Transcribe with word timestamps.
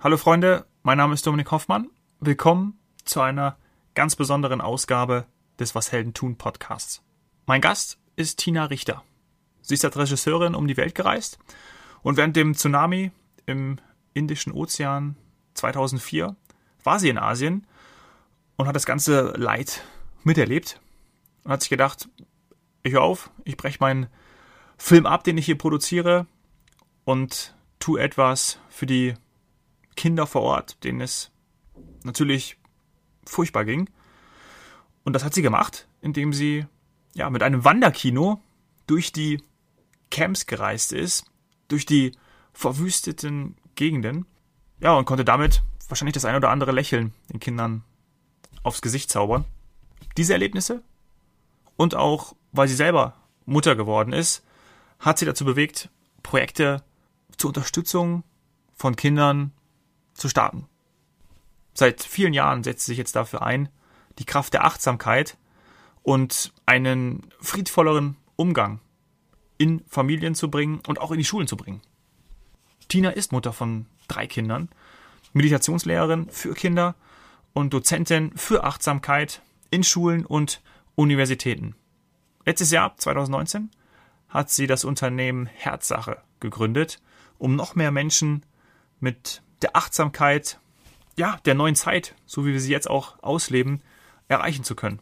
Hallo 0.00 0.16
Freunde, 0.16 0.64
mein 0.84 0.96
Name 0.96 1.12
ist 1.12 1.26
Dominik 1.26 1.50
Hoffmann. 1.50 1.90
Willkommen 2.20 2.78
zu 3.04 3.20
einer 3.20 3.58
ganz 3.94 4.14
besonderen 4.14 4.60
Ausgabe 4.60 5.26
des 5.58 5.74
Was 5.74 5.90
Helden 5.90 6.14
tun 6.14 6.38
Podcasts. 6.38 7.02
Mein 7.46 7.60
Gast 7.60 7.98
ist 8.14 8.38
Tina 8.38 8.66
Richter. 8.66 9.02
Sie 9.60 9.74
ist 9.74 9.84
als 9.84 9.96
Regisseurin 9.96 10.54
um 10.54 10.68
die 10.68 10.76
Welt 10.76 10.94
gereist 10.94 11.40
und 12.02 12.16
während 12.16 12.36
dem 12.36 12.54
Tsunami 12.54 13.10
im 13.46 13.78
Indischen 14.14 14.52
Ozean 14.52 15.16
2004 15.54 16.36
war 16.84 17.00
sie 17.00 17.08
in 17.08 17.18
Asien 17.18 17.66
und 18.54 18.68
hat 18.68 18.76
das 18.76 18.86
ganze 18.86 19.32
Leid 19.36 19.82
miterlebt 20.22 20.80
und 21.42 21.50
hat 21.50 21.62
sich 21.62 21.70
gedacht, 21.70 22.08
ich 22.84 22.92
höre 22.92 23.02
auf, 23.02 23.32
ich 23.42 23.56
breche 23.56 23.78
meinen 23.80 24.06
Film 24.76 25.06
ab, 25.06 25.24
den 25.24 25.38
ich 25.38 25.46
hier 25.46 25.58
produziere 25.58 26.28
und 27.04 27.56
tue 27.80 28.00
etwas 28.00 28.60
für 28.68 28.86
die 28.86 29.14
Kinder 29.98 30.28
vor 30.28 30.42
Ort, 30.42 30.84
denen 30.84 31.00
es 31.00 31.32
natürlich 32.04 32.56
furchtbar 33.26 33.64
ging. 33.64 33.90
Und 35.02 35.12
das 35.12 35.24
hat 35.24 35.34
sie 35.34 35.42
gemacht, 35.42 35.88
indem 36.00 36.32
sie 36.32 36.66
ja 37.14 37.28
mit 37.30 37.42
einem 37.42 37.64
Wanderkino 37.64 38.40
durch 38.86 39.12
die 39.12 39.42
Camps 40.12 40.46
gereist 40.46 40.92
ist, 40.92 41.24
durch 41.66 41.84
die 41.84 42.12
verwüsteten 42.52 43.56
Gegenden. 43.74 44.24
Ja, 44.80 44.94
und 44.94 45.04
konnte 45.04 45.24
damit 45.24 45.64
wahrscheinlich 45.88 46.14
das 46.14 46.24
ein 46.24 46.36
oder 46.36 46.50
andere 46.50 46.70
Lächeln 46.70 47.12
den 47.32 47.40
Kindern 47.40 47.82
aufs 48.62 48.82
Gesicht 48.82 49.10
zaubern. 49.10 49.46
Diese 50.16 50.32
Erlebnisse 50.32 50.84
und 51.76 51.96
auch, 51.96 52.36
weil 52.52 52.68
sie 52.68 52.76
selber 52.76 53.16
Mutter 53.46 53.74
geworden 53.74 54.12
ist, 54.12 54.44
hat 55.00 55.18
sie 55.18 55.26
dazu 55.26 55.44
bewegt, 55.44 55.90
Projekte 56.22 56.84
zur 57.36 57.48
Unterstützung 57.48 58.22
von 58.74 58.94
Kindern 58.94 59.52
zu 60.18 60.28
starten. 60.28 60.66
Seit 61.74 62.02
vielen 62.02 62.34
Jahren 62.34 62.64
setzt 62.64 62.86
sich 62.86 62.98
jetzt 62.98 63.16
dafür 63.16 63.42
ein, 63.42 63.68
die 64.18 64.24
Kraft 64.24 64.52
der 64.52 64.64
Achtsamkeit 64.64 65.36
und 66.02 66.52
einen 66.66 67.26
friedvolleren 67.40 68.16
Umgang 68.36 68.80
in 69.58 69.84
Familien 69.88 70.34
zu 70.34 70.50
bringen 70.50 70.80
und 70.86 71.00
auch 71.00 71.12
in 71.12 71.18
die 71.18 71.24
Schulen 71.24 71.46
zu 71.46 71.56
bringen. 71.56 71.80
Tina 72.88 73.10
ist 73.10 73.32
Mutter 73.32 73.52
von 73.52 73.86
drei 74.08 74.26
Kindern, 74.26 74.68
Meditationslehrerin 75.34 76.30
für 76.30 76.54
Kinder 76.54 76.94
und 77.52 77.74
Dozentin 77.74 78.32
für 78.36 78.64
Achtsamkeit 78.64 79.42
in 79.70 79.84
Schulen 79.84 80.24
und 80.24 80.62
Universitäten. 80.94 81.74
Letztes 82.44 82.70
Jahr, 82.70 82.96
2019, 82.96 83.70
hat 84.28 84.50
sie 84.50 84.66
das 84.66 84.84
Unternehmen 84.84 85.46
Herzsache 85.46 86.22
gegründet, 86.40 87.00
um 87.38 87.56
noch 87.56 87.74
mehr 87.74 87.90
Menschen 87.90 88.44
mit 89.00 89.42
der 89.62 89.76
Achtsamkeit, 89.76 90.58
ja, 91.16 91.38
der 91.44 91.54
neuen 91.54 91.74
Zeit, 91.74 92.14
so 92.26 92.46
wie 92.46 92.52
wir 92.52 92.60
sie 92.60 92.72
jetzt 92.72 92.88
auch 92.88 93.22
ausleben, 93.22 93.82
erreichen 94.28 94.64
zu 94.64 94.74
können. 94.74 95.00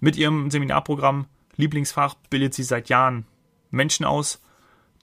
Mit 0.00 0.16
ihrem 0.16 0.50
Seminarprogramm 0.50 1.26
Lieblingsfach 1.56 2.14
bildet 2.30 2.54
sie 2.54 2.62
seit 2.62 2.88
Jahren 2.88 3.26
Menschen 3.70 4.04
aus, 4.06 4.40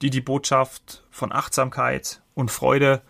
die 0.02 0.10
die 0.10 0.20
Botschaft 0.20 1.04
von 1.10 1.32
Achtsamkeit 1.32 2.22
und 2.34 2.50
Freude 2.50 3.02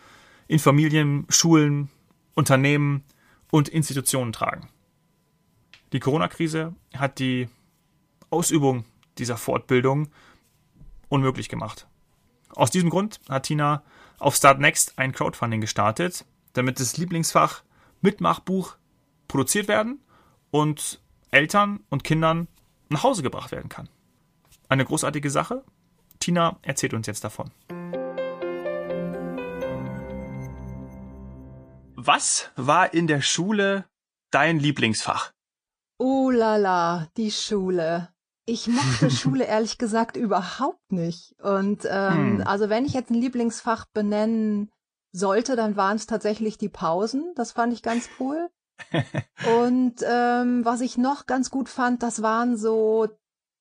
in 0.49 0.59
Familien, 0.59 1.27
Schulen, 1.29 1.91
Unternehmen 2.35 3.05
und 3.51 3.69
Institutionen 3.69 4.33
tragen. 4.33 4.69
Die 5.93 6.01
Corona-Krise 6.01 6.75
hat 6.95 7.19
die 7.19 7.49
Ausübung 8.31 8.85
dieser 9.19 9.37
Fortbildung 9.37 10.09
unmöglich 11.09 11.49
gemacht. 11.49 11.87
Aus 12.51 12.71
diesem 12.71 12.91
Grund 12.91 13.21
hat 13.29 13.45
Tina 13.45 13.83
auf 14.19 14.37
Start 14.37 14.61
Next 14.61 14.99
ein 14.99 15.13
Crowdfunding 15.13 15.61
gestartet, 15.61 16.25
damit 16.53 16.81
das 16.81 16.97
Lieblingsfach 16.97 17.63
Mitmachbuch 18.01 18.77
produziert 19.29 19.69
werden 19.69 20.01
und 20.51 21.01
Eltern 21.31 21.81
und 21.91 22.05
Kindern 22.05 22.49
nach 22.89 23.03
Hause 23.03 23.23
gebracht 23.23 23.53
werden 23.53 23.69
kann. 23.69 23.89
Eine 24.69 24.85
großartige 24.85 25.31
Sache. 25.31 25.65
Tina 26.19 26.59
erzählt 26.63 26.95
uns 26.95 27.07
jetzt 27.07 27.25
davon. 27.25 27.51
Was 31.95 32.51
war 32.57 32.95
in 32.95 33.07
der 33.07 33.21
Schule 33.21 33.87
dein 34.31 34.59
Lieblingsfach? 34.59 35.33
Oh 35.99 36.31
la 36.31 36.57
la, 36.57 37.09
die 37.17 37.31
Schule. 37.31 38.11
Ich 38.47 38.69
mochte 38.69 39.11
Schule 39.11 39.45
ehrlich 39.45 39.77
gesagt 39.77 40.17
überhaupt 40.17 40.93
nicht. 40.93 41.35
Und 41.43 41.83
ähm, 41.85 42.39
hm. 42.39 42.43
also 42.47 42.69
wenn 42.69 42.85
ich 42.85 42.95
jetzt 42.95 43.11
ein 43.11 43.21
Lieblingsfach 43.21 43.87
benennen 43.87 44.71
sollte, 45.13 45.57
dann 45.57 45.77
waren 45.77 45.97
es 45.97 46.07
tatsächlich 46.07 46.57
die 46.57 46.69
Pausen. 46.69 47.33
Das 47.35 47.53
fand 47.53 47.73
ich 47.73 47.83
ganz 47.83 48.09
cool. 48.21 48.49
Und 49.61 50.05
ähm, 50.07 50.65
was 50.65 50.81
ich 50.81 50.97
noch 50.97 51.27
ganz 51.27 51.51
gut 51.51 51.69
fand, 51.69 52.03
das 52.03 52.23
waren 52.23 52.57
so 52.57 53.09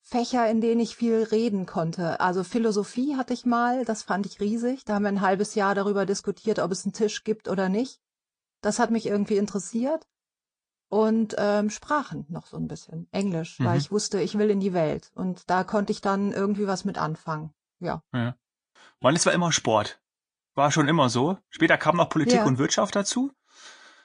Fächer, 0.02 0.48
in 0.50 0.62
denen 0.62 0.82
ich 0.82 0.96
viel 0.96 1.24
reden 1.24 1.66
konnte. 1.66 2.20
Also 2.20 2.44
Philosophie 2.44 3.16
hatte 3.16 3.34
ich 3.34 3.46
mal, 3.46 3.86
das 3.86 4.04
fand 4.04 4.26
ich 4.26 4.40
riesig. 4.40 4.86
Da 4.86 4.96
haben 4.96 5.04
wir 5.04 5.10
ein 5.10 5.22
halbes 5.22 5.56
Jahr 5.56 5.74
darüber 5.74 6.06
diskutiert, 6.06 6.60
ob 6.60 6.72
es 6.72 6.86
einen 6.86 6.94
Tisch 6.94 7.24
gibt 7.24 7.48
oder 7.48 7.70
nicht. 7.70 8.02
Das 8.62 8.78
hat 8.78 8.92
mich 8.92 9.08
irgendwie 9.08 9.38
interessiert 9.38 10.06
und 10.96 11.36
ähm, 11.38 11.70
Sprachen 11.70 12.26
noch 12.30 12.46
so 12.46 12.56
ein 12.56 12.70
bisschen, 12.70 13.10
Englisch, 13.12 13.60
mhm. 13.60 13.66
weil 13.66 13.78
ich 13.78 13.92
wusste, 13.92 14.22
ich 14.22 14.38
will 14.38 14.50
in 14.50 14.62
die 14.62 14.74
Welt 14.74 15.12
und 15.14 15.50
da 15.50 15.66
konnte 15.66 15.92
ich 15.92 16.00
dann 16.00 16.32
irgendwie 16.32 16.68
was 16.68 16.86
mit 16.86 16.98
anfangen. 16.98 17.54
Ja. 17.80 18.02
ja. 18.14 18.36
Meines 19.02 19.26
war 19.26 19.34
immer 19.34 19.52
Sport. 19.52 20.00
War 20.54 20.72
schon 20.72 20.88
immer 20.88 21.10
so. 21.10 21.38
Später 21.50 21.78
kam 21.78 21.98
noch 21.98 22.08
Politik 22.08 22.38
ja. 22.38 22.46
und 22.46 22.60
Wirtschaft 22.60 22.96
dazu. 22.96 23.34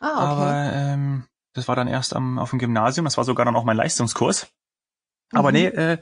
Ah, 0.01 0.09
okay. 0.09 0.43
Aber 0.43 0.73
ähm, 0.73 1.29
das 1.53 1.69
war 1.69 1.77
dann 1.77 1.87
erst 1.87 2.17
am, 2.17 2.41
auf 2.41 2.51
dem 2.51 2.59
Gymnasium, 2.59 3.05
das 3.05 3.17
war 3.17 3.25
sogar 3.25 3.47
dann 3.47 3.55
auch 3.55 3.63
mein 3.63 3.77
Leistungskurs. 3.77 4.49
Aber 5.31 5.51
mhm. 5.51 5.55
nee, 5.55 5.67
äh, 5.67 5.99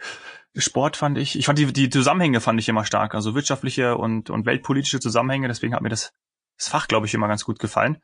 Sport 0.56 0.97
fand 0.97 1.19
ich, 1.19 1.38
ich 1.38 1.44
fand 1.44 1.59
die, 1.59 1.70
die 1.70 1.91
Zusammenhänge 1.91 2.41
fand 2.41 2.59
ich 2.60 2.69
immer 2.70 2.87
stark, 2.87 3.15
also 3.15 3.34
wirtschaftliche 3.34 3.99
und, 3.99 4.31
und 4.31 4.47
weltpolitische 4.47 5.00
Zusammenhänge, 5.00 5.49
deswegen 5.49 5.75
hat 5.75 5.82
mir 5.82 5.91
das, 5.91 6.15
das 6.56 6.69
Fach, 6.69 6.88
glaube 6.88 7.05
ich, 7.05 7.12
immer 7.12 7.28
ganz 7.28 7.44
gut 7.44 7.59
gefallen. 7.59 7.99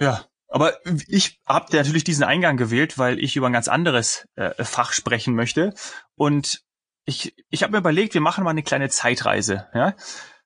Ja, 0.00 0.24
aber 0.52 0.74
ich 1.08 1.40
habe 1.46 1.74
natürlich 1.74 2.04
diesen 2.04 2.24
Eingang 2.24 2.56
gewählt, 2.56 2.98
weil 2.98 3.18
ich 3.18 3.36
über 3.36 3.46
ein 3.46 3.52
ganz 3.52 3.68
anderes 3.68 4.28
äh, 4.36 4.62
Fach 4.64 4.92
sprechen 4.92 5.34
möchte. 5.34 5.74
Und 6.14 6.62
ich, 7.04 7.34
ich 7.48 7.62
habe 7.62 7.72
mir 7.72 7.78
überlegt, 7.78 8.14
wir 8.14 8.20
machen 8.20 8.44
mal 8.44 8.50
eine 8.50 8.62
kleine 8.62 8.88
Zeitreise, 8.88 9.68
ja, 9.74 9.94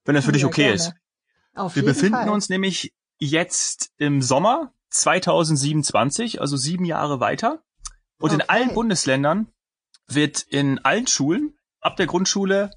wenn 0.04 0.14
das 0.14 0.24
für 0.24 0.30
ja, 0.30 0.34
dich 0.34 0.44
okay 0.44 0.62
gerne. 0.62 0.74
ist. 0.74 0.94
Auf 1.54 1.76
wir 1.76 1.84
befinden 1.84 2.14
Fall. 2.14 2.28
uns 2.30 2.48
nämlich 2.48 2.94
jetzt 3.18 3.92
im 3.96 4.22
Sommer 4.22 4.72
2027, 4.90 6.40
also 6.40 6.56
sieben 6.56 6.84
Jahre 6.84 7.20
weiter. 7.20 7.62
Und 8.18 8.30
okay. 8.32 8.42
in 8.42 8.48
allen 8.48 8.74
Bundesländern 8.74 9.48
wird 10.06 10.42
in 10.42 10.78
allen 10.84 11.06
Schulen 11.06 11.58
ab 11.80 11.96
der 11.96 12.06
Grundschule 12.06 12.70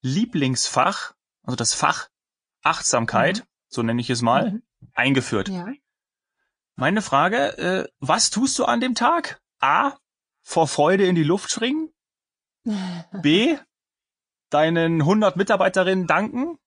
Lieblingsfach, 0.00 1.14
also 1.42 1.56
das 1.56 1.74
Fach 1.74 2.08
Achtsamkeit, 2.62 3.40
mhm. 3.40 3.44
so 3.68 3.82
nenne 3.82 4.00
ich 4.00 4.10
es 4.10 4.22
mal, 4.22 4.52
mhm. 4.52 4.62
eingeführt. 4.94 5.48
Ja. 5.48 5.66
Meine 6.76 7.02
Frage, 7.02 7.58
äh, 7.58 7.88
was 8.00 8.30
tust 8.30 8.58
du 8.58 8.64
an 8.64 8.80
dem 8.80 8.94
Tag? 8.94 9.40
A, 9.60 9.92
vor 10.42 10.66
Freude 10.68 11.06
in 11.06 11.14
die 11.14 11.22
Luft 11.22 11.50
springen? 11.50 11.90
B, 13.12 13.56
deinen 14.50 15.00
100 15.00 15.36
Mitarbeiterinnen 15.36 16.06
danken? 16.06 16.58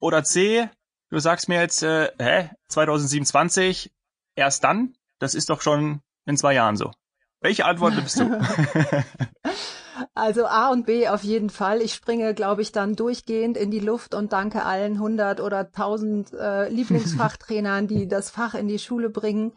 Oder 0.00 0.24
C, 0.24 0.68
du 1.10 1.18
sagst 1.18 1.48
mir 1.48 1.60
jetzt, 1.60 1.82
äh, 1.82 2.10
hä, 2.18 2.50
2027, 2.68 3.92
erst 4.34 4.64
dann? 4.64 4.96
Das 5.18 5.34
ist 5.34 5.50
doch 5.50 5.62
schon 5.62 6.02
in 6.26 6.36
zwei 6.36 6.54
Jahren 6.54 6.76
so. 6.76 6.90
Welche 7.40 7.64
Antwort 7.64 7.94
nimmst 7.94 8.18
du? 8.18 8.24
Also 10.14 10.46
A 10.46 10.70
und 10.70 10.86
B 10.86 11.08
auf 11.08 11.22
jeden 11.22 11.50
Fall. 11.50 11.80
Ich 11.80 11.94
springe, 11.94 12.34
glaube 12.34 12.62
ich, 12.62 12.72
dann 12.72 12.96
durchgehend 12.96 13.56
in 13.56 13.70
die 13.70 13.80
Luft 13.80 14.14
und 14.14 14.32
danke 14.32 14.64
allen 14.64 14.94
100 14.94 15.40
oder 15.40 15.58
1000 15.58 16.32
äh, 16.32 16.68
Lieblingsfachtrainern, 16.68 17.86
die 17.86 18.08
das 18.08 18.30
Fach 18.30 18.54
in 18.54 18.68
die 18.68 18.78
Schule 18.78 19.10
bringen. 19.10 19.52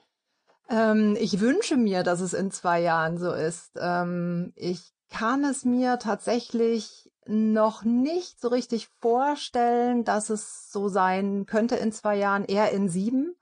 Ähm, 0.69 1.17
ich 1.19 1.39
wünsche 1.39 1.77
mir, 1.77 2.03
dass 2.03 2.21
es 2.21 2.33
in 2.33 2.51
zwei 2.51 2.81
Jahren 2.81 3.17
so 3.17 3.31
ist. 3.31 3.71
Ähm, 3.79 4.53
ich 4.55 4.93
kann 5.09 5.43
es 5.43 5.65
mir 5.65 5.99
tatsächlich 5.99 7.09
noch 7.25 7.83
nicht 7.83 8.39
so 8.39 8.49
richtig 8.49 8.89
vorstellen, 8.99 10.03
dass 10.03 10.29
es 10.29 10.71
so 10.71 10.87
sein 10.87 11.45
könnte 11.45 11.75
in 11.75 11.91
zwei 11.91 12.17
Jahren, 12.17 12.45
eher 12.45 12.71
in 12.71 12.89
sieben. 12.89 13.35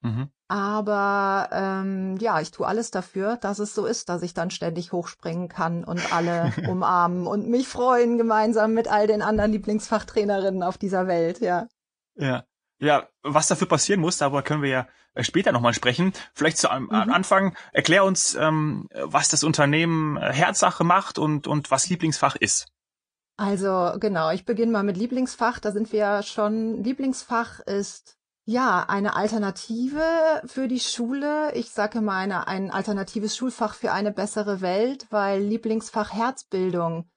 Mhm. 0.00 0.30
Aber 0.48 1.50
ähm, 1.52 2.16
ja, 2.18 2.40
ich 2.40 2.50
tue 2.50 2.66
alles 2.66 2.90
dafür, 2.90 3.36
dass 3.36 3.58
es 3.58 3.74
so 3.74 3.84
ist, 3.84 4.08
dass 4.08 4.22
ich 4.22 4.32
dann 4.32 4.50
ständig 4.50 4.92
hochspringen 4.92 5.48
kann 5.48 5.84
und 5.84 6.12
alle 6.12 6.52
umarmen 6.68 7.26
und 7.26 7.48
mich 7.48 7.68
freuen 7.68 8.16
gemeinsam 8.16 8.72
mit 8.72 8.88
all 8.88 9.06
den 9.06 9.20
anderen 9.20 9.52
Lieblingsfachtrainerinnen 9.52 10.62
auf 10.62 10.78
dieser 10.78 11.06
Welt, 11.06 11.40
ja. 11.40 11.68
Ja. 12.16 12.44
Ja, 12.80 13.08
was 13.24 13.48
dafür 13.48 13.66
passieren 13.66 14.00
muss, 14.00 14.18
darüber 14.18 14.42
können 14.42 14.62
wir 14.62 14.70
ja 14.70 14.88
äh, 15.14 15.24
später 15.24 15.52
nochmal 15.52 15.74
sprechen. 15.74 16.12
Vielleicht 16.32 16.58
zu 16.58 16.68
mhm. 16.68 16.90
Anfang, 16.90 17.56
erklär 17.72 18.04
uns, 18.04 18.36
ähm, 18.36 18.88
was 18.94 19.28
das 19.28 19.42
Unternehmen 19.42 20.16
äh, 20.16 20.32
Herzsache 20.32 20.84
macht 20.84 21.18
und, 21.18 21.46
und 21.46 21.70
was 21.70 21.88
Lieblingsfach 21.88 22.36
ist. 22.36 22.68
Also 23.36 23.94
genau, 23.98 24.30
ich 24.30 24.44
beginne 24.44 24.72
mal 24.72 24.82
mit 24.82 24.96
Lieblingsfach. 24.96 25.58
Da 25.58 25.72
sind 25.72 25.92
wir 25.92 26.22
schon. 26.22 26.82
Lieblingsfach 26.82 27.60
ist 27.60 28.17
Ja, 28.50 28.86
eine 28.88 29.14
Alternative 29.14 30.00
für 30.46 30.68
die 30.68 30.80
Schule. 30.80 31.52
Ich 31.52 31.68
sage 31.68 32.00
mal 32.00 32.16
eine, 32.16 32.46
ein 32.46 32.70
alternatives 32.70 33.36
Schulfach 33.36 33.74
für 33.74 33.92
eine 33.92 34.10
bessere 34.10 34.62
Welt, 34.62 35.06
weil 35.10 35.42
Lieblingsfach 35.42 36.14
Herzbildung 36.14 37.10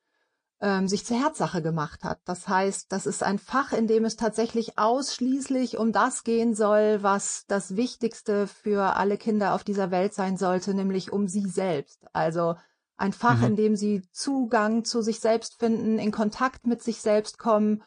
ähm, 0.59 0.89
sich 0.89 1.05
zur 1.05 1.21
Herzsache 1.21 1.61
gemacht 1.61 2.03
hat. 2.03 2.19
Das 2.25 2.49
heißt, 2.49 2.91
das 2.91 3.05
ist 3.05 3.23
ein 3.23 3.39
Fach, 3.39 3.71
in 3.71 3.87
dem 3.87 4.03
es 4.03 4.17
tatsächlich 4.17 4.77
ausschließlich 4.77 5.77
um 5.77 5.93
das 5.93 6.25
gehen 6.25 6.53
soll, 6.53 7.01
was 7.01 7.45
das 7.47 7.77
Wichtigste 7.77 8.45
für 8.45 8.97
alle 8.97 9.17
Kinder 9.17 9.55
auf 9.55 9.63
dieser 9.63 9.89
Welt 9.89 10.13
sein 10.13 10.35
sollte, 10.35 10.73
nämlich 10.73 11.13
um 11.13 11.29
sie 11.29 11.47
selbst. 11.47 12.03
Also 12.11 12.55
ein 12.97 13.13
Fach, 13.13 13.37
mhm. 13.37 13.45
in 13.45 13.55
dem 13.55 13.75
sie 13.77 14.01
Zugang 14.11 14.83
zu 14.83 15.01
sich 15.01 15.21
selbst 15.21 15.57
finden, 15.57 15.97
in 15.97 16.11
Kontakt 16.11 16.67
mit 16.67 16.83
sich 16.83 16.99
selbst 16.99 17.37
kommen 17.37 17.83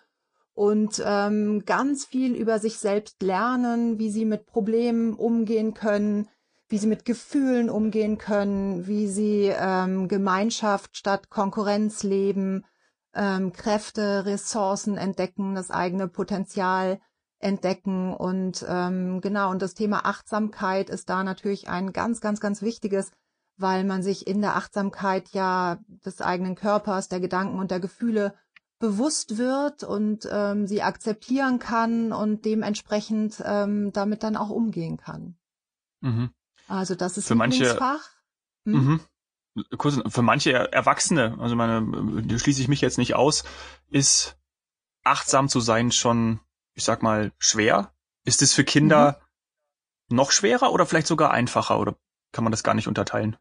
und 0.55 1.03
ähm, 1.05 1.65
ganz 1.67 2.05
viel 2.05 2.35
über 2.35 2.59
sich 2.59 2.79
selbst 2.79 3.21
lernen, 3.23 3.99
wie 3.99 4.11
sie 4.11 4.25
mit 4.25 4.47
Problemen 4.47 5.15
umgehen 5.15 5.75
können, 5.75 6.29
wie 6.69 6.79
sie 6.79 6.87
mit 6.87 7.05
Gefühlen 7.05 7.69
umgehen 7.69 8.19
können, 8.19 8.87
wie 8.87 9.09
sie 9.09 9.53
ähm, 9.55 10.09
Gemeinschaft 10.09 10.97
statt 10.97 11.29
Konkurrenz 11.29 12.05
leben, 12.05 12.65
ähm, 13.15 13.53
Kräfte, 13.53 14.25
Ressourcen 14.27 14.97
entdecken, 14.97 15.55
das 15.55 15.71
eigene 15.71 16.09
Potenzial 16.09 17.01
entdecken 17.41 18.15
und 18.15 18.65
ähm, 18.67 19.21
genau 19.21 19.51
und 19.51 19.61
das 19.61 19.75
Thema 19.75 20.07
Achtsamkeit 20.07 20.89
ist 20.89 21.11
da 21.11 21.25
natürlich 21.25 21.69
ein 21.69 21.93
ganz 21.93 22.21
ganz 22.21 22.41
ganz 22.41 22.63
wichtiges, 22.63 23.11
weil 23.57 23.85
man 23.85 24.03
sich 24.03 24.27
in 24.27 24.41
der 24.41 24.57
Achtsamkeit 24.57 25.29
ja 25.31 25.79
des 26.07 26.23
eigenen 26.23 26.55
Körpers, 26.55 27.09
der 27.09 27.21
Gedanken 27.21 27.59
und 27.59 27.71
der 27.71 27.81
Gefühle 27.81 28.35
bewusst 28.79 29.39
wird 29.39 29.83
und 29.85 30.29
ähm, 30.31 30.67
sie 30.67 30.83
akzeptieren 30.83 31.59
kann 31.59 32.13
und 32.13 32.45
dementsprechend 32.45 33.43
ähm, 33.45 33.93
damit 33.93 34.23
dann 34.23 34.37
auch 34.37 34.51
umgehen 34.51 34.97
kann. 34.97 35.37
Mhm. 36.01 36.31
Also 36.69 36.95
das 36.95 37.17
ist 37.17 37.29
für 37.29 37.35
manche 37.35 37.75
Fach. 37.75 38.11
Hm? 38.65 39.01
Mhm. 39.55 39.65
Kurz, 39.79 40.01
für 40.09 40.23
manche 40.23 40.53
Erwachsene, 40.73 41.37
also 41.39 41.55
meine, 41.55 42.39
schließe 42.39 42.61
ich 42.61 42.69
mich 42.69 42.81
jetzt 42.81 42.99
nicht 42.99 43.15
aus, 43.15 43.45
ist 43.89 44.37
achtsam 45.05 45.49
zu 45.49 45.61
sein 45.61 45.93
schon, 45.93 46.41
ich 46.75 46.83
sag 46.83 47.03
mal, 47.03 47.33
schwer. 47.39 47.95
Ist 48.25 48.43
es 48.43 48.53
für 48.53 48.65
Kinder 48.65 49.21
mhm. 50.09 50.17
noch 50.17 50.33
schwerer 50.33 50.73
oder 50.73 50.87
vielleicht 50.87 51.07
sogar 51.07 51.31
einfacher 51.31 51.79
oder 51.79 51.97
kann 52.33 52.43
man 52.43 52.51
das 52.51 52.65
gar 52.65 52.75
nicht 52.75 52.89
unterteilen? 52.89 53.37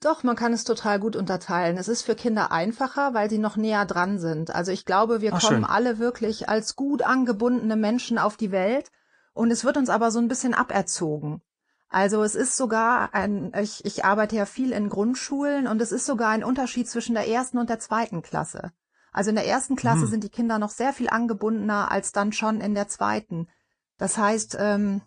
Doch, 0.00 0.22
man 0.22 0.36
kann 0.36 0.52
es 0.52 0.64
total 0.64 1.00
gut 1.00 1.16
unterteilen. 1.16 1.76
Es 1.76 1.88
ist 1.88 2.02
für 2.02 2.14
Kinder 2.14 2.52
einfacher, 2.52 3.14
weil 3.14 3.28
sie 3.30 3.38
noch 3.38 3.56
näher 3.56 3.84
dran 3.84 4.18
sind. 4.18 4.54
Also 4.54 4.70
ich 4.70 4.84
glaube, 4.84 5.20
wir 5.20 5.32
Ach, 5.34 5.40
kommen 5.40 5.62
schön. 5.62 5.64
alle 5.64 5.98
wirklich 5.98 6.48
als 6.48 6.76
gut 6.76 7.02
angebundene 7.02 7.76
Menschen 7.76 8.18
auf 8.18 8.36
die 8.36 8.52
Welt 8.52 8.90
und 9.32 9.50
es 9.50 9.64
wird 9.64 9.76
uns 9.76 9.88
aber 9.88 10.10
so 10.10 10.18
ein 10.18 10.28
bisschen 10.28 10.54
aberzogen. 10.54 11.42
Also 11.88 12.22
es 12.22 12.34
ist 12.34 12.56
sogar 12.56 13.14
ein, 13.14 13.52
ich, 13.58 13.84
ich 13.84 14.04
arbeite 14.04 14.36
ja 14.36 14.44
viel 14.44 14.72
in 14.72 14.90
Grundschulen 14.90 15.66
und 15.66 15.80
es 15.80 15.90
ist 15.90 16.06
sogar 16.06 16.30
ein 16.30 16.44
Unterschied 16.44 16.88
zwischen 16.88 17.14
der 17.14 17.28
ersten 17.28 17.58
und 17.58 17.70
der 17.70 17.78
zweiten 17.78 18.22
Klasse. 18.22 18.72
Also 19.10 19.30
in 19.30 19.36
der 19.36 19.46
ersten 19.46 19.74
Klasse 19.74 20.02
hm. 20.02 20.08
sind 20.08 20.24
die 20.24 20.28
Kinder 20.28 20.58
noch 20.58 20.70
sehr 20.70 20.92
viel 20.92 21.08
angebundener 21.08 21.90
als 21.90 22.12
dann 22.12 22.32
schon 22.32 22.60
in 22.60 22.74
der 22.74 22.88
zweiten. 22.88 23.48
Das 23.96 24.18
heißt, 24.18 24.56
ähm, 24.60 25.00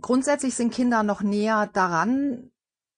grundsätzlich 0.00 0.54
sind 0.54 0.74
Kinder 0.74 1.02
noch 1.02 1.22
näher 1.22 1.70
daran, 1.72 2.50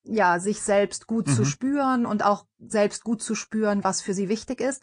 ja, 0.06 0.38
sich 0.38 0.62
selbst 0.62 1.06
gut 1.06 1.26
mhm. 1.26 1.32
zu 1.32 1.44
spüren 1.44 2.06
und 2.06 2.24
auch 2.24 2.46
selbst 2.58 3.04
gut 3.04 3.22
zu 3.22 3.34
spüren, 3.34 3.84
was 3.84 4.00
für 4.00 4.14
sie 4.14 4.28
wichtig 4.28 4.60
ist. 4.60 4.82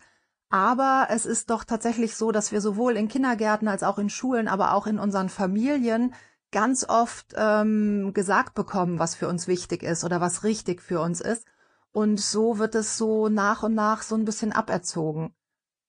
Aber 0.49 1.07
es 1.09 1.25
ist 1.25 1.49
doch 1.49 1.63
tatsächlich 1.63 2.15
so, 2.15 2.31
dass 2.31 2.51
wir 2.51 2.61
sowohl 2.61 2.95
in 2.95 3.07
Kindergärten 3.07 3.67
als 3.67 3.81
auch 3.83 3.97
in 3.97 4.09
Schulen, 4.09 4.47
aber 4.47 4.73
auch 4.73 4.85
in 4.85 4.99
unseren 4.99 5.29
Familien 5.29 6.13
ganz 6.51 6.87
oft 6.87 7.33
ähm, 7.35 8.11
gesagt 8.13 8.53
bekommen, 8.53 8.99
was 8.99 9.15
für 9.15 9.27
uns 9.27 9.47
wichtig 9.47 9.81
ist 9.81 10.03
oder 10.03 10.21
was 10.21 10.43
richtig 10.43 10.81
für 10.81 11.01
uns 11.01 11.21
ist. 11.21 11.47
Und 11.91 12.19
so 12.19 12.59
wird 12.59 12.75
es 12.75 12.97
so 12.97 13.29
nach 13.29 13.63
und 13.63 13.73
nach 13.73 14.03
so 14.03 14.15
ein 14.15 14.25
bisschen 14.25 14.51
aberzogen. 14.51 15.33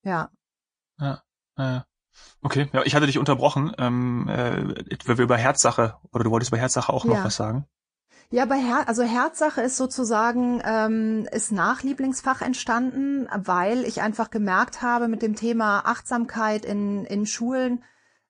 Ja. 0.02 0.30
Ja, 0.98 1.22
ja. 1.58 1.84
Okay, 2.42 2.68
ja, 2.72 2.82
ich 2.84 2.94
hatte 2.94 3.06
dich 3.06 3.18
unterbrochen, 3.18 3.72
ähm, 3.78 4.28
äh, 4.28 4.98
weil 5.06 5.18
wir 5.18 5.24
über 5.24 5.36
Herzsache, 5.36 5.96
oder 6.12 6.24
du 6.24 6.30
wolltest 6.30 6.52
über 6.52 6.58
Herzsache 6.58 6.92
auch 6.92 7.04
noch 7.04 7.16
ja. 7.16 7.24
was 7.24 7.36
sagen? 7.36 7.66
Ja, 8.30 8.46
bei 8.46 8.56
Her 8.56 8.88
also 8.88 9.02
Herzsache 9.02 9.60
ist 9.62 9.76
sozusagen 9.76 10.60
ähm, 10.64 11.28
ist 11.30 11.52
nach 11.52 11.82
Lieblingsfach 11.82 12.42
entstanden, 12.42 13.28
weil 13.34 13.84
ich 13.84 14.02
einfach 14.02 14.30
gemerkt 14.30 14.82
habe, 14.82 15.08
mit 15.08 15.22
dem 15.22 15.36
Thema 15.36 15.80
Achtsamkeit 15.86 16.64
in 16.64 17.04
in 17.04 17.26
Schulen 17.26 17.84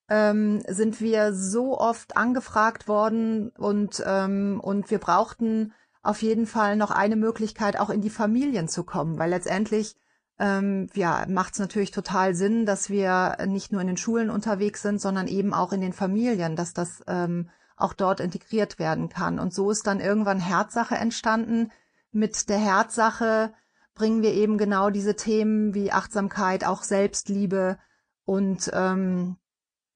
ähm, 0.09 0.63
sind 0.69 1.01
wir 1.01 1.33
so 1.33 1.79
oft 1.79 2.17
angefragt 2.17 2.89
worden 2.89 3.51
und 3.57 4.03
ähm, 4.07 4.61
und 4.63 4.91
wir 4.91 4.99
brauchten 4.99 5.73
auf 6.03 6.21
jeden 6.23 6.47
Fall 6.47 6.77
noch 6.77 6.91
eine 6.91 7.17
Möglichkeit, 7.17 7.79
auch 7.81 7.89
in 7.91 8.03
die 8.03 8.11
Familien 8.11 8.69
zu 8.69 8.85
kommen, 8.85 9.19
weil 9.19 9.31
letztendlich 9.31 9.97
ähm, 10.39 10.89
ja 10.95 11.25
macht 11.29 11.55
es 11.55 11.61
natürlich 11.61 11.93
total 11.93 12.35
Sinn, 12.35 12.67
dass 12.67 12.91
wir 12.91 13.39
nicht 13.47 13.73
nur 13.73 13.81
in 13.81 13.87
den 13.87 13.97
Schulen 13.97 14.29
unterwegs 14.29 14.83
sind, 14.83 15.01
sondern 15.01 15.29
eben 15.29 15.55
auch 15.55 15.73
in 15.73 15.81
den 15.81 15.93
Familien, 15.95 16.57
dass 16.57 16.75
das 16.75 17.03
ähm, 17.07 17.49
auch 17.77 17.93
dort 17.93 18.21
integriert 18.21 18.79
werden 18.79 19.09
kann. 19.09 19.39
Und 19.39 19.53
so 19.53 19.71
ist 19.71 19.87
dann 19.87 20.01
irgendwann 20.01 20.41
Herzsache 20.41 20.95
entstanden. 20.95 21.71
Mit 22.13 22.49
der 22.49 22.59
Herzsache 22.59 23.53
bringen 23.95 24.23
wir 24.23 24.33
eben 24.33 24.59
genau 24.59 24.91
diese 24.91 25.17
Themen 25.17 25.75
wie 25.75 25.93
Achtsamkeit, 25.93 26.65
auch 26.65 26.83
Selbstliebe 26.83 27.79
und 28.25 28.71
ähm, 28.73 29.37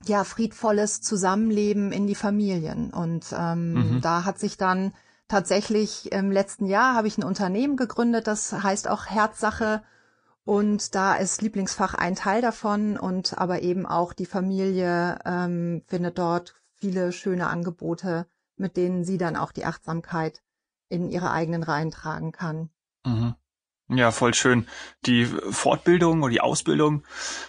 ja 0.04 0.24
friedvolles 0.24 1.00
Zusammenleben 1.00 1.92
in 1.92 2.06
die 2.06 2.14
Familien. 2.14 2.90
Und 2.90 3.26
ähm, 3.36 3.72
mhm. 3.72 4.00
da 4.00 4.24
hat 4.24 4.38
sich 4.38 4.56
dann 4.56 4.92
tatsächlich 5.28 6.12
im 6.12 6.30
letzten 6.30 6.66
Jahr 6.66 6.94
habe 6.94 7.08
ich 7.08 7.18
ein 7.18 7.24
Unternehmen 7.24 7.76
gegründet, 7.76 8.26
das 8.26 8.52
heißt 8.52 8.88
auch 8.88 9.06
Herzsache. 9.06 9.82
Und 10.44 10.94
da 10.94 11.14
ist 11.14 11.42
Lieblingsfach 11.42 11.94
ein 11.94 12.14
Teil 12.14 12.40
davon 12.40 12.96
und 12.96 13.36
aber 13.36 13.60
eben 13.60 13.84
auch 13.84 14.14
die 14.14 14.24
Familie 14.24 15.18
ähm, 15.26 15.82
findet 15.86 16.18
dort 16.18 16.54
viele 16.80 17.12
schöne 17.12 17.48
Angebote, 17.48 18.26
mit 18.56 18.76
denen 18.76 19.04
sie 19.04 19.18
dann 19.18 19.36
auch 19.36 19.52
die 19.52 19.64
Achtsamkeit 19.64 20.42
in 20.88 21.10
ihre 21.10 21.30
eigenen 21.30 21.62
Reihen 21.62 21.90
tragen 21.90 22.32
kann. 22.32 22.70
Mhm. 23.04 23.34
Ja, 23.90 24.10
voll 24.10 24.34
schön. 24.34 24.66
Die 25.06 25.24
Fortbildung 25.24 26.22
oder 26.22 26.30
die 26.30 26.40
Ausbildung 26.40 27.04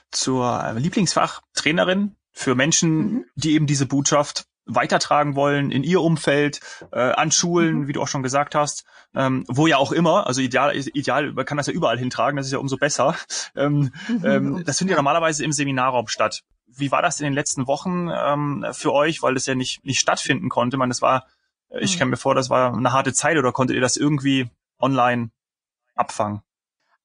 zur 0.10 0.74
Lieblingsfachtrainerin 0.78 2.16
für 2.32 2.56
Menschen, 2.56 2.98
mhm. 2.98 3.26
die 3.36 3.54
eben 3.54 3.68
diese 3.68 3.86
Botschaft 3.86 4.49
weitertragen 4.70 5.36
wollen 5.36 5.72
in 5.72 5.84
ihr 5.84 6.02
Umfeld, 6.02 6.60
äh, 6.92 7.00
an 7.00 7.32
Schulen, 7.32 7.80
mhm. 7.80 7.88
wie 7.88 7.94
du 7.94 8.02
auch 8.02 8.08
schon 8.08 8.24
gesagt 8.24 8.56
hast, 8.56 8.86
ähm, 9.16 9.44
wo 9.48 9.68
ja 9.68 9.78
auch 9.78 9.92
immer, 9.92 10.28
also 10.28 10.42
ideal, 10.42 10.76
ideal, 10.76 11.34
man 11.34 11.46
kann 11.46 11.58
das 11.58 11.68
ja 11.68 11.74
überall 11.74 11.98
hintragen, 11.98 12.38
das 12.38 12.46
ist 12.46 12.54
ja 12.54 12.60
umso 12.60 12.78
besser. 12.78 13.16
Ähm, 13.56 13.92
mhm. 14.08 14.26
ähm, 14.26 14.64
das 14.66 14.78
findet 14.78 14.92
ja 14.92 14.98
normalerweise 14.98 15.44
im 15.44 15.52
Seminarraum 15.52 16.08
statt. 16.08 16.44
Wie 16.68 16.92
war 16.92 17.02
das 17.02 17.20
in 17.20 17.24
den 17.26 17.34
letzten 17.34 17.68
Wochen 17.68 18.10
ähm, 18.14 18.66
für 18.72 18.94
euch, 18.94 19.22
weil 19.22 19.34
das 19.34 19.48
ja 19.48 19.56
nicht, 19.56 19.84
nicht 19.84 20.00
stattfinden 20.00 20.50
konnte? 20.50 20.78
Man, 20.78 20.90
das 20.90 21.02
war, 21.02 21.26
ich 21.80 21.96
mhm. 21.96 22.00
kann 22.00 22.10
mir 22.10 22.18
vor, 22.18 22.36
das 22.36 22.50
war 22.50 22.74
eine 22.74 22.94
harte 22.94 23.14
Zeit 23.14 23.38
oder 23.38 23.52
konntet 23.52 23.76
ihr 23.76 23.82
das 23.82 23.98
irgendwie 23.98 24.50
online 24.80 25.32
abfangen? 25.96 26.42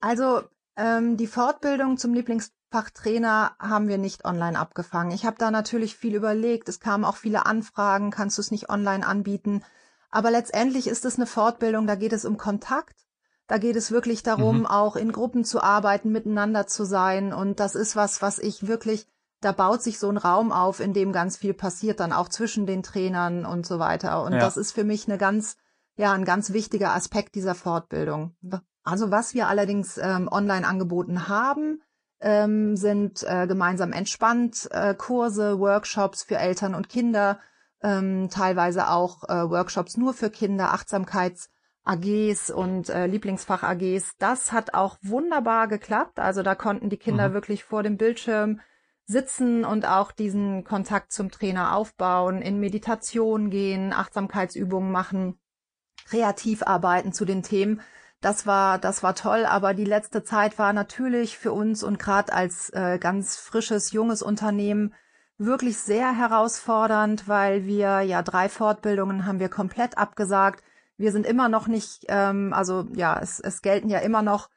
Also 0.01 0.43
ähm, 0.77 1.17
die 1.17 1.27
Fortbildung 1.27 1.97
zum 1.97 2.13
Lieblingsfachtrainer 2.75 3.53
haben 3.61 3.89
wir 3.89 3.99
nicht 3.99 4.25
online 4.25 4.59
abgefangen. 4.59 5.13
Ich 5.13 5.25
habe 5.25 5.37
da 5.39 5.51
natürlich 5.51 5.97
viel 5.97 6.15
überlegt. 6.15 6.69
Es 6.69 6.81
kamen 6.81 7.05
auch 7.05 7.17
viele 7.17 7.47
Anfragen, 7.47 8.11
kannst 8.11 8.39
du 8.39 8.43
es 8.43 8.51
nicht 8.51 8.69
online 8.69 9.07
anbieten? 9.07 9.63
Aber 10.11 10.31
letztendlich 10.31 10.89
ist 10.89 11.05
es 11.05 11.17
eine 11.17 11.27
Fortbildung, 11.27 11.87
da 11.87 11.95
geht 11.95 12.13
es 12.13 12.25
um 12.25 12.37
Kontakt. 12.37 12.97
Da 13.47 13.59
geht 13.59 13.77
es 13.77 13.91
wirklich 13.91 14.23
darum, 14.23 14.61
mhm. 14.61 14.67
auch 14.67 14.97
in 14.97 15.13
Gruppen 15.13 15.45
zu 15.45 15.63
arbeiten, 15.63 16.11
miteinander 16.11 16.67
zu 16.67 16.85
sein. 16.85 17.33
Und 17.33 17.61
das 17.61 17.75
ist 17.75 17.95
was, 17.95 18.23
was 18.23 18.39
ich 18.39 18.67
wirklich 18.67 19.07
da 19.41 19.53
baut 19.53 19.83
sich 19.83 19.99
so 19.99 20.09
ein 20.09 20.17
Raum 20.17 20.53
auf, 20.53 20.81
in 20.81 20.95
dem 20.95 21.13
ganz 21.13 21.37
viel 21.37 21.53
passiert, 21.53 22.01
dann 22.01 22.15
auch 22.15 22.31
zwischen 22.31 22.65
den 22.65 22.83
Trainern 22.83 23.45
und 23.45 23.67
so 23.67 23.79
weiter. 23.79 24.25
Und 24.25 24.33
ja. 24.33 24.39
das 24.39 24.57
ist 24.57 24.73
für 24.73 24.85
mich 24.85 25.07
eine 25.07 25.19
ganz, 25.19 25.59
ja, 25.97 26.13
ein 26.13 26.25
ganz 26.25 26.55
wichtiger 26.55 26.95
Aspekt 26.95 27.35
dieser 27.35 27.55
Fortbildung. 27.55 28.35
Also 28.85 29.11
was 29.11 29.35
wir 29.35 29.47
allerdings 29.47 29.99
ähm, 29.99 30.29
online 30.33 30.67
angeboten 30.67 31.29
haben, 31.29 31.83
ähm, 32.25 32.75
sind 32.75 33.23
äh, 33.23 33.47
gemeinsam 33.47 33.93
entspannt 33.93 34.67
äh, 34.73 34.95
Kurse, 34.95 35.59
Workshops 35.59 36.23
für 36.23 36.39
Eltern 36.39 36.75
und 36.75 36.89
Kinder, 36.89 37.39
ähm, 37.83 38.31
teilweise 38.31 38.89
auch 38.89 39.25
äh, 39.29 39.51
Workshops 39.51 39.99
nur 39.99 40.15
für 40.15 40.31
Kinder, 40.31 40.73
Achtsamkeits 40.73 41.51
AGs 41.85 42.51
und 42.51 42.89
äh, 42.89 43.07
Lieblingsfach 43.07 43.63
AGs. 43.63 44.17
Das 44.19 44.53
hat 44.53 44.73
auch 44.73 44.97
wunderbar 45.03 45.69
geklappt. 45.69 46.19
Also 46.19 46.43
da 46.43 46.55
konnten 46.55 46.89
die 46.89 46.97
Kinder 46.97 47.29
mhm. 47.29 47.35
wirklich 47.35 47.63
vor 47.63 47.83
dem 47.83 47.99
Bildschirm 47.99 48.61
sitzen 49.05 49.67
und 49.67 49.87
auch 49.87 50.11
diesen 50.11 50.65
Kontakt 50.65 51.13
zum 51.13 51.31
Trainer 51.31 51.77
aufbauen, 51.77 52.41
in 52.41 52.59
Meditation 52.59 53.51
gehen, 53.51 53.93
Achtsamkeitsübungen 53.93 54.91
machen, 54.91 55.39
kreativ 56.07 56.63
arbeiten 56.63 57.13
zu 57.13 57.27
den 57.27 57.43
Themen. 57.43 57.83
Das 58.25 58.47
war, 58.47 58.79
das 58.79 59.03
war 59.03 59.15
toll, 59.15 59.45
aber 59.45 59.75
die 59.75 59.85
letzte 59.85 60.25
Zeit 60.25 60.59
war 60.59 60.73
natürlich 60.73 61.37
für 61.37 61.53
uns 61.53 61.83
und 61.83 61.99
gerade 61.99 62.33
als 62.33 62.71
äh, 62.71 62.99
ganz 62.99 63.37
frisches, 63.37 63.93
junges 63.93 64.23
Unternehmen 64.23 64.95
wirklich 65.37 65.77
sehr 65.77 66.17
herausfordernd, 66.17 67.29
weil 67.29 67.67
wir 67.67 68.01
ja 68.01 68.23
drei 68.23 68.49
Fortbildungen 68.49 69.27
haben 69.27 69.41
wir 69.41 69.51
komplett 69.51 69.99
abgesagt. 69.99 70.65
Wir 70.97 71.13
sind 71.13 71.27
immer 71.27 71.51
noch 71.51 71.67
nicht, 71.67 72.07
ähm, 72.09 72.55
also 72.55 72.87
ja, 72.95 73.21
es, 73.21 73.41
es 73.41 73.61
gelten 73.61 73.91
ja 73.91 73.99
immer 73.99 74.23
noch 74.23 74.49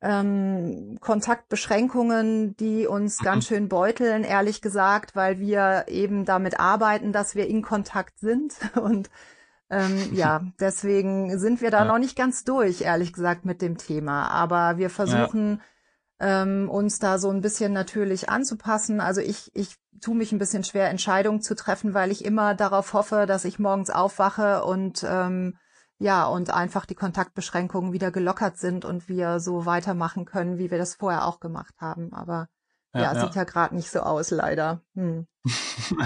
ähm, 0.00 0.98
Kontaktbeschränkungen, 1.00 2.56
die 2.56 2.88
uns 2.88 3.20
mhm. 3.20 3.24
ganz 3.24 3.46
schön 3.46 3.68
beuteln, 3.68 4.24
ehrlich 4.24 4.62
gesagt, 4.62 5.14
weil 5.14 5.38
wir 5.38 5.84
eben 5.86 6.24
damit 6.24 6.58
arbeiten, 6.58 7.12
dass 7.12 7.36
wir 7.36 7.46
in 7.46 7.62
Kontakt 7.62 8.18
sind. 8.18 8.56
Und 8.74 9.10
ähm, 9.72 10.14
ja, 10.14 10.42
deswegen 10.60 11.38
sind 11.38 11.62
wir 11.62 11.70
da 11.70 11.80
ja. 11.80 11.84
noch 11.86 11.98
nicht 11.98 12.16
ganz 12.16 12.44
durch, 12.44 12.82
ehrlich 12.82 13.12
gesagt, 13.12 13.44
mit 13.46 13.62
dem 13.62 13.78
Thema. 13.78 14.28
Aber 14.28 14.76
wir 14.76 14.90
versuchen 14.90 15.62
ja. 16.20 16.42
ähm, 16.42 16.68
uns 16.68 16.98
da 16.98 17.18
so 17.18 17.30
ein 17.30 17.40
bisschen 17.40 17.72
natürlich 17.72 18.28
anzupassen. 18.28 19.00
Also 19.00 19.22
ich, 19.22 19.50
ich 19.54 19.76
tue 20.02 20.14
mich 20.14 20.30
ein 20.30 20.38
bisschen 20.38 20.62
schwer, 20.62 20.90
Entscheidungen 20.90 21.40
zu 21.40 21.54
treffen, 21.54 21.94
weil 21.94 22.10
ich 22.10 22.24
immer 22.24 22.54
darauf 22.54 22.92
hoffe, 22.92 23.24
dass 23.26 23.46
ich 23.46 23.58
morgens 23.58 23.88
aufwache 23.88 24.62
und 24.64 25.04
ähm, 25.08 25.56
ja, 25.98 26.26
und 26.26 26.52
einfach 26.52 26.84
die 26.84 26.96
Kontaktbeschränkungen 26.96 27.92
wieder 27.92 28.10
gelockert 28.10 28.58
sind 28.58 28.84
und 28.84 29.08
wir 29.08 29.38
so 29.40 29.66
weitermachen 29.66 30.24
können, 30.24 30.58
wie 30.58 30.70
wir 30.70 30.78
das 30.78 30.96
vorher 30.96 31.26
auch 31.26 31.38
gemacht 31.40 31.74
haben. 31.78 32.12
Aber 32.12 32.48
ja, 32.94 33.02
ja, 33.02 33.14
ja. 33.14 33.20
sieht 33.20 33.34
ja 33.34 33.44
gerade 33.44 33.74
nicht 33.74 33.90
so 33.90 34.00
aus, 34.00 34.30
leider. 34.30 34.82
Hm. 34.94 35.26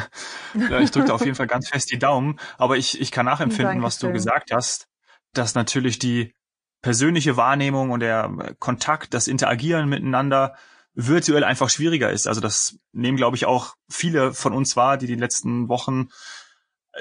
ja, 0.71 0.81
ich 0.81 0.91
drücke 0.91 1.13
auf 1.13 1.25
jeden 1.25 1.35
Fall 1.35 1.47
ganz 1.47 1.69
fest 1.69 1.91
die 1.91 1.99
Daumen, 1.99 2.39
aber 2.59 2.77
ich, 2.77 3.01
ich 3.01 3.11
kann 3.11 3.27
nachempfinden, 3.27 3.81
Dankeschön. 3.81 3.83
was 3.83 3.99
du 3.99 4.13
gesagt 4.13 4.53
hast, 4.53 4.89
dass 5.33 5.55
natürlich 5.55 5.99
die 5.99 6.35
persönliche 6.83 7.37
Wahrnehmung 7.37 7.91
und 7.91 8.01
der 8.01 8.55
Kontakt, 8.59 9.15
das 9.15 9.29
Interagieren 9.29 9.89
miteinander 9.89 10.55
virtuell 10.95 11.45
einfach 11.45 11.69
schwieriger 11.69 12.11
ist. 12.11 12.27
Also 12.27 12.41
das 12.41 12.79
nehmen, 12.93 13.17
glaube 13.17 13.37
ich, 13.37 13.45
auch 13.45 13.75
viele 13.91 14.33
von 14.33 14.53
uns 14.53 14.77
wahr, 14.77 14.97
die 14.97 15.07
die 15.07 15.15
letzten 15.15 15.69
Wochen 15.69 16.09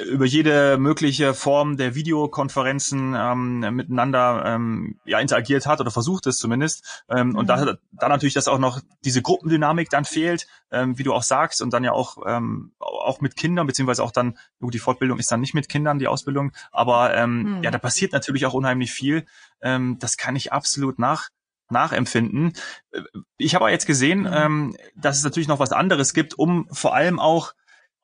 über 0.04 0.25
jede 0.25 0.78
mögliche 0.78 1.34
Form 1.34 1.78
der 1.78 1.96
Videokonferenzen 1.96 3.16
ähm, 3.18 3.60
miteinander 3.75 4.44
ähm, 4.46 5.00
ja 5.06 5.20
interagiert 5.20 5.66
hat 5.66 5.80
oder 5.80 5.92
versucht 5.92 6.28
es 6.28 6.38
zumindest 6.38 7.04
ähm, 7.10 7.30
mhm. 7.30 7.36
und 7.36 7.48
da, 7.48 7.78
da 7.92 8.10
natürlich 8.10 8.34
dass 8.34 8.48
auch 8.48 8.60
noch 8.60 8.82
diese 9.04 9.22
Gruppendynamik 9.22 9.90
dann 9.90 10.06
fehlt 10.06 10.48
ähm, 10.72 10.98
wie 10.98 11.04
du 11.04 11.14
auch 11.14 11.24
sagst 11.24 11.62
und 11.62 11.72
dann 11.72 11.84
ja 11.84 11.94
auch 11.94 12.18
ähm, 12.25 12.74
auch 12.80 13.22
mit 13.22 13.36
Kindern 13.36 13.68
beziehungsweise 13.68 14.04
auch 14.04 14.12
dann 14.12 14.38
gut 14.60 14.74
die 14.74 14.80
Fortbildung 14.80 15.20
ist 15.20 15.32
dann 15.32 15.42
nicht 15.42 15.54
mit 15.54 15.70
Kindern 15.70 16.00
die 16.00 16.08
Ausbildung 16.08 16.52
aber 16.72 17.16
ähm, 17.16 17.58
mhm. 17.58 17.64
ja 17.64 17.72
da 17.72 17.78
passiert 17.78 18.12
natürlich 18.12 18.46
auch 18.46 18.54
unheimlich 18.54 18.92
viel 18.92 19.25
ähm, 19.62 19.98
das 20.00 20.18
kann 20.18 20.36
ich 20.36 20.52
absolut 20.52 21.00
nach 21.00 21.30
nachempfinden. 21.72 22.54
Ich 23.38 23.56
habe 23.56 23.66
aber 23.66 23.72
jetzt 23.72 23.88
gesehen, 23.88 24.20
mhm. 24.20 24.32
ähm, 24.32 24.78
dass 24.96 25.18
es 25.18 25.24
natürlich 25.24 25.48
noch 25.48 25.58
was 25.58 25.72
anderes 25.72 26.14
gibt, 26.14 26.38
um 26.38 26.68
vor 26.72 26.94
allem 26.94 27.20
auch 27.20 27.54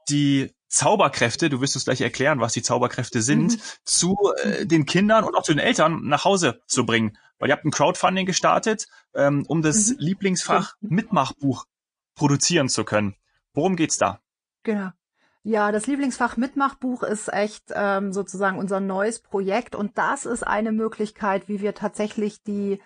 die 0.10 0.52
Zauberkräfte, 0.68 1.50
du 1.50 1.60
wirst 1.60 1.76
uns 1.76 1.84
gleich 1.84 2.02
erklären, 2.02 2.40
was 2.40 2.54
die 2.54 2.62
Zauberkräfte 2.62 3.22
sind, 3.22 3.58
mhm. 3.58 3.62
zu 3.84 4.18
äh, 4.44 4.66
den 4.66 4.86
Kindern 4.86 5.26
und 5.26 5.36
auch 5.36 5.44
zu 5.44 5.52
den 5.52 5.60
Eltern 5.60 6.02
nach 6.08 6.24
Hause 6.24 6.62
zu 6.66 6.86
bringen. 6.86 7.18
Weil 7.40 7.50
ihr 7.50 7.54
habt 7.54 7.66
ein 7.66 7.72
Crowdfunding 7.72 8.26
gestartet, 8.26 8.88
ähm, 9.14 9.46
um 9.48 9.62
das 9.62 9.90
mhm. 9.90 9.96
Lieblingsfach 10.00 10.76
Mitmachbuch 10.80 11.66
produzieren 12.16 12.70
zu 12.70 12.86
können. 12.86 13.16
Worum 13.54 13.76
geht's 13.76 13.98
da? 13.98 14.22
Genau. 14.64 14.92
Ja, 15.44 15.72
das 15.72 15.88
Lieblingsfach 15.88 16.38
Mitmachbuch 16.38 17.02
ist 17.02 17.34
echt 17.34 17.66
ähm, 17.74 18.14
sozusagen 18.14 18.60
unser 18.60 18.80
neues 18.80 19.20
Projekt 19.20 19.76
und 19.76 19.98
das 19.98 20.26
ist 20.26 20.46
eine 20.46 20.72
Möglichkeit, 20.72 21.48
wie 21.48 21.62
wir 21.62 21.74
tatsächlich 21.74 22.44
die 22.44 22.80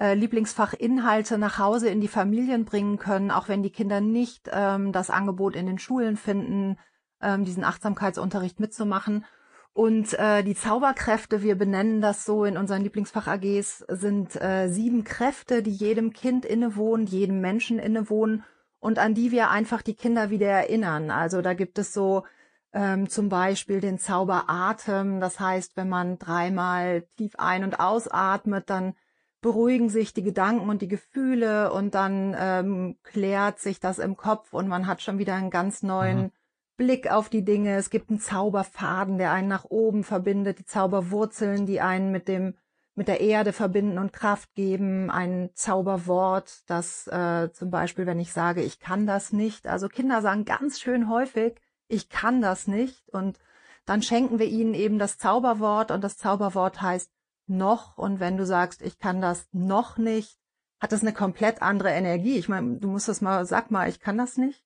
äh, 0.00 0.14
Lieblingsfachinhalte 0.14 1.36
nach 1.36 1.58
Hause 1.58 1.90
in 1.90 2.00
die 2.00 2.08
Familien 2.08 2.64
bringen 2.64 2.98
können, 2.98 3.30
auch 3.30 3.48
wenn 3.48 3.62
die 3.62 3.70
Kinder 3.70 4.00
nicht 4.00 4.48
ähm, 4.50 4.92
das 4.92 5.10
Angebot 5.10 5.54
in 5.54 5.66
den 5.66 5.78
Schulen 5.78 6.16
finden, 6.16 6.78
ähm, 7.20 7.44
diesen 7.44 7.64
Achtsamkeitsunterricht 7.64 8.60
mitzumachen. 8.60 9.26
Und 9.74 10.18
äh, 10.18 10.42
die 10.42 10.56
Zauberkräfte, 10.56 11.42
wir 11.42 11.54
benennen 11.54 12.00
das 12.00 12.24
so 12.24 12.44
in 12.44 12.56
unseren 12.56 12.82
Lieblingsfach-AGs, 12.82 13.84
sind 13.88 14.40
äh, 14.40 14.68
sieben 14.68 15.04
Kräfte, 15.04 15.62
die 15.62 15.70
jedem 15.70 16.12
Kind 16.12 16.44
innewohnen, 16.46 17.06
jedem 17.06 17.40
Menschen 17.40 17.78
innewohnen 17.78 18.42
und 18.80 18.98
an 18.98 19.14
die 19.14 19.30
wir 19.30 19.50
einfach 19.50 19.82
die 19.82 19.94
Kinder 19.94 20.30
wieder 20.30 20.48
erinnern. 20.48 21.10
Also 21.10 21.42
da 21.42 21.52
gibt 21.52 21.78
es 21.78 21.92
so 21.92 22.24
ähm, 22.72 23.08
zum 23.08 23.28
Beispiel 23.28 23.80
den 23.80 23.98
Zauberatem. 23.98 25.20
Das 25.20 25.38
heißt, 25.38 25.76
wenn 25.76 25.90
man 25.90 26.18
dreimal 26.18 27.02
tief 27.18 27.34
ein- 27.36 27.64
und 27.64 27.78
ausatmet, 27.78 28.70
dann 28.70 28.94
beruhigen 29.40 29.88
sich 29.88 30.12
die 30.12 30.22
Gedanken 30.22 30.68
und 30.68 30.82
die 30.82 30.88
Gefühle 30.88 31.72
und 31.72 31.94
dann 31.94 32.36
ähm, 32.38 32.96
klärt 33.02 33.58
sich 33.58 33.80
das 33.80 33.98
im 33.98 34.16
Kopf 34.16 34.52
und 34.52 34.68
man 34.68 34.86
hat 34.86 35.02
schon 35.02 35.18
wieder 35.18 35.34
einen 35.34 35.50
ganz 35.50 35.82
neuen 35.82 36.22
mhm. 36.24 36.30
Blick 36.76 37.10
auf 37.10 37.28
die 37.28 37.44
Dinge. 37.44 37.76
Es 37.76 37.90
gibt 37.90 38.10
einen 38.10 38.20
Zauberfaden, 38.20 39.18
der 39.18 39.32
einen 39.32 39.48
nach 39.48 39.64
oben 39.64 40.04
verbindet, 40.04 40.58
die 40.58 40.66
Zauberwurzeln, 40.66 41.66
die 41.66 41.80
einen 41.80 42.10
mit 42.12 42.28
dem 42.28 42.54
mit 42.96 43.08
der 43.08 43.20
Erde 43.20 43.52
verbinden 43.54 43.98
und 43.98 44.12
Kraft 44.12 44.52
geben, 44.54 45.10
ein 45.10 45.50
Zauberwort, 45.54 46.68
das 46.68 47.06
äh, 47.06 47.50
zum 47.52 47.70
Beispiel, 47.70 48.04
wenn 48.04 48.18
ich 48.18 48.32
sage, 48.32 48.62
ich 48.62 48.78
kann 48.78 49.06
das 49.06 49.32
nicht, 49.32 49.68
also 49.68 49.88
Kinder 49.88 50.20
sagen 50.20 50.44
ganz 50.44 50.80
schön 50.80 51.08
häufig, 51.08 51.54
ich 51.90 52.08
kann 52.08 52.40
das 52.40 52.66
nicht. 52.66 53.08
Und 53.10 53.38
dann 53.84 54.02
schenken 54.02 54.38
wir 54.38 54.46
ihnen 54.46 54.74
eben 54.74 54.98
das 54.98 55.18
Zauberwort. 55.18 55.90
Und 55.90 56.02
das 56.02 56.16
Zauberwort 56.16 56.80
heißt 56.80 57.10
noch 57.50 57.98
und 57.98 58.20
wenn 58.20 58.36
du 58.36 58.46
sagst, 58.46 58.80
ich 58.82 58.98
kann 58.98 59.20
das 59.20 59.48
noch 59.52 59.98
nicht, 59.98 60.38
hat 60.80 60.92
das 60.92 61.02
eine 61.02 61.12
komplett 61.12 61.60
andere 61.60 61.90
Energie. 61.90 62.38
Ich 62.38 62.48
meine, 62.48 62.78
du 62.78 62.88
musst 62.88 63.08
das 63.08 63.20
mal, 63.20 63.44
sag 63.44 63.70
mal, 63.70 63.88
ich 63.88 64.00
kann 64.00 64.16
das 64.16 64.38
nicht. 64.38 64.64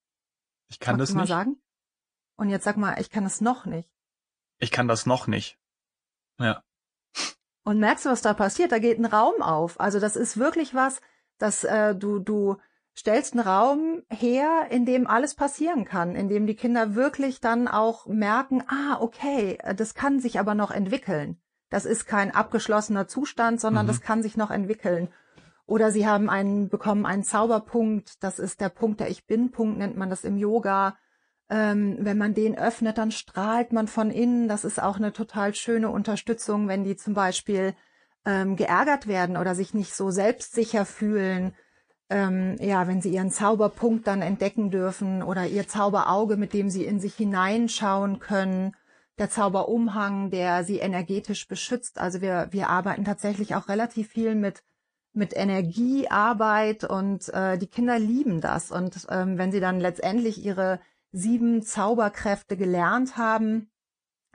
Ich 0.68 0.78
kann 0.78 0.96
Magst 0.96 1.10
das 1.10 1.14
nicht. 1.16 1.16
Mal 1.16 1.26
sagen? 1.26 1.56
Und 2.36 2.50
jetzt 2.50 2.64
sag 2.64 2.76
mal, 2.76 3.00
ich 3.00 3.10
kann 3.10 3.24
das 3.24 3.40
noch 3.40 3.64
nicht. 3.66 3.90
Ich 4.58 4.70
kann 4.70 4.86
das 4.86 5.06
noch 5.06 5.26
nicht. 5.26 5.58
Ja. 6.38 6.62
Und 7.64 7.80
merkst 7.80 8.04
du, 8.04 8.10
was 8.10 8.22
da 8.22 8.34
passiert? 8.34 8.72
Da 8.72 8.78
geht 8.78 8.98
ein 8.98 9.06
Raum 9.06 9.42
auf. 9.42 9.80
Also 9.80 9.98
das 9.98 10.16
ist 10.16 10.36
wirklich 10.36 10.74
was, 10.74 11.00
dass 11.38 11.64
äh, 11.64 11.94
du 11.94 12.18
du 12.18 12.56
stellst 12.96 13.34
einen 13.34 13.46
Raum 13.46 14.02
her, 14.08 14.68
in 14.70 14.86
dem 14.86 15.06
alles 15.06 15.34
passieren 15.34 15.84
kann, 15.84 16.14
in 16.14 16.28
dem 16.28 16.46
die 16.46 16.54
Kinder 16.54 16.94
wirklich 16.94 17.40
dann 17.40 17.66
auch 17.66 18.06
merken, 18.06 18.62
ah, 18.68 19.00
okay, 19.00 19.58
das 19.76 19.94
kann 19.94 20.20
sich 20.20 20.38
aber 20.38 20.54
noch 20.54 20.70
entwickeln. 20.70 21.40
Das 21.74 21.86
ist 21.86 22.06
kein 22.06 22.30
abgeschlossener 22.30 23.08
Zustand, 23.08 23.60
sondern 23.60 23.86
mhm. 23.86 23.88
das 23.88 24.00
kann 24.00 24.22
sich 24.22 24.36
noch 24.36 24.52
entwickeln. 24.52 25.08
Oder 25.66 25.90
sie 25.90 26.06
haben 26.06 26.30
einen, 26.30 26.68
bekommen 26.68 27.04
einen 27.04 27.24
Zauberpunkt. 27.24 28.22
Das 28.22 28.38
ist 28.38 28.60
der 28.60 28.68
Punkt, 28.68 29.00
der 29.00 29.10
Ich 29.10 29.26
Bin-Punkt, 29.26 29.78
nennt 29.78 29.96
man 29.96 30.08
das 30.08 30.22
im 30.22 30.36
Yoga. 30.36 30.96
Ähm, 31.50 31.96
wenn 31.98 32.16
man 32.16 32.32
den 32.32 32.56
öffnet, 32.56 32.96
dann 32.96 33.10
strahlt 33.10 33.72
man 33.72 33.88
von 33.88 34.12
innen. 34.12 34.46
Das 34.46 34.64
ist 34.64 34.80
auch 34.80 34.98
eine 34.98 35.12
total 35.12 35.52
schöne 35.56 35.90
Unterstützung, 35.90 36.68
wenn 36.68 36.84
die 36.84 36.94
zum 36.94 37.14
Beispiel 37.14 37.74
ähm, 38.24 38.54
geärgert 38.54 39.08
werden 39.08 39.36
oder 39.36 39.56
sich 39.56 39.74
nicht 39.74 39.96
so 39.96 40.12
selbstsicher 40.12 40.84
fühlen. 40.84 41.56
Ähm, 42.08 42.54
ja, 42.60 42.86
wenn 42.86 43.02
sie 43.02 43.10
ihren 43.10 43.32
Zauberpunkt 43.32 44.06
dann 44.06 44.22
entdecken 44.22 44.70
dürfen 44.70 45.24
oder 45.24 45.48
ihr 45.48 45.66
Zauberauge, 45.66 46.36
mit 46.36 46.52
dem 46.52 46.70
sie 46.70 46.84
in 46.84 47.00
sich 47.00 47.16
hineinschauen 47.16 48.20
können, 48.20 48.76
der 49.18 49.30
Zauberumhang, 49.30 50.30
der 50.30 50.64
sie 50.64 50.78
energetisch 50.78 51.46
beschützt. 51.46 51.98
Also 51.98 52.20
wir, 52.20 52.48
wir 52.50 52.68
arbeiten 52.68 53.04
tatsächlich 53.04 53.54
auch 53.54 53.68
relativ 53.68 54.08
viel 54.08 54.34
mit 54.34 54.62
mit 55.14 55.34
Energiearbeit 55.34 56.82
und 56.82 57.32
äh, 57.32 57.56
die 57.56 57.68
Kinder 57.68 57.98
lieben 57.98 58.40
das. 58.40 58.72
Und 58.72 59.06
ähm, 59.08 59.38
wenn 59.38 59.52
sie 59.52 59.60
dann 59.60 59.78
letztendlich 59.78 60.44
ihre 60.44 60.80
sieben 61.12 61.62
Zauberkräfte 61.62 62.56
gelernt 62.56 63.16
haben, 63.16 63.70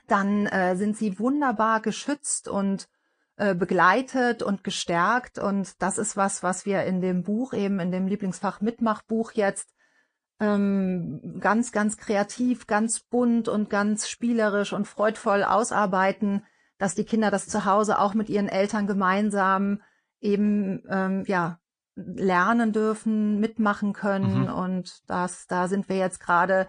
dann 0.08 0.48
äh, 0.48 0.76
sind 0.78 0.98
sie 0.98 1.20
wunderbar 1.20 1.82
geschützt 1.82 2.48
und 2.48 2.88
äh, 3.36 3.54
begleitet 3.54 4.42
und 4.42 4.64
gestärkt. 4.64 5.38
Und 5.38 5.82
das 5.82 5.98
ist 5.98 6.16
was, 6.16 6.44
was 6.44 6.66
wir 6.66 6.84
in 6.84 7.02
dem 7.02 7.24
Buch, 7.24 7.54
eben 7.54 7.80
in 7.80 7.92
dem 7.92 8.08
Lieblingsfach 8.08 8.62
Mitmachbuch 8.62 9.34
jetzt 9.34 9.74
ähm, 10.40 11.40
ganz, 11.40 11.72
ganz 11.72 11.98
kreativ, 11.98 12.68
ganz 12.68 13.00
bunt 13.00 13.48
und 13.48 13.70
ganz 13.70 14.08
spielerisch 14.08 14.74
und 14.74 14.88
freudvoll 14.88 15.44
ausarbeiten, 15.44 16.46
dass 16.78 16.96
die 16.96 17.04
Kinder 17.04 17.30
das 17.30 17.48
zu 17.48 17.66
Hause 17.66 18.00
auch 18.00 18.14
mit 18.14 18.30
ihren 18.30 18.48
Eltern 18.48 18.88
gemeinsam 18.88 19.82
eben 20.22 20.84
ähm, 20.90 21.24
ja 21.28 21.60
lernen 21.96 22.72
dürfen, 22.72 23.40
mitmachen 23.40 23.94
können. 23.94 24.44
Mhm. 24.44 24.54
Und 24.54 25.10
das, 25.10 25.48
da 25.48 25.68
sind 25.68 25.90
wir 25.90 25.98
jetzt 25.98 26.20
gerade 26.20 26.68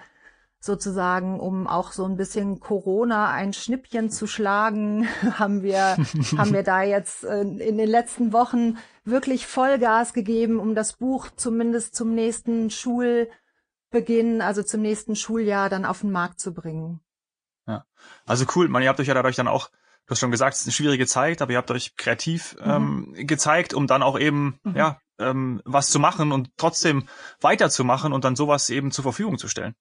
sozusagen, 0.58 1.40
um 1.40 1.66
auch 1.66 1.92
so 1.92 2.04
ein 2.04 2.16
bisschen 2.16 2.60
Corona 2.60 3.30
ein 3.30 3.54
Schnippchen 3.54 4.10
zu 4.10 4.26
schlagen, 4.26 5.08
haben 5.38 5.62
wir, 5.62 5.96
haben 6.36 6.52
wir 6.52 6.62
da 6.64 6.82
jetzt 6.82 7.24
äh, 7.24 7.40
in 7.40 7.78
den 7.78 7.88
letzten 7.88 8.32
Wochen 8.32 8.76
wirklich 9.04 9.46
Vollgas 9.46 10.12
gegeben, 10.12 10.58
um 10.58 10.74
das 10.74 10.94
Buch 10.94 11.28
zumindest 11.34 11.94
zum 11.94 12.14
nächsten 12.14 12.68
Schulbeginn, 13.90 14.40
also 14.42 14.62
zum 14.62 14.82
nächsten 14.82 15.16
Schuljahr 15.16 15.68
dann 15.68 15.84
auf 15.84 16.00
den 16.00 16.10
Markt 16.10 16.40
zu 16.40 16.54
bringen. 16.54 17.00
Ja, 17.66 17.84
also 18.26 18.46
cool. 18.54 18.68
Man, 18.68 18.82
ihr 18.82 18.88
habt 18.88 19.00
euch 19.00 19.08
ja 19.08 19.14
dadurch 19.14 19.36
dann 19.36 19.48
auch 19.48 19.70
du 20.10 20.12
hast 20.14 20.20
schon 20.20 20.32
gesagt, 20.32 20.54
es 20.54 20.60
ist 20.62 20.66
eine 20.66 20.72
schwierige 20.72 21.06
Zeit, 21.06 21.40
aber 21.40 21.52
ihr 21.52 21.58
habt 21.58 21.70
euch 21.70 21.96
kreativ 21.96 22.56
mhm. 22.64 23.14
ähm, 23.16 23.26
gezeigt, 23.26 23.74
um 23.74 23.86
dann 23.86 24.02
auch 24.02 24.18
eben 24.18 24.58
mhm. 24.64 24.76
ja 24.76 25.00
ähm, 25.20 25.62
was 25.64 25.90
zu 25.90 26.00
machen 26.00 26.32
und 26.32 26.50
trotzdem 26.56 27.06
weiterzumachen 27.40 28.12
und 28.12 28.24
dann 28.24 28.34
sowas 28.34 28.70
eben 28.70 28.90
zur 28.90 29.04
Verfügung 29.04 29.38
zu 29.38 29.46
stellen. 29.46 29.76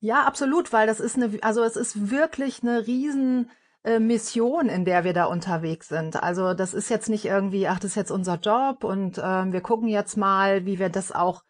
Ja, 0.00 0.24
absolut, 0.24 0.74
weil 0.74 0.86
das 0.86 1.00
ist 1.00 1.16
eine, 1.16 1.38
also 1.40 1.62
es 1.62 1.76
ist 1.76 2.10
wirklich 2.10 2.62
eine 2.62 2.86
riesen 2.86 3.50
äh, 3.82 3.98
Mission, 3.98 4.68
in 4.68 4.84
der 4.84 5.04
wir 5.04 5.14
da 5.14 5.24
unterwegs 5.24 5.88
sind. 5.88 6.22
Also 6.22 6.52
das 6.52 6.74
ist 6.74 6.90
jetzt 6.90 7.08
nicht 7.08 7.24
irgendwie, 7.24 7.66
ach, 7.66 7.78
das 7.78 7.92
ist 7.92 7.96
jetzt 7.96 8.10
unser 8.10 8.34
Job 8.36 8.84
und 8.84 9.16
äh, 9.16 9.52
wir 9.52 9.60
gucken 9.62 9.88
jetzt 9.88 10.18
mal, 10.18 10.66
wie 10.66 10.78
wir 10.78 10.90
das 10.90 11.12
auch 11.12 11.44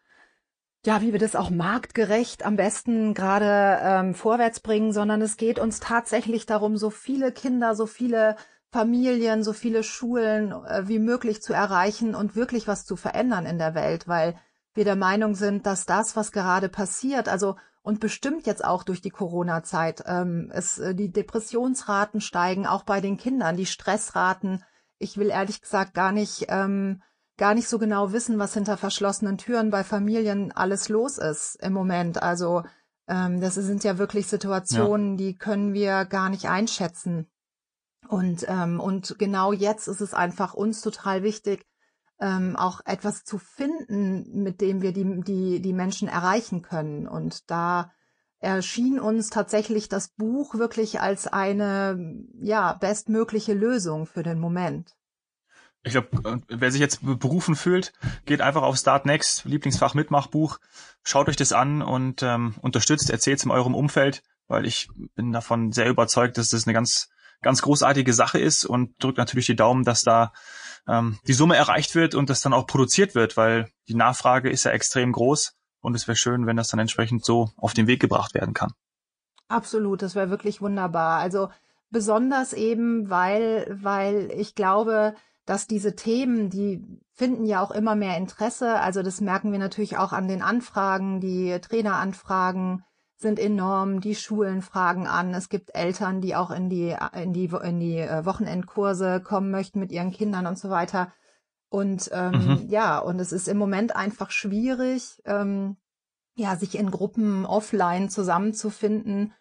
ja, 0.85 1.01
wie 1.01 1.13
wir 1.13 1.19
das 1.19 1.35
auch 1.35 1.49
marktgerecht 1.49 2.45
am 2.45 2.57
besten 2.57 3.13
gerade 3.13 3.79
ähm, 3.81 4.13
vorwärts 4.13 4.59
bringen, 4.59 4.91
sondern 4.91 5.21
es 5.21 5.37
geht 5.37 5.59
uns 5.59 5.79
tatsächlich 5.79 6.45
darum, 6.45 6.75
so 6.75 6.89
viele 6.89 7.31
Kinder, 7.31 7.75
so 7.75 7.85
viele 7.85 8.35
Familien, 8.69 9.43
so 9.43 9.53
viele 9.53 9.83
Schulen 9.83 10.51
äh, 10.51 10.87
wie 10.87 10.99
möglich 10.99 11.41
zu 11.41 11.53
erreichen 11.53 12.15
und 12.15 12.35
wirklich 12.35 12.67
was 12.67 12.85
zu 12.85 12.95
verändern 12.95 13.45
in 13.45 13.59
der 13.59 13.75
Welt, 13.75 14.07
weil 14.07 14.35
wir 14.73 14.83
der 14.83 14.95
Meinung 14.95 15.35
sind, 15.35 15.65
dass 15.65 15.85
das, 15.85 16.15
was 16.15 16.31
gerade 16.31 16.67
passiert, 16.69 17.29
also 17.29 17.55
und 17.83 17.99
bestimmt 17.99 18.47
jetzt 18.47 18.63
auch 18.63 18.83
durch 18.83 19.01
die 19.01 19.09
Corona-Zeit, 19.09 20.03
ähm, 20.07 20.49
es, 20.53 20.79
äh, 20.79 20.95
die 20.95 21.11
Depressionsraten 21.11 22.19
steigen, 22.19 22.65
auch 22.65 22.83
bei 22.83 22.99
den 22.99 23.17
Kindern, 23.17 23.57
die 23.57 23.65
Stressraten. 23.65 24.63
Ich 24.97 25.17
will 25.17 25.29
ehrlich 25.29 25.61
gesagt 25.61 25.93
gar 25.93 26.11
nicht 26.11 26.45
ähm, 26.47 27.03
gar 27.37 27.55
nicht 27.55 27.67
so 27.67 27.79
genau 27.79 28.11
wissen, 28.11 28.39
was 28.39 28.53
hinter 28.53 28.77
verschlossenen 28.77 29.37
Türen 29.37 29.69
bei 29.69 29.83
Familien 29.83 30.51
alles 30.51 30.89
los 30.89 31.17
ist 31.17 31.55
im 31.61 31.73
Moment. 31.73 32.21
Also 32.21 32.63
ähm, 33.07 33.41
das 33.41 33.55
sind 33.55 33.83
ja 33.83 33.97
wirklich 33.97 34.27
Situationen, 34.27 35.17
ja. 35.17 35.25
die 35.25 35.35
können 35.35 35.73
wir 35.73 36.05
gar 36.05 36.29
nicht 36.29 36.47
einschätzen. 36.47 37.29
Und, 38.07 38.45
ähm, 38.47 38.79
und 38.79 39.17
genau 39.17 39.53
jetzt 39.53 39.87
ist 39.87 40.01
es 40.01 40.13
einfach 40.13 40.53
uns 40.53 40.81
total 40.81 41.23
wichtig, 41.23 41.65
ähm, 42.19 42.55
auch 42.55 42.81
etwas 42.85 43.23
zu 43.23 43.37
finden, 43.37 44.43
mit 44.43 44.61
dem 44.61 44.81
wir 44.81 44.93
die, 44.93 45.21
die, 45.21 45.61
die 45.61 45.73
Menschen 45.73 46.07
erreichen 46.07 46.61
können. 46.61 47.07
Und 47.07 47.49
da 47.49 47.91
erschien 48.39 48.99
uns 48.99 49.29
tatsächlich 49.29 49.89
das 49.89 50.09
Buch 50.09 50.55
wirklich 50.55 50.99
als 50.99 51.27
eine 51.27 52.25
ja 52.39 52.73
bestmögliche 52.73 53.53
Lösung 53.53 54.05
für 54.05 54.21
den 54.21 54.39
Moment 54.39 54.95
ich 55.83 55.91
glaube, 55.91 56.07
äh, 56.29 56.37
wer 56.47 56.71
sich 56.71 56.81
jetzt 56.81 56.99
berufen 57.01 57.55
fühlt, 57.55 57.93
geht 58.25 58.41
einfach 58.41 58.63
auf 58.63 58.77
Start 58.77 59.05
Next, 59.05 59.45
Lieblingsfach 59.45 59.93
Mitmachbuch, 59.93 60.59
schaut 61.03 61.27
euch 61.27 61.35
das 61.35 61.51
an 61.51 61.81
und 61.81 62.23
ähm, 62.23 62.55
unterstützt, 62.61 63.09
erzählt 63.09 63.39
es 63.39 63.45
in 63.45 63.51
eurem 63.51 63.75
Umfeld, 63.75 64.23
weil 64.47 64.65
ich 64.65 64.89
bin 65.15 65.31
davon 65.31 65.71
sehr 65.71 65.89
überzeugt, 65.89 66.37
dass 66.37 66.49
das 66.49 66.65
eine 66.65 66.73
ganz, 66.73 67.09
ganz 67.41 67.61
großartige 67.61 68.13
Sache 68.13 68.39
ist 68.39 68.65
und 68.65 68.91
drückt 69.03 69.17
natürlich 69.17 69.45
die 69.45 69.55
Daumen, 69.55 69.83
dass 69.83 70.03
da 70.03 70.31
ähm, 70.87 71.19
die 71.27 71.33
Summe 71.33 71.57
erreicht 71.57 71.95
wird 71.95 72.15
und 72.15 72.29
das 72.29 72.41
dann 72.41 72.53
auch 72.53 72.65
produziert 72.65 73.13
wird, 73.13 73.35
weil 73.35 73.69
die 73.87 73.95
Nachfrage 73.95 74.49
ist 74.49 74.63
ja 74.63 74.71
extrem 74.71 75.11
groß 75.11 75.53
und 75.81 75.95
es 75.95 76.07
wäre 76.07 76.15
schön, 76.15 76.45
wenn 76.45 76.55
das 76.55 76.69
dann 76.69 76.79
entsprechend 76.79 77.25
so 77.25 77.51
auf 77.57 77.73
den 77.73 77.87
Weg 77.87 77.99
gebracht 77.99 78.33
werden 78.33 78.53
kann. 78.53 78.71
Absolut, 79.49 80.01
das 80.01 80.15
wäre 80.15 80.29
wirklich 80.29 80.61
wunderbar. 80.61 81.19
Also 81.19 81.49
besonders 81.89 82.53
eben, 82.53 83.09
weil, 83.09 83.67
weil 83.81 84.31
ich 84.35 84.55
glaube, 84.55 85.15
dass 85.45 85.67
diese 85.67 85.95
Themen, 85.95 86.49
die 86.49 86.81
finden 87.11 87.45
ja 87.45 87.61
auch 87.61 87.71
immer 87.71 87.95
mehr 87.95 88.17
Interesse. 88.17 88.79
Also 88.79 89.03
das 89.03 89.21
merken 89.21 89.51
wir 89.51 89.59
natürlich 89.59 89.97
auch 89.97 90.13
an 90.13 90.27
den 90.27 90.41
Anfragen. 90.41 91.19
Die 91.19 91.59
Traineranfragen 91.59 92.83
sind 93.17 93.39
enorm. 93.39 93.99
Die 93.99 94.15
Schulen 94.15 94.61
fragen 94.61 95.07
an. 95.07 95.33
Es 95.33 95.49
gibt 95.49 95.75
Eltern, 95.75 96.21
die 96.21 96.35
auch 96.35 96.51
in 96.51 96.69
die, 96.69 96.95
in 97.13 97.33
die, 97.33 97.51
in 97.63 97.79
die 97.79 97.97
äh, 97.97 98.25
Wochenendkurse 98.25 99.21
kommen 99.21 99.51
möchten 99.51 99.79
mit 99.79 99.91
ihren 99.91 100.11
Kindern 100.11 100.47
und 100.47 100.57
so 100.57 100.69
weiter. 100.69 101.11
Und 101.69 102.09
ähm, 102.13 102.31
mhm. 102.31 102.69
ja, 102.69 102.99
und 102.99 103.19
es 103.19 103.31
ist 103.31 103.47
im 103.47 103.57
Moment 103.57 103.95
einfach 103.95 104.31
schwierig, 104.31 105.21
ähm, 105.25 105.77
ja, 106.35 106.55
sich 106.55 106.77
in 106.77 106.91
Gruppen 106.91 107.45
offline 107.45 108.09
zusammenzufinden 108.09 109.33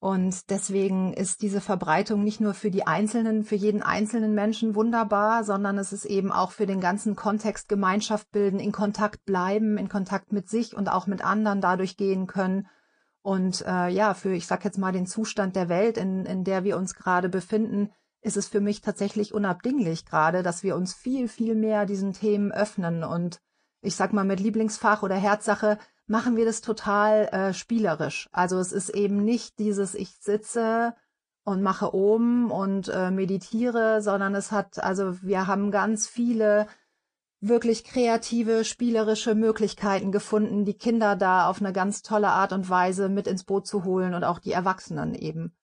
und 0.00 0.50
deswegen 0.50 1.12
ist 1.12 1.42
diese 1.42 1.60
Verbreitung 1.60 2.22
nicht 2.22 2.40
nur 2.40 2.54
für 2.54 2.70
die 2.70 2.86
einzelnen, 2.86 3.42
für 3.42 3.56
jeden 3.56 3.82
einzelnen 3.82 4.32
Menschen 4.32 4.76
wunderbar, 4.76 5.42
sondern 5.42 5.76
es 5.76 5.92
ist 5.92 6.04
eben 6.04 6.30
auch 6.30 6.52
für 6.52 6.66
den 6.66 6.80
ganzen 6.80 7.16
Kontext 7.16 7.68
Gemeinschaft 7.68 8.30
bilden, 8.30 8.60
in 8.60 8.70
Kontakt 8.70 9.24
bleiben, 9.24 9.76
in 9.76 9.88
Kontakt 9.88 10.32
mit 10.32 10.48
sich 10.48 10.76
und 10.76 10.88
auch 10.88 11.08
mit 11.08 11.24
anderen 11.24 11.60
dadurch 11.60 11.96
gehen 11.96 12.28
können. 12.28 12.68
Und 13.22 13.64
äh, 13.66 13.88
ja, 13.88 14.14
für, 14.14 14.32
ich 14.32 14.46
sag 14.46 14.64
jetzt 14.64 14.78
mal, 14.78 14.92
den 14.92 15.06
Zustand 15.06 15.56
der 15.56 15.68
Welt, 15.68 15.96
in, 15.96 16.24
in 16.26 16.44
der 16.44 16.62
wir 16.62 16.76
uns 16.76 16.94
gerade 16.94 17.28
befinden, 17.28 17.90
ist 18.20 18.36
es 18.36 18.46
für 18.46 18.60
mich 18.60 18.80
tatsächlich 18.80 19.34
unabdinglich 19.34 20.06
gerade, 20.06 20.44
dass 20.44 20.62
wir 20.62 20.76
uns 20.76 20.94
viel, 20.94 21.26
viel 21.26 21.56
mehr 21.56 21.86
diesen 21.86 22.12
Themen 22.12 22.52
öffnen. 22.52 23.02
Und 23.02 23.40
ich 23.80 23.96
sag 23.96 24.12
mal, 24.12 24.24
mit 24.24 24.38
Lieblingsfach 24.38 25.02
oder 25.02 25.16
Herzsache 25.16 25.76
machen 26.08 26.36
wir 26.36 26.44
das 26.44 26.60
total 26.60 27.26
äh, 27.26 27.54
spielerisch. 27.54 28.28
Also 28.32 28.58
es 28.58 28.72
ist 28.72 28.90
eben 28.90 29.24
nicht 29.24 29.58
dieses, 29.58 29.94
ich 29.94 30.10
sitze 30.20 30.94
und 31.44 31.62
mache 31.62 31.94
oben 31.94 32.50
und 32.50 32.88
äh, 32.88 33.10
meditiere, 33.10 34.02
sondern 34.02 34.34
es 34.34 34.50
hat, 34.52 34.82
also 34.82 35.22
wir 35.22 35.46
haben 35.46 35.70
ganz 35.70 36.06
viele 36.06 36.66
wirklich 37.40 37.84
kreative, 37.84 38.64
spielerische 38.64 39.34
Möglichkeiten 39.34 40.10
gefunden, 40.10 40.64
die 40.64 40.74
Kinder 40.74 41.14
da 41.14 41.48
auf 41.48 41.60
eine 41.60 41.72
ganz 41.72 42.02
tolle 42.02 42.28
Art 42.28 42.52
und 42.52 42.68
Weise 42.68 43.08
mit 43.08 43.26
ins 43.26 43.44
Boot 43.44 43.66
zu 43.66 43.84
holen 43.84 44.14
und 44.14 44.24
auch 44.24 44.40
die 44.40 44.52
Erwachsenen 44.52 45.14
eben. 45.14 45.54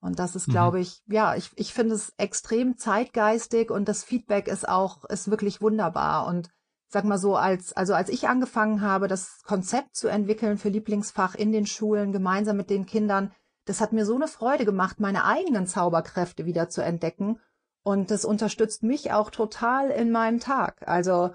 Und 0.00 0.18
das 0.18 0.36
ist, 0.36 0.48
mhm. 0.48 0.52
glaube 0.52 0.80
ich, 0.80 1.02
ja, 1.06 1.36
ich, 1.36 1.50
ich 1.54 1.72
finde 1.72 1.94
es 1.94 2.12
extrem 2.18 2.76
zeitgeistig 2.76 3.70
und 3.70 3.88
das 3.88 4.04
Feedback 4.04 4.48
ist 4.48 4.68
auch, 4.68 5.04
ist 5.04 5.30
wirklich 5.30 5.62
wunderbar. 5.62 6.26
Und 6.26 6.50
sag 6.92 7.04
mal 7.04 7.18
so, 7.18 7.36
als, 7.36 7.72
also 7.72 7.94
als 7.94 8.10
ich 8.10 8.28
angefangen 8.28 8.82
habe, 8.82 9.08
das 9.08 9.42
Konzept 9.44 9.96
zu 9.96 10.08
entwickeln 10.08 10.58
für 10.58 10.68
Lieblingsfach 10.68 11.34
in 11.34 11.50
den 11.50 11.64
Schulen, 11.64 12.12
gemeinsam 12.12 12.58
mit 12.58 12.68
den 12.68 12.84
Kindern, 12.84 13.32
das 13.64 13.80
hat 13.80 13.94
mir 13.94 14.04
so 14.04 14.14
eine 14.14 14.28
Freude 14.28 14.66
gemacht, 14.66 15.00
meine 15.00 15.24
eigenen 15.24 15.66
Zauberkräfte 15.66 16.44
wieder 16.44 16.68
zu 16.68 16.82
entdecken. 16.82 17.40
Und 17.82 18.10
das 18.10 18.26
unterstützt 18.26 18.82
mich 18.82 19.10
auch 19.10 19.30
total 19.30 19.90
in 19.90 20.10
meinem 20.10 20.38
Tag. 20.38 20.86
Also 20.86 21.30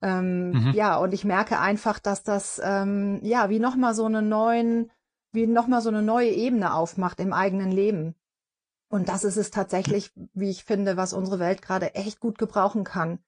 ähm, 0.00 0.50
mhm. 0.50 0.72
ja, 0.74 0.96
und 0.96 1.12
ich 1.12 1.24
merke 1.24 1.58
einfach, 1.58 1.98
dass 1.98 2.22
das 2.22 2.60
ähm, 2.62 3.18
ja 3.22 3.50
wie 3.50 3.58
nochmal 3.58 3.94
so 3.94 4.04
eine 4.04 4.22
neuen, 4.22 4.92
wie 5.32 5.46
nochmal 5.48 5.82
so 5.82 5.88
eine 5.88 6.02
neue 6.02 6.30
Ebene 6.30 6.72
aufmacht 6.72 7.18
im 7.18 7.32
eigenen 7.32 7.72
Leben. 7.72 8.14
Und 8.88 9.08
das 9.08 9.24
ist 9.24 9.36
es 9.36 9.50
tatsächlich, 9.50 10.12
wie 10.34 10.50
ich 10.50 10.64
finde, 10.64 10.96
was 10.96 11.12
unsere 11.12 11.40
Welt 11.40 11.62
gerade 11.62 11.96
echt 11.96 12.20
gut 12.20 12.38
gebrauchen 12.38 12.84
kann 12.84 13.18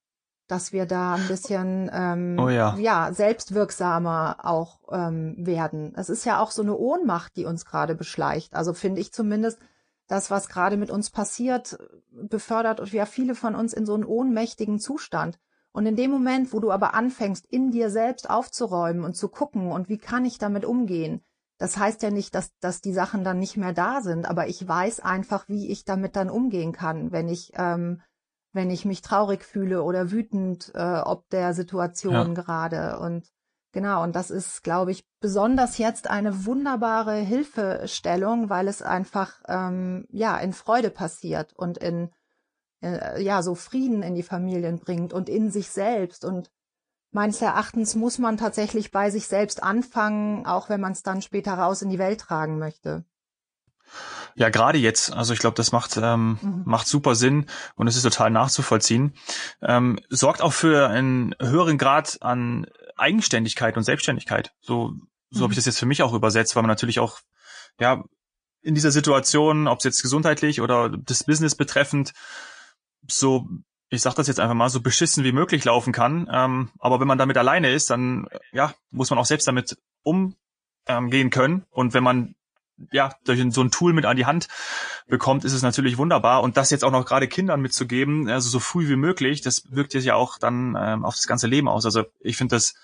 dass 0.53 0.71
wir 0.75 0.85
da 0.85 1.15
ein 1.15 1.29
bisschen 1.29 1.91
ähm, 1.95 2.37
oh 2.39 2.51
ja. 2.51 2.77
ja 2.77 3.11
selbstwirksamer 3.11 4.37
auch 4.43 4.81
ähm, 4.93 5.35
werden. 5.39 5.95
Es 5.97 6.11
ist 6.11 6.27
ja 6.27 6.41
auch 6.41 6.51
so 6.51 6.61
eine 6.61 6.77
Ohnmacht, 6.77 7.37
die 7.37 7.47
uns 7.47 7.65
gerade 7.65 7.95
beschleicht. 7.95 8.53
Also 8.55 8.75
finde 8.75 9.01
ich 9.01 9.15
zumindest, 9.15 9.59
das, 10.09 10.31
was 10.31 10.51
gerade 10.51 10.77
mit 10.77 10.91
uns 10.91 11.09
passiert, 11.09 11.79
befördert 12.11 12.87
ja 12.93 13.07
viele 13.07 13.35
von 13.35 13.55
uns 13.55 13.73
in 13.73 13.87
so 13.87 13.95
einen 13.95 14.05
ohnmächtigen 14.05 14.79
Zustand. 14.79 15.39
Und 15.73 15.87
in 15.87 15.97
dem 15.97 16.11
Moment, 16.11 16.53
wo 16.53 16.61
du 16.61 16.71
aber 16.71 16.93
anfängst, 16.93 17.47
in 17.47 17.71
dir 17.71 17.89
selbst 17.89 18.29
aufzuräumen 18.29 19.05
und 19.05 19.17
zu 19.17 19.29
gucken, 19.29 19.73
und 19.73 19.89
wie 19.89 19.97
kann 19.97 20.27
ich 20.27 20.37
damit 20.37 20.67
umgehen, 20.67 21.23
das 21.57 21.79
heißt 21.79 22.03
ja 22.03 22.11
nicht, 22.11 22.35
dass, 22.35 22.51
dass 22.59 22.83
die 22.83 22.93
Sachen 22.93 23.25
dann 23.25 23.39
nicht 23.39 23.57
mehr 23.57 23.73
da 23.73 24.03
sind, 24.03 24.29
aber 24.29 24.49
ich 24.49 24.69
weiß 24.69 25.01
einfach, 25.01 25.49
wie 25.49 25.69
ich 25.69 25.87
damit 25.87 26.15
dann 26.15 26.29
umgehen 26.29 26.73
kann, 26.73 27.11
wenn 27.11 27.29
ich 27.29 27.53
ähm, 27.57 28.03
wenn 28.53 28.71
ich 28.71 28.85
mich 28.85 29.03
traurig 29.03 29.45
fühle 29.45 29.83
oder 29.83 30.11
wütend 30.11 30.73
äh, 30.75 31.01
ob 31.01 31.29
der 31.31 31.55
Situation 31.55 32.13
ja. 32.13 32.25
gerade. 32.43 32.99
Und 32.99 33.31
genau, 33.73 34.03
und 34.03 34.15
das 34.15 34.31
ist, 34.31 34.63
glaube 34.63 34.91
ich, 34.93 35.07
besonders 35.21 35.79
jetzt 35.79 36.09
eine 36.09 36.45
wunderbare 36.45 37.17
Hilfestellung, 37.17 38.51
weil 38.51 38.69
es 38.69 38.83
einfach 38.83 39.35
ähm, 39.49 40.07
ja 40.11 40.39
in 40.39 40.53
Freude 40.53 40.91
passiert 40.91 41.55
und 41.55 41.79
in 41.79 42.11
äh, 42.83 43.23
ja 43.23 43.43
so 43.43 43.55
Frieden 43.55 44.03
in 44.03 44.15
die 44.15 44.23
Familien 44.23 44.79
bringt 44.79 45.13
und 45.13 45.29
in 45.29 45.51
sich 45.51 45.71
selbst. 45.71 46.25
Und 46.25 46.51
meines 47.11 47.41
Erachtens 47.41 47.95
muss 47.95 48.19
man 48.19 48.37
tatsächlich 48.37 48.91
bei 48.91 49.11
sich 49.11 49.27
selbst 49.29 49.63
anfangen, 49.63 50.47
auch 50.47 50.69
wenn 50.69 50.81
man 50.81 50.93
es 50.93 51.03
dann 51.03 51.23
später 51.23 51.55
raus 51.55 51.81
in 51.83 51.91
die 51.91 51.99
Welt 51.99 52.21
tragen 52.21 52.59
möchte. 52.59 53.05
Ja, 54.35 54.49
gerade 54.49 54.79
jetzt. 54.79 55.13
Also 55.13 55.33
ich 55.33 55.39
glaube, 55.39 55.57
das 55.57 55.73
macht 55.73 55.97
ähm, 55.97 56.39
mhm. 56.41 56.63
macht 56.65 56.87
super 56.87 57.15
Sinn 57.15 57.47
und 57.75 57.87
es 57.87 57.97
ist 57.97 58.03
total 58.03 58.31
nachzuvollziehen. 58.31 59.15
Ähm, 59.61 59.99
sorgt 60.09 60.41
auch 60.41 60.53
für 60.53 60.89
einen 60.89 61.35
höheren 61.41 61.79
Grad 61.79 62.19
an 62.23 62.67
Eigenständigkeit 62.97 63.77
und 63.77 63.83
Selbstständigkeit. 63.83 64.53
So 64.61 64.95
so 65.31 65.39
mhm. 65.39 65.43
habe 65.45 65.53
ich 65.53 65.57
das 65.57 65.67
jetzt 65.67 65.79
für 65.79 65.87
mich 65.87 66.03
auch 66.03 66.13
übersetzt, 66.13 66.55
weil 66.57 66.63
man 66.63 66.69
natürlich 66.69 66.99
auch 66.99 67.21
ja 67.81 68.05
in 68.63 68.75
dieser 68.75 68.93
Situation, 68.93 69.67
ob 69.67 69.79
es 69.79 69.85
jetzt 69.85 70.03
gesundheitlich 70.03 70.61
oder 70.61 70.89
das 70.89 71.25
Business 71.25 71.55
betreffend, 71.55 72.13
so 73.09 73.49
ich 73.93 74.01
sag 74.01 74.15
das 74.15 74.27
jetzt 74.27 74.41
einfach 74.41 74.55
mal, 74.55 74.71
so 74.71 74.81
beschissen 74.81 75.23
wie 75.23 75.33
möglich 75.33 75.65
laufen 75.65 75.93
kann. 75.93 76.29
Ähm, 76.33 76.71
aber 76.79 76.99
wenn 76.99 77.09
man 77.09 77.19
damit 77.19 77.37
alleine 77.37 77.71
ist, 77.73 77.91
dann 77.91 78.27
ja, 78.51 78.73
muss 78.91 79.11
man 79.11 79.19
auch 79.19 79.27
selbst 79.27 79.47
damit 79.47 79.77
umgehen 80.03 81.31
können. 81.31 81.67
Und 81.71 81.93
wenn 81.93 82.03
man 82.03 82.35
ja, 82.91 83.13
durch 83.25 83.43
so 83.53 83.63
ein 83.63 83.71
Tool 83.71 83.93
mit 83.93 84.07
an 84.07 84.17
die 84.17 84.27
Hand 84.27 84.49
bekommt, 85.07 85.45
ist 85.45 85.53
es 85.53 85.63
natürlich 85.63 85.99
wunderbar. 85.99 86.43
Und 86.43 86.57
das 86.57 86.71
jetzt 86.71 86.85
auch 86.85 86.91
noch 86.91 87.05
gerade 87.05 87.29
Kindern 87.29 87.61
mitzugeben, 87.61 88.29
also 88.29 88.49
so 88.49 88.59
früh 88.59 88.89
wie 88.89 88.97
möglich, 88.97 89.41
das 89.41 89.63
wirkt 89.71 89.93
sich 89.93 90.05
ja 90.07 90.15
auch 90.15 90.39
dann 90.39 90.77
ähm, 90.79 91.05
auf 91.05 91.15
das 91.15 91.27
ganze 91.27 91.47
Leben 91.47 91.69
aus. 91.69 91.85
Also 91.85 92.05
ich 92.21 92.37
finde 92.37 92.57
das 92.57 92.75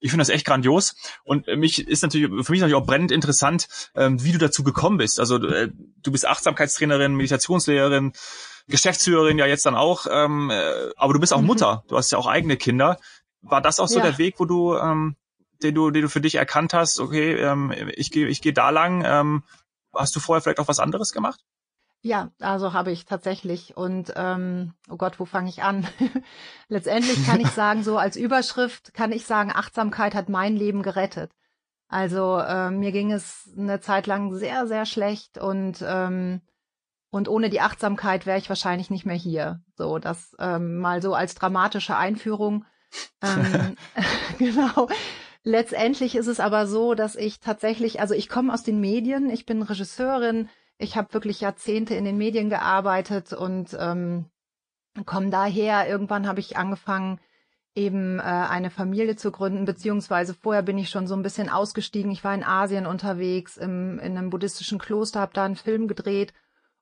Ich 0.00 0.10
finde 0.12 0.22
das 0.22 0.28
echt 0.28 0.46
grandios 0.46 0.94
und 1.24 1.48
mich 1.56 1.88
ist 1.88 2.02
natürlich 2.02 2.28
für 2.44 2.52
mich 2.52 2.60
natürlich 2.60 2.80
auch 2.80 2.86
brennend 2.86 3.10
interessant, 3.10 3.66
ähm, 3.96 4.22
wie 4.22 4.30
du 4.30 4.38
dazu 4.38 4.62
gekommen 4.62 4.98
bist. 4.98 5.18
Also 5.18 5.36
äh, 5.44 5.70
du 6.02 6.12
bist 6.12 6.24
Achtsamkeitstrainerin, 6.24 7.16
Meditationslehrerin, 7.16 8.12
Geschäftsführerin 8.68 9.38
ja 9.38 9.46
jetzt 9.46 9.66
dann 9.66 9.74
auch, 9.74 10.06
ähm, 10.08 10.50
äh, 10.50 10.90
aber 10.96 11.14
du 11.14 11.18
bist 11.18 11.32
auch 11.32 11.40
mhm. 11.40 11.48
Mutter. 11.48 11.82
Du 11.88 11.96
hast 11.96 12.12
ja 12.12 12.18
auch 12.18 12.28
eigene 12.28 12.56
Kinder. 12.56 12.98
War 13.42 13.60
das 13.60 13.80
auch 13.80 13.88
so 13.88 13.98
ja. 13.98 14.04
der 14.04 14.18
Weg, 14.18 14.34
wo 14.38 14.44
du, 14.44 14.76
ähm, 14.76 15.16
den 15.62 15.74
du, 15.74 15.90
den 15.90 16.02
du 16.02 16.08
für 16.08 16.20
dich 16.20 16.36
erkannt 16.36 16.74
hast? 16.74 17.00
Okay, 17.00 17.34
ähm, 17.34 17.72
ich 17.94 18.10
gehe, 18.10 18.28
ich 18.28 18.40
gehe 18.40 18.52
da 18.52 18.70
lang. 18.70 19.04
Ähm, 19.04 19.42
hast 19.94 20.14
du 20.14 20.20
vorher 20.20 20.42
vielleicht 20.42 20.60
auch 20.60 20.68
was 20.68 20.80
anderes 20.80 21.12
gemacht? 21.12 21.40
Ja, 22.00 22.30
also 22.40 22.72
habe 22.72 22.92
ich 22.92 23.04
tatsächlich. 23.04 23.76
Und 23.76 24.12
ähm, 24.16 24.74
oh 24.88 24.96
Gott, 24.96 25.18
wo 25.18 25.24
fange 25.24 25.48
ich 25.48 25.62
an? 25.62 25.86
Letztendlich 26.68 27.26
kann 27.26 27.40
ich 27.40 27.50
sagen, 27.52 27.82
so 27.82 27.98
als 27.98 28.16
Überschrift 28.16 28.94
kann 28.94 29.12
ich 29.12 29.26
sagen, 29.26 29.50
Achtsamkeit 29.52 30.14
hat 30.14 30.28
mein 30.28 30.56
Leben 30.56 30.82
gerettet. 30.82 31.32
Also 31.88 32.38
äh, 32.38 32.70
mir 32.70 32.92
ging 32.92 33.12
es 33.12 33.50
eine 33.56 33.80
Zeit 33.80 34.06
lang 34.06 34.34
sehr, 34.34 34.66
sehr 34.66 34.84
schlecht 34.86 35.38
und 35.38 35.82
ähm, 35.86 36.42
und 37.10 37.28
ohne 37.28 37.48
die 37.48 37.62
Achtsamkeit 37.62 38.26
wäre 38.26 38.36
ich 38.36 38.50
wahrscheinlich 38.50 38.90
nicht 38.90 39.06
mehr 39.06 39.16
hier. 39.16 39.62
So, 39.76 39.98
das 39.98 40.36
ähm, 40.38 40.78
mal 40.78 41.00
so 41.00 41.14
als 41.14 41.34
dramatische 41.34 41.96
Einführung. 41.96 42.64
Ähm, 43.22 43.76
genau. 44.38 44.88
Letztendlich 45.48 46.14
ist 46.14 46.26
es 46.26 46.40
aber 46.40 46.66
so, 46.66 46.92
dass 46.92 47.16
ich 47.16 47.40
tatsächlich, 47.40 48.02
also 48.02 48.12
ich 48.12 48.28
komme 48.28 48.52
aus 48.52 48.64
den 48.64 48.80
Medien, 48.80 49.30
ich 49.30 49.46
bin 49.46 49.62
Regisseurin, 49.62 50.50
ich 50.76 50.94
habe 50.94 51.14
wirklich 51.14 51.40
Jahrzehnte 51.40 51.94
in 51.94 52.04
den 52.04 52.18
Medien 52.18 52.50
gearbeitet 52.50 53.32
und 53.32 53.74
ähm, 53.80 54.26
komme 55.06 55.30
daher. 55.30 55.88
Irgendwann 55.88 56.28
habe 56.28 56.40
ich 56.40 56.58
angefangen, 56.58 57.18
eben 57.74 58.18
äh, 58.18 58.24
eine 58.24 58.68
Familie 58.68 59.16
zu 59.16 59.30
gründen, 59.30 59.64
beziehungsweise 59.64 60.34
vorher 60.34 60.60
bin 60.60 60.76
ich 60.76 60.90
schon 60.90 61.06
so 61.06 61.14
ein 61.14 61.22
bisschen 61.22 61.48
ausgestiegen. 61.48 62.10
Ich 62.10 62.24
war 62.24 62.34
in 62.34 62.44
Asien 62.44 62.84
unterwegs, 62.84 63.56
im, 63.56 63.98
in 64.00 64.18
einem 64.18 64.28
buddhistischen 64.28 64.78
Kloster, 64.78 65.20
habe 65.20 65.32
da 65.32 65.46
einen 65.46 65.56
Film 65.56 65.88
gedreht 65.88 66.34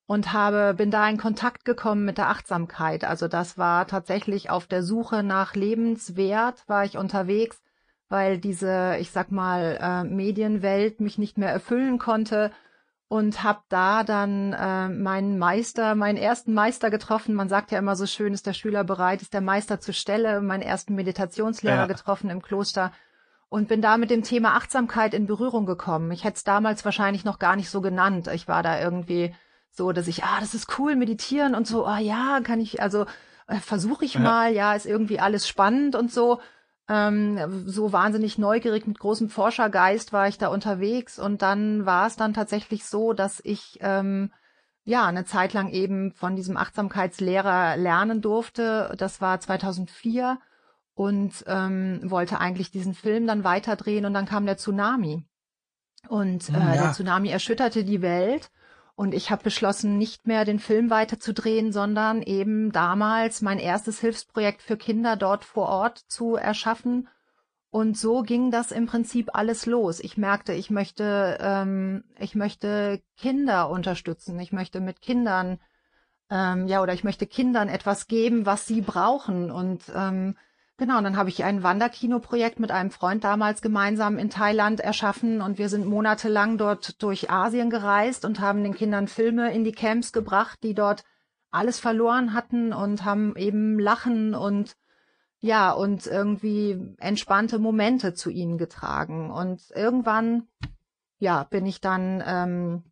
und 0.07 0.33
habe 0.33 0.75
bin 0.75 0.91
da 0.91 1.09
in 1.09 1.19
Kontakt 1.19 1.65
gekommen 1.65 2.05
mit 2.05 2.19
der 2.19 2.31
Achtsamkeit. 2.31 3.05
Also 3.05 3.29
das 3.29 3.59
war 3.59 3.87
tatsächlich 3.87 4.51
auf 4.51 4.67
der 4.67 4.83
Suche 4.83 5.23
nach 5.23 5.55
Lebenswert 5.55 6.69
war 6.69 6.85
ich 6.85 6.99
unterwegs, 6.99 7.63
weil 8.09 8.39
diese, 8.39 8.97
ich 9.01 9.11
sag 9.11 9.33
mal, 9.33 9.79
äh, 9.81 10.05
Medienwelt 10.05 11.01
mich 11.01 11.19
nicht 11.19 11.39
mehr 11.39 11.51
erfüllen 11.51 11.99
konnte 11.99 12.53
und 13.09 13.43
habe 13.43 13.61
da 13.69 14.03
dann 14.05 14.53
äh, 14.53 14.89
meinen 14.89 15.39
Meister, 15.39 15.95
meinen 15.95 16.17
ersten 16.17 16.55
Meister 16.55 16.91
getroffen. 16.91 17.35
Man 17.35 17.49
sagt 17.49 17.71
ja 17.71 17.79
immer 17.79 17.97
so 17.97 18.07
schön, 18.07 18.33
ist 18.33 18.47
der 18.47 18.53
Schüler 18.53 18.85
bereit, 18.85 19.23
ist 19.23 19.35
der 19.35 19.41
Meister 19.41 19.81
zur 19.81 19.95
Stelle. 19.95 20.41
Meinen 20.41 20.63
ersten 20.63 20.95
Meditationslehrer 20.95 21.77
ja. 21.77 21.87
getroffen 21.87 22.31
im 22.31 22.43
Kloster 22.43 22.93
und 23.49 23.69
bin 23.69 23.81
da 23.81 23.97
mit 23.97 24.11
dem 24.11 24.23
Thema 24.23 24.57
Achtsamkeit 24.57 25.15
in 25.15 25.27
Berührung 25.27 25.67
gekommen. 25.67 26.11
Ich 26.11 26.25
hätte 26.25 26.37
es 26.37 26.45
damals 26.45 26.85
wahrscheinlich 26.85 27.25
noch 27.25 27.39
gar 27.39 27.55
nicht 27.55 27.71
so 27.71 27.81
genannt. 27.81 28.29
Ich 28.29 28.49
war 28.49 28.63
da 28.63 28.81
irgendwie 28.81 29.35
so, 29.71 29.93
dass 29.93 30.09
ich, 30.09 30.25
ah, 30.25 30.41
das 30.41 30.55
ist 30.55 30.79
cool, 30.79 30.97
meditieren 30.97 31.55
und 31.55 31.67
so, 31.67 31.87
ah 31.87 31.99
ja, 31.99 32.41
kann 32.43 32.61
ich, 32.61 32.83
also 32.83 33.07
äh, 33.47 33.57
versuche 33.57 34.05
ich 34.05 34.15
ja. 34.15 34.21
mal, 34.21 34.53
ja, 34.53 34.75
ist 34.75 34.87
irgendwie 34.87 35.21
alles 35.21 35.47
spannend 35.47 35.95
und 35.95 36.13
so 36.13 36.41
ähm, 36.89 37.65
so 37.67 37.93
wahnsinnig 37.93 38.39
neugierig 38.39 38.87
mit 38.87 38.99
großem 38.99 39.29
Forschergeist 39.29 40.13
war 40.13 40.29
ich 40.29 40.39
da 40.39 40.49
unterwegs 40.49 41.19
und 41.19 41.43
dann 41.43 41.85
war 41.85 42.07
es 42.07 42.17
dann 42.17 42.35
tatsächlich 42.35 42.85
so, 42.85 43.13
dass 43.13 43.41
ich 43.45 43.79
ähm, 43.81 44.33
ja 44.85 45.07
eine 45.07 45.25
Zeit 45.25 45.53
lang 45.53 45.69
eben 45.71 46.13
von 46.13 46.37
diesem 46.37 46.57
Achtsamkeitslehrer 46.57 47.77
lernen 47.77 48.23
durfte. 48.23 48.95
Das 48.99 49.21
war 49.21 49.41
2004 49.41 50.39
und 50.95 51.45
ähm, 51.47 52.01
wollte 52.05 52.41
eigentlich 52.41 52.71
diesen 52.71 52.95
Film 52.95 53.27
dann 53.27 53.45
weiterdrehen 53.45 54.07
und 54.07 54.15
dann 54.15 54.27
kam 54.27 54.47
der 54.47 54.57
Tsunami 54.57 55.27
und 56.09 56.45
hm, 56.45 56.55
äh, 56.55 56.59
ja. 56.59 56.83
der 56.83 56.93
Tsunami 56.93 57.29
erschütterte 57.29 57.85
die 57.85 58.01
Welt 58.01 58.51
und 58.97 59.13
ich 59.13 59.31
habe 59.31 59.45
beschlossen, 59.45 59.99
nicht 59.99 60.27
mehr 60.27 60.47
den 60.47 60.59
Film 60.59 60.89
weiterzudrehen, 60.89 61.71
sondern 61.71 62.23
eben 62.23 62.73
damals 62.73 63.43
mein 63.43 63.59
erstes 63.59 64.01
Hilfsprojekt 64.01 64.63
für 64.63 64.79
Kinder 64.79 65.17
dort 65.17 65.45
vor 65.45 65.69
Ort 65.69 65.99
zu 66.09 66.37
erschaffen. 66.37 67.07
Und 67.69 67.99
so 67.99 68.23
ging 68.23 68.51
das 68.51 68.73
im 68.73 68.87
Prinzip 68.87 69.29
alles 69.35 69.67
los. 69.67 70.01
Ich 70.01 70.17
merkte, 70.17 70.55
ich 70.55 70.71
möchte, 70.71 71.37
ähm, 71.43 72.05
ich 72.19 72.35
möchte 72.35 73.03
Kinder 73.19 73.69
unterstützen. 73.69 74.41
Ich 74.41 74.51
möchte 74.51 74.81
mit 74.81 75.03
Kindern, 75.03 75.59
ähm, 76.31 76.67
ja, 76.67 76.83
oder 76.83 76.95
ich 76.95 77.05
möchte 77.05 77.27
Kindern 77.27 77.69
etwas 77.69 78.07
geben, 78.07 78.47
was 78.47 78.67
sie 78.67 78.81
brauchen. 78.81 79.51
Und 79.51 79.93
ähm, 79.95 80.39
Genau, 80.79 80.99
und 80.99 81.05
dann 81.05 81.17
habe 81.17 81.31
ich 81.31 81.43
ein 81.43 81.63
Wanderkinoprojekt 81.63 82.61
mit 82.61 82.71
einem 82.71 82.91
Freund 82.91 83.25
damals 83.25 83.63
gemeinsam 83.63 84.19
in 84.19 84.29
Thailand 84.29 84.81
erschaffen 84.81 85.41
und 85.41 85.57
wir 85.57 85.71
sind 85.71 85.87
monatelang 85.87 86.59
dort 86.59 87.03
durch 87.03 87.31
Asien 87.31 87.71
gereist 87.71 88.27
und 88.27 88.41
haben 88.41 88.63
den 88.63 88.75
Kindern 88.75 89.09
Filme 89.09 89.55
in 89.55 89.65
die 89.65 89.73
Camps 89.73 90.13
gebracht, 90.13 90.59
die 90.63 90.75
dort 90.75 91.05
alles 91.51 91.79
verloren 91.81 92.35
hatten 92.35 92.75
und 92.75 93.07
haben 93.07 93.35
eben 93.37 93.79
Lachen 93.79 94.35
und 94.35 94.77
ja, 95.41 95.73
und 95.73 96.07
irgendwie 96.07 96.95
entspannte 96.99 97.59
Momente 97.59 98.13
zu 98.15 98.31
ihnen 98.31 98.59
getragen. 98.59 99.31
Und 99.31 99.63
irgendwann, 99.75 100.49
ja, 101.19 101.45
bin 101.45 101.65
ich 101.67 101.81
dann 101.81 102.23
ähm, 102.27 102.85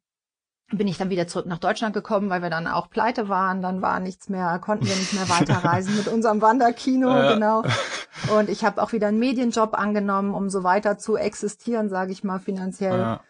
bin 0.76 0.88
ich 0.88 0.98
dann 0.98 1.10
wieder 1.10 1.26
zurück 1.26 1.46
nach 1.46 1.58
Deutschland 1.58 1.94
gekommen, 1.94 2.30
weil 2.30 2.42
wir 2.42 2.50
dann 2.50 2.66
auch 2.66 2.90
pleite 2.90 3.28
waren. 3.28 3.62
Dann 3.62 3.82
war 3.82 4.00
nichts 4.00 4.28
mehr, 4.28 4.58
konnten 4.58 4.86
wir 4.86 4.94
nicht 4.94 5.12
mehr 5.12 5.28
weiterreisen 5.28 5.96
mit 5.96 6.08
unserem 6.08 6.40
Wanderkino, 6.42 7.08
ja. 7.08 7.34
genau. 7.34 7.62
Und 8.36 8.48
ich 8.48 8.64
habe 8.64 8.82
auch 8.82 8.92
wieder 8.92 9.08
einen 9.08 9.18
Medienjob 9.18 9.74
angenommen, 9.74 10.34
um 10.34 10.48
so 10.48 10.62
weiter 10.62 10.98
zu 10.98 11.16
existieren, 11.16 11.88
sage 11.88 12.12
ich 12.12 12.24
mal 12.24 12.38
finanziell. 12.38 12.98
Ja. 12.98 13.20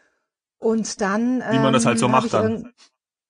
Und 0.58 1.00
dann 1.00 1.42
wie 1.50 1.58
man 1.58 1.72
das 1.72 1.84
halt 1.84 1.98
so 1.98 2.06
ähm, 2.06 2.12
macht 2.12 2.32
dann. 2.32 2.72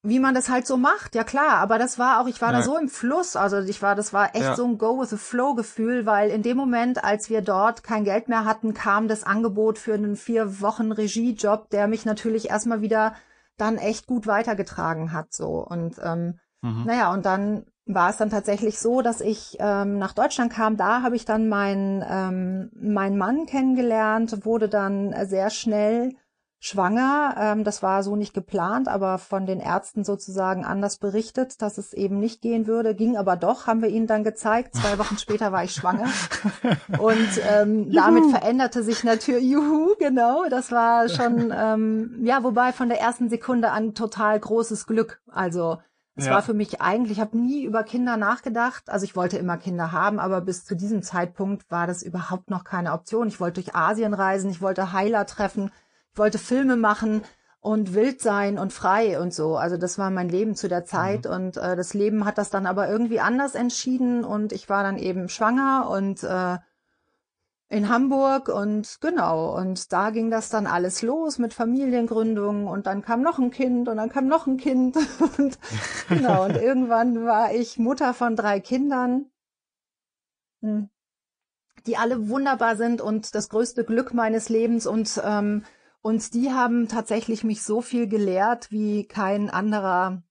Wie 0.07 0.19
man 0.19 0.35
das 0.35 0.49
halt 0.49 0.67
so 0.67 0.77
macht, 0.77 1.15
ja 1.15 1.23
klar. 1.23 1.57
Aber 1.57 1.79
das 1.79 1.97
war 1.97 2.21
auch, 2.21 2.27
ich 2.27 2.39
war 2.39 2.51
ja. 2.51 2.59
da 2.59 2.63
so 2.63 2.77
im 2.77 2.89
Fluss. 2.89 3.35
Also 3.35 3.57
ich 3.61 3.81
war, 3.81 3.95
das 3.95 4.13
war 4.13 4.35
echt 4.35 4.55
so 4.55 4.63
ein 4.63 4.77
Go 4.77 5.01
with 5.01 5.09
the 5.09 5.17
Flow 5.17 5.55
Gefühl, 5.55 6.05
weil 6.05 6.29
in 6.29 6.43
dem 6.43 6.57
Moment, 6.57 7.03
als 7.03 7.31
wir 7.31 7.41
dort 7.41 7.83
kein 7.83 8.03
Geld 8.03 8.29
mehr 8.29 8.45
hatten, 8.45 8.75
kam 8.75 9.07
das 9.07 9.23
Angebot 9.23 9.79
für 9.79 9.95
einen 9.95 10.15
vier 10.15 10.61
Wochen 10.61 10.91
Regiejob, 10.91 11.71
der 11.71 11.87
mich 11.87 12.05
natürlich 12.05 12.51
erstmal 12.51 12.81
wieder 12.81 13.15
dann 13.57 13.77
echt 13.77 14.07
gut 14.07 14.27
weitergetragen 14.27 15.11
hat 15.11 15.33
so 15.33 15.65
und 15.65 15.99
ähm, 16.03 16.39
mhm. 16.61 16.83
naja 16.85 17.13
und 17.13 17.25
dann 17.25 17.65
war 17.85 18.09
es 18.09 18.17
dann 18.17 18.31
tatsächlich 18.31 18.79
so, 18.79 19.01
dass 19.01 19.21
ich 19.21 19.57
ähm, 19.59 19.99
nach 19.99 20.13
Deutschland 20.13 20.51
kam. 20.51 20.75
Da 20.75 21.03
habe 21.03 21.15
ich 21.15 21.25
dann 21.25 21.47
meinen 21.47 22.03
ähm, 22.07 22.71
meinen 22.73 23.17
Mann 23.17 23.45
kennengelernt, 23.45 24.43
wurde 24.43 24.69
dann 24.69 25.13
sehr 25.27 25.51
schnell 25.51 26.13
schwanger. 26.59 27.35
Ähm, 27.37 27.63
das 27.63 27.83
war 27.83 28.03
so 28.03 28.15
nicht 28.15 28.33
geplant, 28.33 28.87
aber 28.87 29.17
von 29.17 29.45
den 29.45 29.59
Ärzten 29.59 30.03
sozusagen 30.03 30.65
anders 30.65 30.97
berichtet, 30.97 31.61
dass 31.61 31.77
es 31.77 31.93
eben 31.93 32.19
nicht 32.19 32.41
gehen 32.41 32.67
würde. 32.67 32.95
Ging 32.95 33.17
aber 33.17 33.35
doch, 33.35 33.67
haben 33.67 33.81
wir 33.81 33.89
ihnen 33.89 34.07
dann 34.07 34.23
gezeigt. 34.23 34.75
Zwei 34.75 34.97
Wochen 34.99 35.17
später 35.17 35.51
war 35.51 35.63
ich 35.63 35.73
schwanger. 35.73 36.07
Und 36.99 37.29
ähm, 37.49 37.91
damit 37.91 38.25
veränderte 38.31 38.83
sich 38.83 39.03
natürlich, 39.03 39.49
juhu, 39.49 39.95
genau, 39.99 40.45
das 40.49 40.71
war 40.71 41.09
schon, 41.09 41.53
ähm, 41.55 42.19
ja, 42.23 42.43
wobei 42.43 42.71
von 42.71 42.89
der 42.89 42.99
ersten 42.99 43.29
Sekunde 43.29 43.71
an 43.71 43.93
total 43.93 44.39
großes 44.39 44.87
Glück. 44.87 45.21
Also 45.31 45.77
es 46.17 46.27
ja. 46.27 46.33
war 46.33 46.41
für 46.41 46.53
mich 46.53 46.81
eigentlich, 46.81 47.17
ich 47.17 47.21
habe 47.21 47.37
nie 47.37 47.63
über 47.63 47.83
Kinder 47.83 48.15
nachgedacht. 48.15 48.89
Also 48.89 49.03
ich 49.03 49.17
wollte 49.17 49.37
immer 49.37 49.57
Kinder 49.57 49.91
haben, 49.91 50.19
aber 50.19 50.39
bis 50.39 50.63
zu 50.63 50.75
diesem 50.75 51.03
Zeitpunkt 51.03 51.69
war 51.69 51.87
das 51.87 52.03
überhaupt 52.03 52.49
noch 52.49 52.63
keine 52.63 52.93
Option. 52.93 53.27
Ich 53.27 53.41
wollte 53.41 53.61
durch 53.61 53.75
Asien 53.75 54.13
reisen, 54.13 54.49
ich 54.49 54.61
wollte 54.61 54.93
Heiler 54.93 55.25
treffen 55.25 55.71
wollte 56.17 56.37
Filme 56.37 56.75
machen 56.75 57.23
und 57.65 57.95
wild 57.95 58.21
sein 58.21 58.59
und 58.59 58.71
frei 58.71 59.19
und 59.19 59.33
so. 59.33 59.57
Also 59.57 59.77
das 59.77 59.97
war 59.97 60.11
mein 60.11 60.29
Leben 60.29 60.55
zu 60.55 60.67
der 60.67 60.85
Zeit 60.85 61.25
mhm. 61.25 61.31
und 61.31 61.57
äh, 61.57 61.75
das 61.75 61.95
Leben 61.95 62.23
hat 62.23 62.37
das 62.37 62.51
dann 62.51 62.67
aber 62.67 62.87
irgendwie 62.87 63.19
anders 63.19 63.55
entschieden 63.55 64.23
und 64.23 64.53
ich 64.53 64.69
war 64.69 64.83
dann 64.83 64.99
eben 64.99 65.29
schwanger 65.29 65.89
und 65.89 66.23
äh, 66.23 66.57
in 67.67 67.89
Hamburg 67.89 68.49
und 68.49 69.01
genau 69.01 69.57
und 69.57 69.91
da 69.91 70.11
ging 70.11 70.29
das 70.29 70.49
dann 70.49 70.67
alles 70.67 71.01
los 71.01 71.39
mit 71.39 71.55
Familiengründung 71.55 72.67
und 72.67 72.85
dann 72.85 73.01
kam 73.01 73.21
noch 73.21 73.39
ein 73.39 73.49
Kind 73.49 73.89
und 73.89 73.97
dann 73.97 74.09
kam 74.09 74.27
noch 74.27 74.45
ein 74.45 74.57
Kind 74.57 74.95
und 75.39 75.57
genau 76.09 76.45
und 76.45 76.57
irgendwann 76.57 77.25
war 77.25 77.51
ich 77.51 77.79
Mutter 77.79 78.13
von 78.13 78.35
drei 78.35 78.59
Kindern, 78.59 79.25
hm, 80.61 80.89
die 81.87 81.97
alle 81.97 82.29
wunderbar 82.29 82.75
sind 82.75 83.01
und 83.01 83.33
das 83.33 83.49
größte 83.49 83.83
Glück 83.83 84.13
meines 84.13 84.49
Lebens 84.49 84.85
und 84.85 85.19
ähm, 85.25 85.63
und 86.05 86.35
die 86.35 86.51
haben 86.51 86.87
tatsächlich 86.87 87.43
mich 87.43 87.63
so 87.63 87.81
viel 87.81 88.07
gelehrt 88.07 88.69
wie 88.69 89.07
kein 89.07 89.49
anderer 89.49 90.21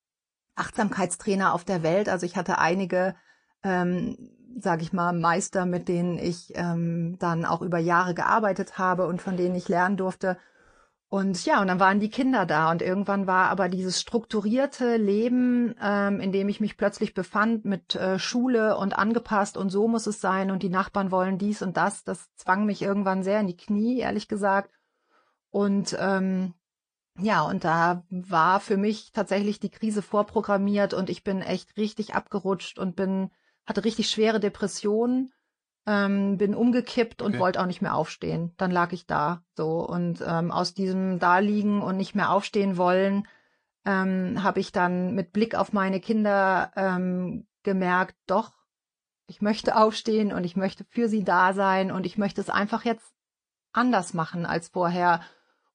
Achtsamkeitstrainer 0.54 1.52
auf 1.52 1.64
der 1.64 1.82
Welt. 1.82 2.08
Also 2.08 2.26
ich 2.26 2.36
hatte 2.36 2.58
einige, 2.58 3.16
ähm, 3.64 4.16
sage 4.60 4.82
ich 4.82 4.92
mal, 4.92 5.12
Meister, 5.12 5.66
mit 5.66 5.88
denen 5.88 6.16
ich 6.16 6.52
ähm, 6.54 7.16
dann 7.18 7.44
auch 7.44 7.60
über 7.60 7.78
Jahre 7.78 8.14
gearbeitet 8.14 8.78
habe 8.78 9.08
und 9.08 9.20
von 9.20 9.36
denen 9.36 9.56
ich 9.56 9.68
lernen 9.68 9.96
durfte. 9.96 10.38
Und 11.08 11.44
ja, 11.44 11.60
und 11.60 11.66
dann 11.66 11.80
waren 11.80 11.98
die 11.98 12.08
Kinder 12.08 12.46
da 12.46 12.70
und 12.70 12.80
irgendwann 12.80 13.26
war 13.26 13.48
aber 13.48 13.68
dieses 13.68 14.00
strukturierte 14.00 14.96
Leben, 14.96 15.74
ähm, 15.82 16.20
in 16.20 16.30
dem 16.30 16.48
ich 16.48 16.60
mich 16.60 16.76
plötzlich 16.76 17.14
befand 17.14 17.64
mit 17.64 17.96
äh, 17.96 18.20
Schule 18.20 18.76
und 18.76 18.96
angepasst 18.96 19.56
und 19.56 19.70
so 19.70 19.88
muss 19.88 20.06
es 20.06 20.20
sein 20.20 20.52
und 20.52 20.62
die 20.62 20.70
Nachbarn 20.70 21.10
wollen 21.10 21.36
dies 21.36 21.62
und 21.62 21.76
das, 21.76 22.04
das 22.04 22.32
zwang 22.36 22.64
mich 22.64 22.80
irgendwann 22.80 23.24
sehr 23.24 23.40
in 23.40 23.48
die 23.48 23.56
Knie, 23.56 23.98
ehrlich 23.98 24.28
gesagt. 24.28 24.70
Und 25.54 25.96
ähm, 26.00 26.54
ja, 27.18 27.42
und 27.42 27.64
da 27.64 28.04
war 28.10 28.58
für 28.58 28.76
mich 28.76 29.12
tatsächlich 29.12 29.60
die 29.60 29.70
Krise 29.70 30.02
vorprogrammiert 30.02 30.94
und 30.94 31.08
ich 31.10 31.22
bin 31.22 31.42
echt 31.42 31.76
richtig 31.76 32.14
abgerutscht 32.14 32.78
und 32.78 32.96
bin, 32.96 33.30
hatte 33.64 33.84
richtig 33.84 34.10
schwere 34.10 34.40
Depressionen 34.40 35.32
ähm, 35.86 36.38
bin 36.38 36.54
umgekippt 36.54 37.20
und 37.22 37.32
okay. 37.32 37.38
wollte 37.38 37.60
auch 37.60 37.66
nicht 37.66 37.82
mehr 37.82 37.94
aufstehen. 37.94 38.52
Dann 38.56 38.70
lag 38.70 38.92
ich 38.92 39.06
da 39.06 39.44
so 39.54 39.86
und 39.86 40.24
ähm, 40.26 40.50
aus 40.50 40.74
diesem 40.74 41.18
Daliegen 41.18 41.82
und 41.82 41.98
nicht 41.98 42.14
mehr 42.14 42.30
aufstehen 42.30 42.76
wollen 42.76 43.28
ähm, 43.84 44.42
habe 44.42 44.60
ich 44.60 44.72
dann 44.72 45.14
mit 45.14 45.32
Blick 45.32 45.54
auf 45.54 45.72
meine 45.72 46.00
Kinder 46.00 46.72
ähm, 46.74 47.46
gemerkt, 47.62 48.16
doch, 48.26 48.52
ich 49.26 49.42
möchte 49.42 49.76
aufstehen 49.76 50.32
und 50.32 50.44
ich 50.44 50.56
möchte 50.56 50.84
für 50.88 51.08
sie 51.08 51.24
da 51.24 51.52
sein 51.52 51.90
und 51.90 52.06
ich 52.06 52.18
möchte 52.18 52.40
es 52.40 52.50
einfach 52.50 52.84
jetzt 52.84 53.14
anders 53.72 54.14
machen 54.14 54.46
als 54.46 54.68
vorher. 54.68 55.20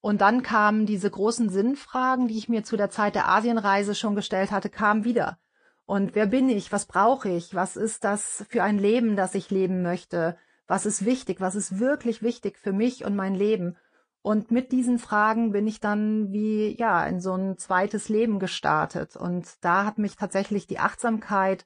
Und 0.02 0.22
dann 0.22 0.44
kamen 0.44 0.86
diese 0.86 1.10
großen 1.10 1.50
Sinnfragen, 1.50 2.28
die 2.28 2.38
ich 2.38 2.50
mir 2.50 2.64
zu 2.64 2.78
der 2.78 2.90
Zeit 2.90 3.16
der 3.16 3.30
Asienreise 3.30 3.96
schon 3.96 4.16
gestellt 4.16 4.52
hatte, 4.52 4.70
kamen 4.70 5.04
wieder. 5.04 5.38
Und 5.86 6.16
wer 6.16 6.28
bin 6.28 6.50
ich? 6.50 6.72
Was 6.72 6.86
brauche 6.86 7.30
ich? 7.30 7.56
Was 7.56 7.76
ist 7.76 8.04
das 8.04 8.46
für 8.50 8.64
ein 8.64 8.78
Leben, 8.78 9.16
das 9.16 9.36
ich 9.36 9.50
leben 9.50 9.82
möchte? 9.82 10.38
Was 10.68 10.86
ist 10.86 11.04
wichtig? 11.04 11.42
Was 11.42 11.56
ist 11.56 11.80
wirklich 11.80 12.22
wichtig 12.22 12.58
für 12.58 12.72
mich 12.72 13.04
und 13.04 13.16
mein 13.16 13.36
Leben? 13.36 13.76
Und 14.22 14.52
mit 14.52 14.72
diesen 14.72 15.00
Fragen 15.00 15.52
bin 15.52 15.66
ich 15.66 15.80
dann 15.80 16.32
wie, 16.32 16.78
ja, 16.78 17.04
in 17.06 17.20
so 17.22 17.34
ein 17.34 17.58
zweites 17.58 18.10
Leben 18.10 18.40
gestartet. 18.40 19.16
Und 19.16 19.48
da 19.62 19.86
hat 19.86 19.98
mich 19.98 20.16
tatsächlich 20.16 20.68
die 20.68 20.80
Achtsamkeit 20.80 21.66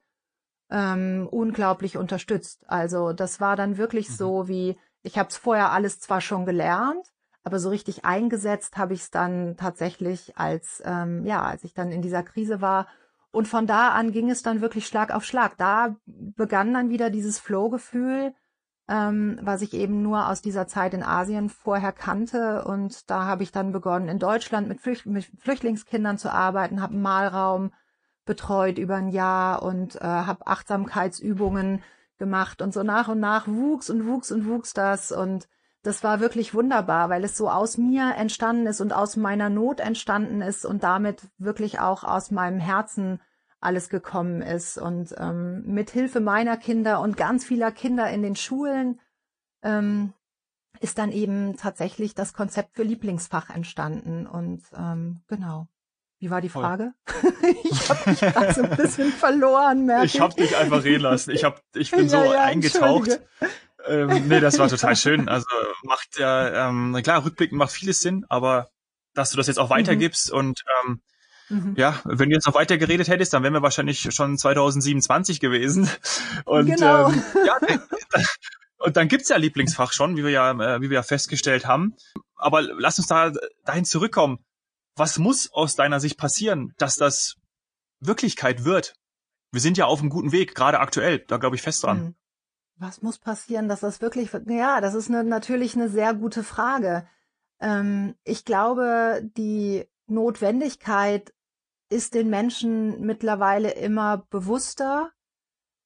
ähm, 0.70 1.28
unglaublich 1.30 1.98
unterstützt. 1.98 2.64
Also 2.68 3.12
das 3.12 3.42
war 3.42 3.56
dann 3.56 3.78
wirklich 3.78 4.10
mhm. 4.10 4.14
so 4.14 4.48
wie, 4.48 4.78
ich 5.02 5.18
habe 5.18 5.30
es 5.30 5.38
vorher 5.38 5.72
alles 5.72 6.00
zwar 6.00 6.22
schon 6.22 6.46
gelernt, 6.46 7.14
aber 7.44 7.60
so 7.60 7.70
richtig 7.70 8.06
eingesetzt 8.06 8.78
habe 8.78 8.94
ich 8.94 9.02
es 9.02 9.12
dann 9.12 9.58
tatsächlich 9.58 10.38
als, 10.38 10.82
ähm, 10.86 11.26
ja, 11.26 11.42
als 11.42 11.64
ich 11.64 11.74
dann 11.74 11.92
in 11.92 12.02
dieser 12.02 12.24
Krise 12.24 12.62
war 12.62 12.88
und 13.34 13.48
von 13.48 13.66
da 13.66 13.90
an 13.90 14.12
ging 14.12 14.30
es 14.30 14.44
dann 14.44 14.62
wirklich 14.62 14.86
Schlag 14.86 15.10
auf 15.10 15.26
Schlag. 15.26 15.58
Da 15.58 15.96
begann 16.06 16.72
dann 16.72 16.90
wieder 16.90 17.10
dieses 17.10 17.40
Flow-Gefühl, 17.40 18.36
ähm, 18.88 19.40
was 19.42 19.64
ich 19.64 19.74
eben 19.74 20.04
nur 20.04 20.30
aus 20.30 20.44
dieser 20.44 20.68
Zeit 20.68 20.94
in 20.94 21.02
Asien 21.02 21.50
vorher 21.50 21.94
kannte. 21.94 22.64
Und 22.64 23.10
da 23.10 23.26
habe 23.26 23.42
ich 23.42 23.52
dann 23.52 23.72
begonnen, 23.72 24.08
in 24.08 24.20
Deutschland 24.20 24.68
mit, 24.68 24.82
Flücht 24.82 25.08
mit 25.08 25.26
Flüchtlingskindern 25.40 26.20
zu 26.20 26.32
arbeiten, 26.32 26.80
habe 26.80 26.94
einen 26.94 27.02
Malraum 27.02 27.74
betreut 28.26 28.78
über 28.78 28.98
ein 28.98 29.10
Jahr 29.10 29.64
und 29.64 29.96
äh, 29.96 30.02
habe 30.02 30.46
Achtsamkeitsübungen 30.46 31.82
gemacht. 32.20 32.62
Und 32.62 32.72
so 32.72 32.84
nach 32.84 33.08
und 33.08 33.20
nach 33.20 33.48
wuchs 33.48 33.90
und 33.90 34.06
wuchs 34.06 34.32
und 34.32 34.46
wuchs 34.46 34.74
das. 34.74 35.12
Und 35.12 35.48
das 35.84 36.04
war 36.04 36.22
wirklich 36.22 36.54
wunderbar, 36.54 37.10
weil 37.10 37.24
es 37.26 37.38
so 37.38 37.50
aus 37.50 37.78
mir 37.78 38.16
entstanden 38.16 38.68
ist 38.68 38.80
und 38.80 38.94
aus 38.94 39.18
meiner 39.18 39.50
Not 39.50 39.82
entstanden 39.82 40.42
ist 40.42 40.66
und 40.66 40.84
damit 40.84 41.28
wirklich 41.38 41.80
auch 41.80 42.06
aus 42.06 42.32
meinem 42.32 42.60
Herzen 42.60 43.20
alles 43.60 43.90
gekommen 43.90 44.42
ist. 44.42 44.78
Und 44.78 45.14
ähm, 45.18 45.64
mit 45.66 45.90
Hilfe 45.90 46.22
meiner 46.22 46.56
Kinder 46.56 47.02
und 47.02 47.18
ganz 47.18 47.44
vieler 47.44 47.72
Kinder 47.72 48.10
in 48.10 48.24
den 48.24 48.38
Schulen 48.38 49.02
ähm, 49.62 50.14
ist 50.80 50.98
dann 50.98 51.12
eben 51.12 51.58
tatsächlich 51.58 52.16
das 52.16 52.34
Konzept 52.34 52.76
für 52.76 52.84
Lieblingsfach 52.84 53.50
entstanden. 53.50 54.26
Und 54.26 54.64
ähm, 54.78 55.22
genau. 55.28 55.68
Wie 56.20 56.30
war 56.30 56.40
die 56.40 56.48
Frage? 56.48 56.94
ich 57.70 57.90
habe 57.90 58.10
mich 58.10 58.20
gerade 58.22 58.54
so 58.54 58.64
ein 58.64 58.78
bisschen 58.78 59.12
verloren, 59.12 59.86
merke 59.86 60.06
ich. 60.06 60.16
Ich 60.16 60.22
habe 60.22 60.34
dich 60.34 60.56
einfach 60.56 60.86
reden 60.86 61.04
lassen. 61.04 61.32
Ich, 61.32 61.44
hab, 61.44 61.62
ich 61.76 61.92
bin 61.92 62.02
ja, 62.08 62.08
so 62.08 62.34
ja, 62.34 62.44
eingetaucht. 62.44 63.20
Ähm, 63.86 64.28
nee, 64.28 64.40
das 64.40 64.60
war 64.60 64.70
total 64.70 64.96
schön. 64.96 65.28
Also 65.28 65.46
macht 65.84 66.18
ja, 66.18 66.70
ähm, 66.70 66.98
klar, 67.04 67.26
rückblickend 67.26 67.58
macht 67.58 67.72
vieles 67.72 68.00
Sinn, 68.00 68.26
aber 68.30 68.70
dass 69.14 69.32
du 69.32 69.38
das 69.38 69.48
jetzt 69.48 69.60
auch 69.60 69.70
mhm. 69.70 69.76
weitergibst 69.76 70.32
mhm. 70.32 70.38
und 70.38 70.64
ähm, 70.86 71.02
mhm. 71.50 71.74
ja, 71.76 72.00
wenn 72.06 72.30
du 72.30 72.36
jetzt 72.36 72.48
noch 72.48 72.56
weiter 72.56 72.78
geredet 72.78 73.08
hättest, 73.08 73.34
dann 73.34 73.44
wären 73.44 73.54
wir 73.54 73.62
wahrscheinlich 73.62 74.02
schon 74.14 74.38
2027 74.38 75.40
gewesen. 75.40 75.90
Und 76.46 76.68
genau. 76.68 77.10
ähm, 77.10 77.24
ja, 77.46 77.58
und 78.78 78.98
dann 78.98 79.08
gibt's 79.08 79.30
ja 79.30 79.38
Lieblingsfach 79.38 79.94
schon, 79.94 80.18
wie 80.18 80.24
wir 80.24 80.32
ja, 80.32 80.52
äh, 80.52 80.82
wie 80.82 80.90
wir 80.90 80.96
ja 80.96 81.04
festgestellt 81.04 81.66
haben. 81.66 81.96
Aber 82.36 82.62
lass 82.62 82.98
uns 82.98 83.08
da 83.08 83.32
dahin 83.66 83.86
zurückkommen. 83.86 84.40
Was 84.96 85.18
muss 85.18 85.52
aus 85.52 85.76
deiner 85.76 86.00
Sicht 86.00 86.18
passieren, 86.18 86.74
dass 86.78 86.96
das 86.96 87.36
Wirklichkeit 88.00 88.64
wird? 88.64 88.94
Wir 89.52 89.62
sind 89.62 89.78
ja 89.78 89.86
auf 89.86 90.00
einem 90.00 90.10
guten 90.10 90.32
Weg, 90.32 90.56
gerade 90.56 90.80
aktuell, 90.80 91.20
da 91.28 91.38
glaube 91.38 91.56
ich 91.56 91.62
fest 91.62 91.84
dran. 91.84 92.00
Mhm. 92.00 92.16
Was 92.78 93.02
muss 93.02 93.20
passieren, 93.20 93.70
dass 93.70 93.82
das 93.82 94.02
wirklich, 94.02 94.32
ja, 94.48 94.82
das 94.82 94.96
ist 94.96 95.10
eine, 95.10 95.24
natürlich 95.24 95.76
eine 95.76 95.90
sehr 95.90 96.14
gute 96.14 96.44
Frage. 96.44 97.08
Ähm, 97.60 98.16
ich 98.24 98.46
glaube, 98.46 99.22
die 99.38 99.86
Notwendigkeit 100.08 101.34
ist 101.90 102.14
den 102.14 102.30
Menschen 102.30 103.02
mittlerweile 103.02 103.72
immer 103.72 104.26
bewusster. 104.30 105.12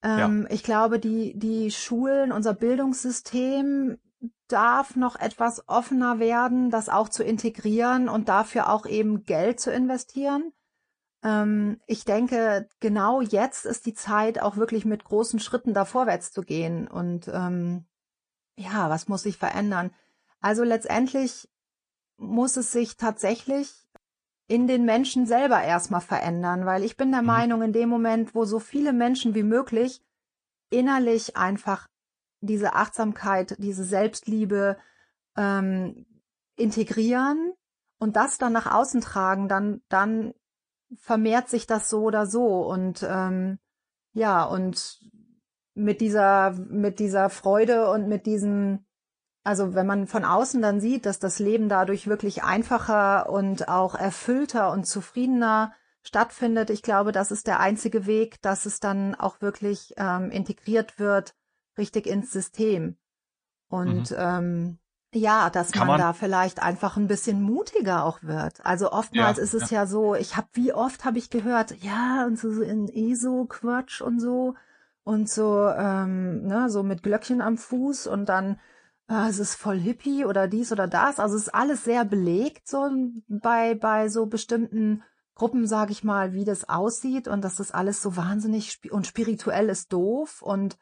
Ähm, 0.02 0.44
ja. 0.44 0.54
Ich 0.54 0.64
glaube, 0.64 1.00
die, 1.00 1.38
die 1.38 1.72
Schulen, 1.72 2.32
unser 2.32 2.54
Bildungssystem 2.54 3.98
darf 4.48 4.96
noch 4.96 5.18
etwas 5.18 5.68
offener 5.68 6.20
werden, 6.20 6.70
das 6.70 6.90
auch 6.90 7.10
zu 7.10 7.24
integrieren 7.24 8.08
und 8.08 8.30
dafür 8.30 8.70
auch 8.70 8.86
eben 8.86 9.24
Geld 9.24 9.60
zu 9.60 9.72
investieren. 9.72 10.54
Ähm, 11.28 11.82
ich 11.88 12.06
denke, 12.06 12.70
genau 12.80 13.20
jetzt 13.20 13.66
ist 13.66 13.86
die 13.86 13.94
Zeit, 13.94 14.42
auch 14.42 14.56
wirklich 14.56 14.86
mit 14.86 15.04
großen 15.04 15.40
Schritten 15.40 15.74
da 15.74 15.84
vorwärts 15.84 16.32
zu 16.32 16.42
gehen. 16.42 16.88
Und 16.88 17.28
ähm, 17.28 17.86
ja, 18.56 18.90
was 18.90 19.10
muss 19.10 19.24
sich 19.24 19.38
verändern? 19.38 19.92
Also 20.40 20.64
letztendlich 20.64 21.50
muss 22.16 22.56
es 22.56 22.72
sich 22.72 22.96
tatsächlich 22.96 23.74
in 24.48 24.68
den 24.68 24.86
Menschen 24.86 25.26
selber 25.26 25.62
erstmal 25.62 26.00
verändern, 26.00 26.66
weil 26.66 26.84
ich 26.84 26.96
bin 26.96 27.12
der 27.12 27.22
mhm. 27.22 27.28
Meinung, 27.28 27.62
in 27.62 27.74
dem 27.74 27.90
Moment, 27.90 28.34
wo 28.34 28.46
so 28.46 28.60
viele 28.60 28.94
Menschen 28.94 29.36
wie 29.36 29.44
möglich 29.44 30.02
innerlich 30.70 31.36
einfach 31.36 31.88
diese 32.40 32.74
Achtsamkeit, 32.74 33.58
diese 33.60 33.84
Selbstliebe 33.84 34.78
ähm, 35.36 36.06
integrieren 36.56 37.54
und 38.00 38.16
das 38.16 38.38
dann 38.38 38.54
nach 38.54 38.74
außen 38.74 39.02
tragen, 39.02 39.50
dann, 39.50 39.82
dann 39.90 40.34
vermehrt 40.96 41.50
sich 41.50 41.68
das 41.68 41.90
so 41.90 42.04
oder 42.04 42.26
so 42.26 42.66
und 42.68 43.06
ähm, 43.08 43.60
ja 44.14 44.44
und 44.44 45.00
mit 45.74 46.02
dieser 46.02 46.52
mit 46.52 47.00
dieser 47.00 47.30
Freude 47.30 47.90
und 47.90 48.08
mit 48.08 48.26
diesem 48.26 48.86
also 49.44 49.76
wenn 49.76 49.88
man 49.88 50.08
von 50.08 50.26
außen 50.26 50.62
dann 50.62 50.82
sieht, 50.82 51.06
dass 51.06 51.20
das 51.20 51.40
Leben 51.40 51.70
dadurch 51.70 52.08
wirklich 52.08 52.44
einfacher 52.44 53.30
und 53.30 53.70
auch 53.70 53.96
erfüllter 53.96 54.72
und 54.72 54.86
zufriedener 54.86 55.74
stattfindet, 56.04 56.70
ich 56.70 56.82
glaube, 56.82 57.14
das 57.14 57.32
ist 57.32 57.48
der 57.48 57.62
einzige 57.62 58.06
Weg, 58.06 58.42
dass 58.42 58.66
es 58.66 58.82
dann 58.82 59.16
auch 59.16 59.42
wirklich 59.42 59.94
ähm, 59.96 60.32
integriert 60.32 61.00
wird, 61.00 61.34
richtig 61.78 62.08
ins 62.08 62.32
System. 62.32 62.98
Und 63.70 64.12
mhm. 64.12 64.18
ähm, 64.18 64.80
ja, 65.14 65.50
dass 65.50 65.74
man, 65.76 65.88
man, 65.88 66.00
da 66.00 66.14
vielleicht 66.14 66.62
einfach 66.62 66.98
ein 66.98 67.08
bisschen 67.08 67.42
mutiger 67.42 68.04
auch 68.04 68.24
wird. 68.24 68.66
Also 68.66 68.92
oftmals 68.92 69.38
ja, 69.38 69.44
ist 69.44 69.54
es 69.54 69.70
ja. 69.70 69.82
ja 69.82 69.88
so, 69.88 70.16
ich 70.16 70.36
habe, 70.36 70.48
wie 70.54 70.74
oft 70.74 71.06
habe 71.06 71.18
ich 71.18 71.30
gehört, 71.30 71.76
ja, 71.82 72.26
und 72.26 72.38
so, 72.38 72.52
so 72.52 72.62
in 72.62 72.88
ESO-Quatsch 72.90 74.02
und 74.02 74.20
so 74.20 74.56
und 75.04 75.30
so, 75.30 75.70
ähm, 75.70 76.44
ne, 76.44 76.70
so 76.70 76.84
mit 76.84 77.04
Glöckchen 77.04 77.42
am 77.42 77.58
Fuß 77.58 78.08
und 78.08 78.28
dann 78.28 78.60
äh, 79.10 79.30
es 79.30 79.40
ist 79.40 79.56
voll 79.56 79.80
hippie 79.80 80.26
oder 80.26 80.48
dies 80.48 80.72
oder 80.72 80.88
das. 80.88 81.20
Also 81.20 81.36
es 81.36 81.44
ist 81.44 81.56
alles 81.56 81.84
sehr 81.86 82.04
belegt 82.04 82.68
so 82.68 82.90
bei, 83.28 83.76
bei 83.76 84.10
so 84.10 84.26
bestimmten 84.26 85.04
Gruppen, 85.34 85.68
sage 85.68 85.92
ich 85.92 86.04
mal, 86.04 86.34
wie 86.34 86.46
das 86.46 86.68
aussieht 86.68 87.28
und 87.28 87.42
dass 87.44 87.56
das 87.56 87.72
alles 87.72 88.02
so 88.02 88.18
wahnsinnig 88.18 88.70
sp 88.74 88.92
und 88.92 89.08
spirituell 89.08 89.70
ist 89.70 89.94
doof 89.94 90.42
und 90.42 90.78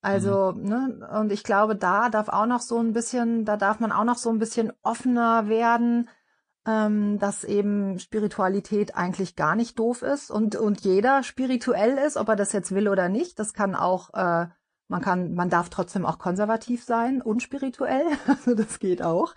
also, 0.00 0.52
mhm. 0.52 0.68
ne, 0.68 1.10
und 1.20 1.32
ich 1.32 1.42
glaube, 1.42 1.76
da 1.76 2.08
darf 2.08 2.28
auch 2.28 2.46
noch 2.46 2.60
so 2.60 2.78
ein 2.78 2.92
bisschen, 2.92 3.44
da 3.44 3.56
darf 3.56 3.80
man 3.80 3.92
auch 3.92 4.04
noch 4.04 4.18
so 4.18 4.30
ein 4.30 4.38
bisschen 4.38 4.72
offener 4.82 5.48
werden, 5.48 6.08
ähm, 6.66 7.18
dass 7.18 7.44
eben 7.44 7.98
Spiritualität 7.98 8.94
eigentlich 8.94 9.34
gar 9.34 9.56
nicht 9.56 9.78
doof 9.78 10.02
ist 10.02 10.30
und, 10.30 10.54
und 10.54 10.82
jeder 10.82 11.22
spirituell 11.22 11.98
ist, 11.98 12.16
ob 12.16 12.28
er 12.28 12.36
das 12.36 12.52
jetzt 12.52 12.74
will 12.74 12.88
oder 12.88 13.08
nicht. 13.08 13.38
Das 13.38 13.54
kann 13.54 13.74
auch, 13.74 14.12
äh, 14.14 14.46
man 14.86 15.02
kann, 15.02 15.34
man 15.34 15.50
darf 15.50 15.68
trotzdem 15.68 16.06
auch 16.06 16.18
konservativ 16.18 16.84
sein, 16.84 17.20
unspirituell. 17.22 18.06
Also 18.26 18.54
das 18.54 18.78
geht 18.78 19.02
auch. 19.02 19.34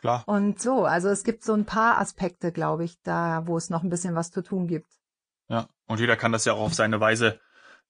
Klar. 0.00 0.22
Und 0.26 0.60
so, 0.60 0.84
also 0.84 1.08
es 1.08 1.24
gibt 1.24 1.42
so 1.42 1.54
ein 1.54 1.64
paar 1.64 1.98
Aspekte, 1.98 2.52
glaube 2.52 2.84
ich, 2.84 3.00
da, 3.02 3.46
wo 3.46 3.56
es 3.56 3.70
noch 3.70 3.82
ein 3.82 3.88
bisschen 3.88 4.14
was 4.14 4.30
zu 4.30 4.42
tun 4.42 4.66
gibt. 4.66 4.90
Ja, 5.48 5.68
und 5.86 5.98
jeder 5.98 6.16
kann 6.16 6.32
das 6.32 6.44
ja 6.44 6.52
auch 6.52 6.60
auf 6.60 6.74
seine 6.74 7.00
Weise 7.00 7.40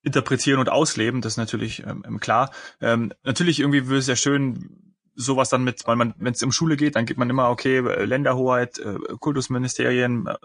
interpretieren 0.05 0.59
und 0.59 0.69
ausleben, 0.69 1.21
das 1.21 1.33
ist 1.33 1.37
natürlich 1.37 1.83
ähm, 1.85 2.03
ähm, 2.07 2.19
klar. 2.19 2.51
Ähm, 2.79 3.11
natürlich 3.23 3.59
irgendwie 3.59 3.87
würde 3.87 3.99
es 3.99 4.07
ja 4.07 4.15
schön, 4.15 4.93
sowas 5.15 5.49
dann 5.49 5.63
mit, 5.63 5.87
weil 5.87 5.95
man, 5.95 6.13
wenn 6.17 6.33
es 6.33 6.43
um 6.43 6.51
Schule 6.51 6.77
geht, 6.77 6.95
dann 6.95 7.05
geht 7.05 7.17
man 7.17 7.29
immer, 7.29 7.49
okay, 7.49 7.79
Länderhoheit, 7.79 8.79
äh, 8.79 8.97
Kultusministerien, 9.19 10.27
äh, 10.27 10.35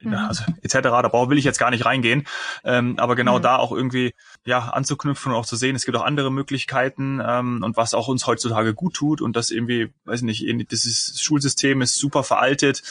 mhm. 0.00 0.14
also 0.14 0.44
etc. 0.62 0.78
Da 0.82 1.08
brauch, 1.08 1.28
will 1.28 1.38
ich 1.38 1.44
jetzt 1.44 1.58
gar 1.58 1.70
nicht 1.70 1.84
reingehen. 1.84 2.26
Ähm, 2.64 2.98
aber 2.98 3.16
genau 3.16 3.38
mhm. 3.38 3.42
da 3.42 3.56
auch 3.56 3.72
irgendwie 3.72 4.14
ja 4.46 4.60
anzuknüpfen 4.60 5.32
und 5.32 5.38
auch 5.38 5.46
zu 5.46 5.56
sehen, 5.56 5.76
es 5.76 5.84
gibt 5.84 5.96
auch 5.96 6.04
andere 6.04 6.30
Möglichkeiten 6.30 7.20
ähm, 7.24 7.62
und 7.62 7.76
was 7.76 7.94
auch 7.94 8.08
uns 8.08 8.26
heutzutage 8.26 8.74
gut 8.74 8.94
tut 8.94 9.20
und 9.20 9.36
das 9.36 9.50
irgendwie, 9.50 9.92
weiß 10.04 10.22
nicht, 10.22 10.44
dieses 10.70 11.20
Schulsystem 11.20 11.82
ist 11.82 11.96
super 11.96 12.22
veraltet 12.22 12.82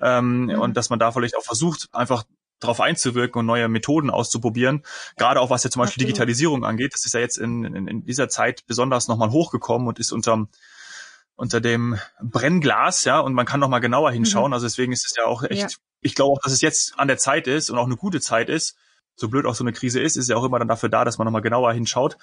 ähm, 0.00 0.46
mhm. 0.46 0.50
und 0.58 0.76
dass 0.76 0.90
man 0.90 0.98
da 0.98 1.12
vielleicht 1.12 1.36
auch 1.36 1.44
versucht, 1.44 1.88
einfach 1.92 2.24
darauf 2.60 2.80
einzuwirken 2.80 3.40
und 3.40 3.46
neue 3.46 3.68
Methoden 3.68 4.10
auszuprobieren. 4.10 4.82
Gerade 5.16 5.40
auch 5.40 5.50
was 5.50 5.64
ja 5.64 5.70
zum 5.70 5.80
Beispiel 5.80 6.02
Absolut. 6.02 6.08
Digitalisierung 6.08 6.64
angeht. 6.64 6.94
Das 6.94 7.04
ist 7.04 7.14
ja 7.14 7.20
jetzt 7.20 7.38
in, 7.38 7.64
in, 7.64 7.86
in 7.86 8.04
dieser 8.04 8.28
Zeit 8.28 8.66
besonders 8.66 9.08
nochmal 9.08 9.30
hochgekommen 9.30 9.88
und 9.88 9.98
ist 9.98 10.12
unterm 10.12 10.48
unter 11.38 11.60
dem 11.60 11.96
Brennglas, 12.20 13.04
ja, 13.04 13.20
und 13.20 13.32
man 13.32 13.46
kann 13.46 13.60
noch 13.60 13.68
mal 13.68 13.78
genauer 13.78 14.10
hinschauen. 14.10 14.50
Mhm. 14.50 14.54
Also 14.54 14.66
deswegen 14.66 14.92
ist 14.92 15.06
es 15.06 15.14
ja 15.16 15.24
auch 15.24 15.44
echt, 15.44 15.70
ja. 15.70 15.76
ich 16.00 16.16
glaube 16.16 16.32
auch, 16.32 16.42
dass 16.42 16.52
es 16.52 16.60
jetzt 16.60 16.98
an 16.98 17.06
der 17.06 17.16
Zeit 17.16 17.46
ist 17.46 17.70
und 17.70 17.78
auch 17.78 17.86
eine 17.86 17.96
gute 17.96 18.20
Zeit 18.20 18.48
ist. 18.48 18.76
So 19.14 19.28
blöd 19.28 19.46
auch 19.46 19.54
so 19.54 19.62
eine 19.62 19.72
Krise 19.72 20.00
ist, 20.00 20.16
ist 20.16 20.28
ja 20.28 20.36
auch 20.36 20.42
immer 20.42 20.58
dann 20.58 20.66
dafür 20.66 20.88
da, 20.88 21.04
dass 21.04 21.16
man 21.16 21.26
noch 21.26 21.32
mal 21.32 21.40
genauer 21.40 21.72
hinschaut. 21.72 22.18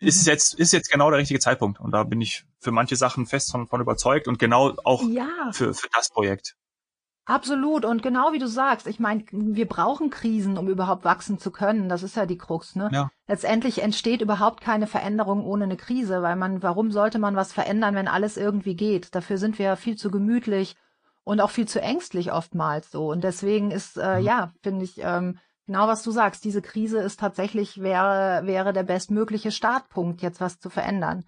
Mhm. 0.00 0.08
Ist 0.08 0.26
jetzt, 0.26 0.52
ist 0.52 0.74
jetzt 0.74 0.90
genau 0.90 1.10
der 1.10 1.18
richtige 1.18 1.40
Zeitpunkt. 1.40 1.80
Und 1.80 1.92
da 1.92 2.04
bin 2.04 2.20
ich 2.20 2.44
für 2.60 2.70
manche 2.70 2.96
Sachen 2.96 3.26
fest 3.26 3.50
von, 3.50 3.68
von 3.68 3.80
überzeugt 3.80 4.28
und 4.28 4.38
genau 4.38 4.74
auch 4.84 5.02
ja. 5.02 5.28
für, 5.52 5.72
für 5.72 5.88
das 5.94 6.10
Projekt. 6.10 6.54
Absolut. 7.28 7.84
Und 7.84 8.02
genau 8.02 8.32
wie 8.32 8.38
du 8.38 8.48
sagst, 8.48 8.86
ich 8.86 8.98
meine, 8.98 9.22
wir 9.30 9.68
brauchen 9.68 10.08
Krisen, 10.08 10.56
um 10.56 10.66
überhaupt 10.66 11.04
wachsen 11.04 11.38
zu 11.38 11.50
können. 11.50 11.90
Das 11.90 12.02
ist 12.02 12.16
ja 12.16 12.24
die 12.24 12.38
Krux, 12.38 12.74
ne? 12.74 12.88
Ja. 12.90 13.10
Letztendlich 13.26 13.82
entsteht 13.82 14.22
überhaupt 14.22 14.62
keine 14.62 14.86
Veränderung 14.86 15.44
ohne 15.44 15.64
eine 15.64 15.76
Krise, 15.76 16.22
weil 16.22 16.36
man, 16.36 16.62
warum 16.62 16.90
sollte 16.90 17.18
man 17.18 17.36
was 17.36 17.52
verändern, 17.52 17.94
wenn 17.94 18.08
alles 18.08 18.38
irgendwie 18.38 18.74
geht? 18.74 19.14
Dafür 19.14 19.36
sind 19.36 19.58
wir 19.58 19.66
ja 19.66 19.76
viel 19.76 19.96
zu 19.96 20.10
gemütlich 20.10 20.74
und 21.22 21.42
auch 21.42 21.50
viel 21.50 21.68
zu 21.68 21.82
ängstlich 21.82 22.32
oftmals 22.32 22.90
so. 22.90 23.10
Und 23.10 23.22
deswegen 23.22 23.70
ist, 23.72 23.98
äh, 23.98 24.20
mhm. 24.20 24.24
ja, 24.24 24.52
finde 24.62 24.86
ich, 24.86 24.98
ähm, 25.02 25.38
genau 25.66 25.86
was 25.86 26.02
du 26.02 26.10
sagst, 26.10 26.46
diese 26.46 26.62
Krise 26.62 26.98
ist 26.98 27.20
tatsächlich, 27.20 27.82
wäre, 27.82 28.46
wäre 28.46 28.72
der 28.72 28.84
bestmögliche 28.84 29.52
Startpunkt, 29.52 30.22
jetzt 30.22 30.40
was 30.40 30.60
zu 30.60 30.70
verändern. 30.70 31.24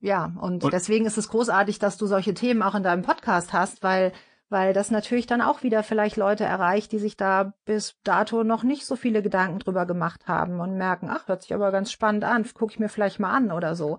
Ja, 0.00 0.32
und, 0.40 0.64
und 0.64 0.72
deswegen 0.72 1.04
ist 1.04 1.18
es 1.18 1.28
großartig, 1.28 1.78
dass 1.78 1.98
du 1.98 2.06
solche 2.06 2.32
Themen 2.32 2.62
auch 2.62 2.74
in 2.74 2.82
deinem 2.82 3.02
Podcast 3.02 3.52
hast, 3.52 3.82
weil 3.82 4.12
weil 4.52 4.72
das 4.74 4.90
natürlich 4.90 5.26
dann 5.26 5.40
auch 5.40 5.62
wieder 5.62 5.82
vielleicht 5.82 6.16
Leute 6.16 6.44
erreicht, 6.44 6.92
die 6.92 6.98
sich 6.98 7.16
da 7.16 7.54
bis 7.64 7.96
dato 8.04 8.44
noch 8.44 8.62
nicht 8.62 8.86
so 8.86 8.94
viele 8.94 9.22
Gedanken 9.22 9.58
drüber 9.58 9.86
gemacht 9.86 10.28
haben 10.28 10.60
und 10.60 10.76
merken, 10.76 11.08
ach, 11.10 11.26
hört 11.26 11.42
sich 11.42 11.54
aber 11.54 11.72
ganz 11.72 11.90
spannend 11.90 12.22
an, 12.22 12.46
gucke 12.54 12.72
ich 12.72 12.78
mir 12.78 12.88
vielleicht 12.88 13.18
mal 13.18 13.32
an 13.32 13.50
oder 13.50 13.74
so. 13.74 13.98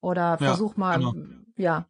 Oder 0.00 0.38
versuch 0.38 0.72
ja, 0.72 0.78
mal, 0.78 0.98
genau. 0.98 1.14
ja. 1.56 1.86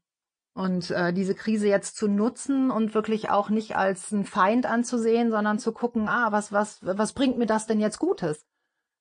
Und 0.53 0.91
äh, 0.91 1.13
diese 1.13 1.37
Krise 1.37 1.69
jetzt 1.69 1.97
zu 1.97 2.09
nutzen 2.09 2.73
und 2.73 2.93
wirklich 2.93 3.31
auch 3.31 3.49
nicht 3.49 3.77
als 3.77 4.11
ein 4.11 4.25
Feind 4.25 4.67
anzusehen, 4.67 5.31
sondern 5.31 5.61
zu 5.61 5.73
gucken, 5.73 6.09
ah, 6.09 6.33
was, 6.33 6.53
was, 6.53 6.81
was 6.83 7.13
bringt 7.13 7.39
mir 7.39 7.47
das 7.47 7.67
denn 7.67 7.79
jetzt 7.79 8.01
Gutes? 8.01 8.45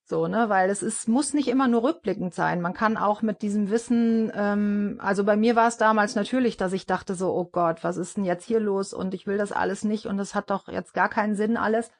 So, 0.09 0.27
ne, 0.27 0.49
weil 0.49 0.71
es 0.71 0.81
ist, 0.81 1.07
muss 1.07 1.35
nicht 1.35 1.47
immer 1.47 1.67
nur 1.67 1.83
rückblickend 1.83 2.33
sein. 2.33 2.61
Man 2.61 2.73
kann 2.73 2.97
auch 2.97 3.21
mit 3.21 3.43
diesem 3.43 3.69
Wissen, 3.69 4.31
ähm, 4.33 4.97
also 4.99 5.23
bei 5.23 5.37
mir 5.37 5.55
war 5.55 5.67
es 5.67 5.77
damals 5.77 6.15
natürlich, 6.15 6.57
dass 6.57 6.73
ich 6.73 6.87
dachte 6.87 7.13
so, 7.13 7.31
oh 7.31 7.45
Gott, 7.45 7.83
was 7.83 7.97
ist 7.97 8.17
denn 8.17 8.23
jetzt 8.23 8.45
hier 8.45 8.59
los? 8.59 8.91
Und 8.91 9.13
ich 9.13 9.27
will 9.27 9.37
das 9.37 9.51
alles 9.51 9.83
nicht 9.83 10.07
und 10.07 10.17
es 10.17 10.33
hat 10.33 10.49
doch 10.49 10.67
jetzt 10.67 10.95
gar 10.95 11.09
keinen 11.09 11.35
Sinn 11.35 11.57
alles. 11.57 11.91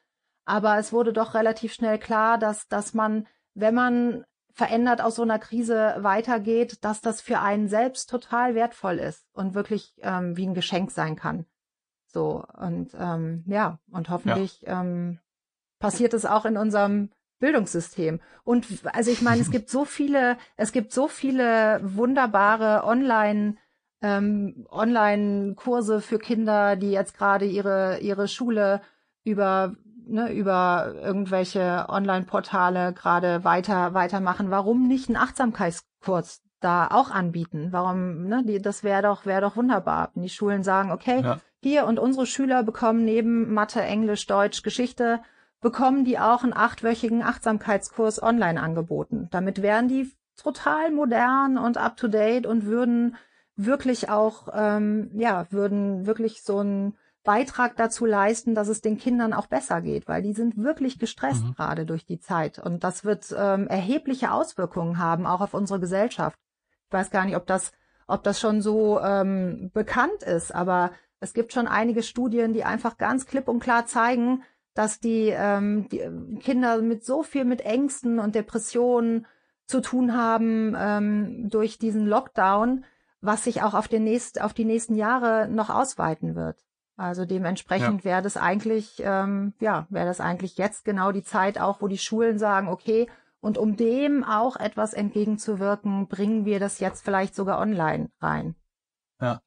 Aber 0.44 0.76
es 0.76 0.92
wurde 0.92 1.12
doch 1.12 1.34
relativ 1.34 1.72
schnell 1.72 2.00
klar, 2.00 2.36
dass, 2.36 2.66
dass 2.66 2.94
man, 2.94 3.28
wenn 3.54 3.76
man 3.76 4.24
verändert 4.54 5.00
aus 5.00 5.14
so 5.14 5.22
einer 5.22 5.38
Krise 5.38 5.94
weitergeht, 6.00 6.84
dass 6.84 7.00
das 7.00 7.20
für 7.20 7.38
einen 7.38 7.68
selbst 7.68 8.10
total 8.10 8.56
wertvoll 8.56 8.98
ist 8.98 9.24
und 9.34 9.54
wirklich 9.54 9.94
ähm, 10.02 10.36
wie 10.36 10.48
ein 10.48 10.54
Geschenk 10.54 10.90
sein 10.90 11.14
kann. 11.14 11.46
So, 12.08 12.44
und 12.58 12.90
ähm, 12.98 13.44
ja, 13.46 13.78
und 13.92 14.10
hoffentlich 14.10 14.62
ja. 14.62 14.80
ähm, 14.80 15.20
passiert 15.78 16.12
es 16.12 16.26
auch 16.26 16.44
in 16.44 16.56
unserem 16.56 17.10
Bildungssystem. 17.40 18.20
Und 18.44 18.66
also 18.92 19.10
ich 19.10 19.22
meine, 19.22 19.40
es 19.40 19.50
gibt 19.56 19.68
so 19.68 19.84
viele, 19.84 20.36
es 20.56 20.70
gibt 20.70 20.92
so 20.92 21.08
viele 21.08 21.80
wunderbare 21.82 22.84
Online 22.84 23.56
ähm, 24.02 24.66
Online-Kurse 24.70 26.00
für 26.00 26.18
Kinder, 26.18 26.76
die 26.76 26.90
jetzt 26.90 27.16
gerade 27.18 27.44
ihre 27.44 27.98
ihre 28.00 28.28
Schule 28.28 28.80
über 29.24 29.74
ne, 30.06 30.32
über 30.32 30.94
irgendwelche 31.02 31.86
Online-Portale 31.88 32.92
gerade 32.92 33.44
weiter 33.44 33.94
weitermachen. 33.94 34.50
Warum 34.50 34.88
nicht 34.88 35.08
einen 35.08 35.16
Achtsamkeitskurs 35.16 36.42
da 36.60 36.88
auch 36.88 37.10
anbieten? 37.10 37.68
Warum? 37.72 38.26
Ne, 38.26 38.42
die, 38.44 38.60
das 38.60 38.84
wäre 38.84 39.02
doch 39.02 39.26
wäre 39.26 39.42
doch 39.42 39.56
wunderbar, 39.56 40.10
wenn 40.14 40.22
die 40.22 40.28
Schulen 40.28 40.62
sagen, 40.62 40.92
okay, 40.92 41.20
ja. 41.22 41.38
hier 41.62 41.86
und 41.86 41.98
unsere 41.98 42.26
Schüler 42.26 42.62
bekommen 42.62 43.04
neben 43.04 43.52
Mathe, 43.52 43.82
Englisch, 43.82 44.26
Deutsch, 44.26 44.62
Geschichte 44.62 45.20
bekommen 45.60 46.04
die 46.04 46.18
auch 46.18 46.42
einen 46.42 46.54
achtwöchigen 46.54 47.22
Achtsamkeitskurs 47.22 48.22
online 48.22 48.60
angeboten. 48.60 49.28
Damit 49.30 49.62
wären 49.62 49.88
die 49.88 50.10
total 50.36 50.90
modern 50.90 51.58
und 51.58 51.76
up 51.76 51.96
to 51.96 52.08
date 52.08 52.46
und 52.46 52.64
würden 52.64 53.16
wirklich 53.56 54.08
auch, 54.08 54.48
ähm, 54.54 55.10
ja, 55.14 55.46
würden 55.50 56.06
wirklich 56.06 56.42
so 56.42 56.58
einen 56.58 56.96
Beitrag 57.24 57.76
dazu 57.76 58.06
leisten, 58.06 58.54
dass 58.54 58.68
es 58.68 58.80
den 58.80 58.96
Kindern 58.96 59.34
auch 59.34 59.46
besser 59.46 59.82
geht, 59.82 60.08
weil 60.08 60.22
die 60.22 60.32
sind 60.32 60.56
wirklich 60.56 60.98
gestresst 60.98 61.44
mhm. 61.44 61.54
gerade 61.54 61.84
durch 61.84 62.06
die 62.06 62.18
Zeit. 62.18 62.58
Und 62.58 62.82
das 62.82 63.04
wird 63.04 63.34
ähm, 63.36 63.66
erhebliche 63.66 64.32
Auswirkungen 64.32 64.98
haben, 64.98 65.26
auch 65.26 65.42
auf 65.42 65.52
unsere 65.52 65.80
Gesellschaft. 65.80 66.38
Ich 66.86 66.92
weiß 66.92 67.10
gar 67.10 67.26
nicht, 67.26 67.36
ob 67.36 67.46
das, 67.46 67.72
ob 68.06 68.22
das 68.22 68.40
schon 68.40 68.62
so 68.62 68.98
ähm, 69.00 69.70
bekannt 69.74 70.22
ist, 70.22 70.54
aber 70.54 70.92
es 71.20 71.34
gibt 71.34 71.52
schon 71.52 71.68
einige 71.68 72.02
Studien, 72.02 72.54
die 72.54 72.64
einfach 72.64 72.96
ganz 72.96 73.26
klipp 73.26 73.48
und 73.48 73.60
klar 73.60 73.84
zeigen, 73.84 74.42
dass 74.74 75.00
die, 75.00 75.28
ähm, 75.28 75.88
die 75.88 76.38
Kinder 76.40 76.80
mit 76.80 77.04
so 77.04 77.22
viel 77.22 77.44
mit 77.44 77.60
Ängsten 77.62 78.18
und 78.18 78.34
Depressionen 78.34 79.26
zu 79.66 79.80
tun 79.80 80.16
haben 80.16 80.74
ähm, 80.78 81.48
durch 81.48 81.78
diesen 81.78 82.06
Lockdown, 82.06 82.84
was 83.20 83.44
sich 83.44 83.62
auch 83.62 83.74
auf, 83.74 83.88
den 83.88 84.04
nächst, 84.04 84.40
auf 84.40 84.52
die 84.52 84.64
nächsten 84.64 84.94
Jahre 84.94 85.48
noch 85.48 85.70
ausweiten 85.70 86.34
wird. 86.34 86.56
Also 86.96 87.24
dementsprechend 87.24 88.00
ja. 88.00 88.04
wäre 88.04 88.22
das 88.22 88.36
eigentlich, 88.36 89.00
ähm, 89.02 89.54
ja, 89.60 89.86
wäre 89.90 90.06
das 90.06 90.20
eigentlich 90.20 90.58
jetzt 90.58 90.84
genau 90.84 91.12
die 91.12 91.22
Zeit 91.22 91.58
auch, 91.58 91.80
wo 91.80 91.88
die 91.88 91.98
Schulen 91.98 92.38
sagen, 92.38 92.68
okay, 92.68 93.08
und 93.40 93.56
um 93.56 93.76
dem 93.76 94.22
auch 94.22 94.56
etwas 94.56 94.92
entgegenzuwirken, 94.92 96.08
bringen 96.08 96.44
wir 96.44 96.60
das 96.60 96.78
jetzt 96.78 97.02
vielleicht 97.02 97.34
sogar 97.34 97.58
online 97.58 98.10
rein. 98.20 98.54
Ja. 99.20 99.40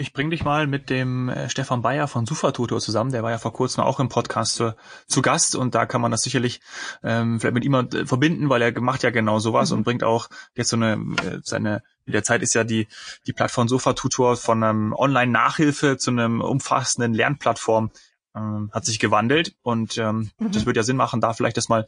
Ich 0.00 0.14
bring 0.14 0.30
dich 0.30 0.44
mal 0.44 0.66
mit 0.66 0.88
dem 0.88 1.28
äh, 1.28 1.50
Stefan 1.50 1.82
Bayer 1.82 2.08
von 2.08 2.24
Sufatutor 2.24 2.80
zusammen. 2.80 3.12
Der 3.12 3.22
war 3.22 3.32
ja 3.32 3.36
vor 3.36 3.52
kurzem 3.52 3.84
auch 3.84 4.00
im 4.00 4.08
Podcast 4.08 4.54
zu, 4.54 4.74
zu 5.06 5.20
Gast 5.20 5.54
und 5.54 5.74
da 5.74 5.84
kann 5.84 6.00
man 6.00 6.10
das 6.10 6.22
sicherlich 6.22 6.62
ähm, 7.02 7.38
vielleicht 7.38 7.52
mit 7.52 7.64
ihm 7.64 7.74
äh, 7.74 8.06
verbinden, 8.06 8.48
weil 8.48 8.62
er 8.62 8.80
macht 8.80 9.02
ja 9.02 9.10
genau 9.10 9.40
sowas 9.40 9.70
mhm. 9.70 9.76
und 9.76 9.84
bringt 9.84 10.02
auch 10.02 10.30
jetzt 10.54 10.70
so 10.70 10.76
eine 10.76 10.94
äh, 10.94 11.40
seine 11.42 11.82
in 12.06 12.14
der 12.14 12.24
Zeit 12.24 12.40
ist 12.40 12.54
ja 12.54 12.64
die 12.64 12.88
die 13.26 13.34
Plattform 13.34 13.68
Sofatutor 13.68 14.38
von 14.38 14.64
einem 14.64 14.94
Online-Nachhilfe 14.94 15.98
zu 15.98 16.12
einem 16.12 16.40
umfassenden 16.40 17.12
Lernplattform 17.12 17.90
ähm, 18.34 18.70
hat 18.72 18.86
sich 18.86 19.00
gewandelt 19.00 19.54
und 19.60 19.98
ähm, 19.98 20.30
mhm. 20.38 20.52
das 20.52 20.64
würde 20.64 20.80
ja 20.80 20.84
Sinn 20.84 20.96
machen, 20.96 21.20
da 21.20 21.34
vielleicht 21.34 21.58
das 21.58 21.68
mal 21.68 21.86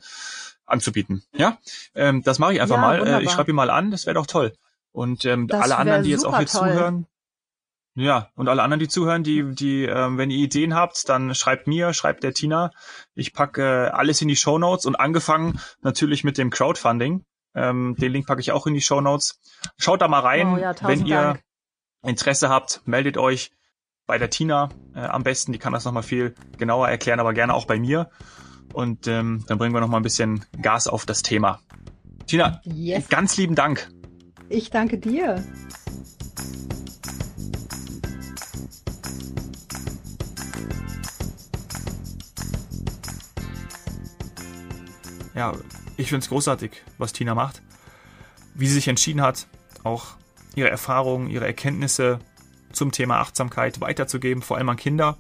anzubieten. 0.67 1.23
Ja, 1.35 1.57
ähm, 1.95 2.23
das 2.23 2.39
mache 2.39 2.53
ich 2.53 2.61
einfach 2.61 2.77
ja, 2.77 2.81
mal. 2.83 3.01
Wunderbar. 3.01 3.23
Ich 3.23 3.31
schreibe 3.31 3.53
ihn 3.53 3.57
mal 3.57 3.71
an. 3.71 3.91
Das 3.91 4.05
wäre 4.05 4.15
doch 4.15 4.27
toll. 4.27 4.53
Und 4.93 5.25
ähm, 5.25 5.49
alle 5.51 5.79
anderen, 5.79 6.03
die 6.03 6.11
jetzt 6.11 6.27
auch 6.27 6.37
hier 6.37 6.47
toll. 6.47 6.69
zuhören, 6.69 7.07
ja, 7.95 8.29
und 8.35 8.49
alle 8.49 8.63
anderen, 8.63 8.81
die 8.81 8.89
zuhören, 8.89 9.23
die, 9.23 9.55
die, 9.55 9.85
ähm, 9.85 10.17
wenn 10.17 10.31
ihr 10.31 10.39
Ideen 10.39 10.75
habt, 10.75 11.09
dann 11.09 11.35
schreibt 11.35 11.67
mir, 11.67 11.93
schreibt 11.93 12.23
der 12.23 12.33
Tina. 12.33 12.71
Ich 13.15 13.35
packe 13.35 13.63
äh, 13.63 13.89
alles 13.91 14.23
in 14.23 14.29
die 14.29 14.37
Show 14.37 14.59
Notes 14.59 14.87
und 14.87 14.97
angefangen 14.97 15.61
natürlich 15.83 16.25
mit 16.25 16.39
dem 16.39 16.51
Crowdfunding. 16.51 17.25
Ähm, 17.55 17.95
den 17.99 18.13
Link 18.13 18.27
packe 18.27 18.41
ich 18.41 18.53
auch 18.53 18.67
in 18.67 18.73
die 18.73 18.81
Show 18.81 19.03
Notes. 19.03 19.41
Schaut 19.77 20.01
da 20.01 20.09
mal 20.09 20.21
rein. 20.21 20.55
Oh, 20.55 20.57
ja, 20.57 20.75
wenn 20.83 21.05
ihr 21.05 21.17
Dank. 21.17 21.43
Interesse 22.03 22.49
habt, 22.49 22.81
meldet 22.87 23.19
euch 23.19 23.53
bei 24.07 24.17
der 24.17 24.31
Tina 24.31 24.71
äh, 24.95 25.01
am 25.01 25.23
besten. 25.23 25.53
Die 25.53 25.59
kann 25.59 25.75
das 25.75 25.85
nochmal 25.85 26.03
viel 26.03 26.35
genauer 26.57 26.89
erklären, 26.89 27.21
aber 27.21 27.35
gerne 27.35 27.53
auch 27.53 27.67
bei 27.67 27.79
mir. 27.79 28.11
Und 28.73 29.07
ähm, 29.07 29.45
dann 29.47 29.59
bringen 29.59 29.75
wir 29.75 29.81
nochmal 29.81 30.01
ein 30.01 30.05
bisschen 30.05 30.47
Gas 30.63 30.89
auf 30.89 31.05
das 31.05 31.23
Thema. 31.23 31.61
Tina, 32.27 32.61
yes. 32.65 33.09
ganz 33.11 33.37
lieben 33.37 33.55
Dank. 33.55 33.91
Ich 34.49 34.71
danke 34.71 34.99
dir. 34.99 35.45
Ja, 45.35 45.55
ich 45.97 46.09
finde 46.09 46.25
es 46.25 46.29
großartig, 46.29 46.71
was 46.99 47.13
Tina 47.13 47.35
macht. 47.35 47.63
Wie 48.55 48.67
sie 48.67 48.75
sich 48.75 48.89
entschieden 48.89 49.23
hat, 49.23 49.47
auch 49.83 50.17
ihre 50.55 50.71
Erfahrungen, 50.71 51.31
ihre 51.31 51.47
Erkenntnisse 51.47 52.19
zum 52.73 52.93
Thema 52.93 53.21
Achtsamkeit 53.21 53.81
weiterzugeben, 53.81 54.43
vor 54.43 54.57
allem 54.57 54.69
an 54.69 54.77
Kinder. 54.77 55.17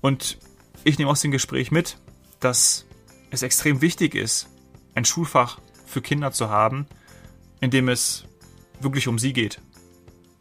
Und 0.00 0.38
ich 0.84 0.98
nehme 0.98 1.10
aus 1.10 1.20
dem 1.20 1.30
Gespräch 1.30 1.70
mit, 1.70 1.98
dass 2.40 2.86
es 3.30 3.42
extrem 3.42 3.80
wichtig 3.80 4.14
ist, 4.14 4.48
ein 4.94 5.04
Schulfach 5.04 5.58
für 5.84 6.00
Kinder 6.00 6.32
zu 6.32 6.48
haben, 6.48 6.86
in 7.60 7.70
dem 7.70 7.88
es 7.88 8.24
wirklich 8.80 9.08
um 9.08 9.18
sie 9.18 9.32
geht. 9.32 9.60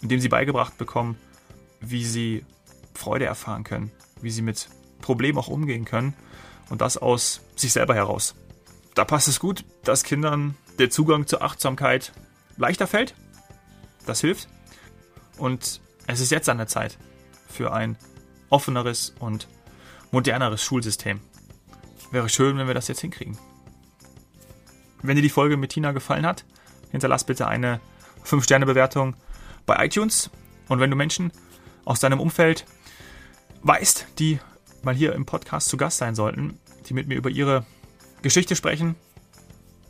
indem 0.02 0.20
sie 0.20 0.30
beigebracht 0.30 0.78
bekommen, 0.78 1.18
wie 1.80 2.06
sie 2.06 2.46
Freude 2.94 3.26
erfahren 3.26 3.64
können, 3.64 3.92
wie 4.22 4.30
sie 4.30 4.44
mit 4.44 4.70
Problemen 5.02 5.40
auch 5.40 5.48
umgehen 5.48 5.86
können 5.86 6.14
und 6.70 6.82
das 6.82 6.98
aus 6.98 7.42
sich 7.56 7.74
selber 7.74 7.96
heraus. 7.96 8.36
Da 8.96 9.04
passt 9.04 9.28
es 9.28 9.42
gut, 9.42 9.66
dass 9.84 10.04
Kindern 10.04 10.56
der 10.80 10.90
Zugang 10.90 11.28
zur 11.28 11.42
Achtsamkeit 11.42 12.14
leichter 12.58 12.88
fällt. 12.88 13.14
Das 14.06 14.22
hilft. 14.22 14.48
Und 15.38 15.82
es 16.08 16.22
ist 16.22 16.32
jetzt 16.32 16.48
an 16.48 16.58
der 16.58 16.68
Zeit 16.68 16.98
für 17.48 17.74
ein 17.74 17.98
offeneres 18.50 19.14
und 19.20 19.50
moderneres 20.12 20.64
Schulsystem. 20.64 21.20
Wäre 22.12 22.30
schön, 22.30 22.58
wenn 22.58 22.68
wir 22.68 22.74
das 22.74 22.88
jetzt 22.88 23.02
hinkriegen. 23.02 23.38
Wenn 25.02 25.18
dir 25.18 25.22
die 25.22 25.30
Folge 25.30 25.58
mit 25.58 25.72
Tina 25.72 25.92
gefallen 25.92 26.26
hat, 26.26 26.46
hinterlass 26.92 27.26
bitte 27.26 27.48
eine 27.48 27.82
5-Sterne-Bewertung 28.24 29.16
bei 29.66 29.86
iTunes. 29.86 30.30
Und 30.70 30.80
wenn 30.80 30.90
du 30.90 30.96
Menschen 30.96 31.34
aus 31.84 32.00
deinem 32.00 32.22
Umfeld 32.22 32.66
weißt, 33.62 34.08
die 34.20 34.40
mal 34.84 34.96
hier 34.96 35.14
im 35.14 35.26
Podcast 35.26 35.68
zu 35.68 35.76
Gast 35.76 35.98
sein 35.98 36.16
sollten, 36.16 36.60
die 36.88 36.94
mit 36.94 37.08
mir 37.08 37.16
über 37.16 37.30
ihre 37.30 37.66
Geschichte 38.22 38.56
sprechen, 38.56 38.96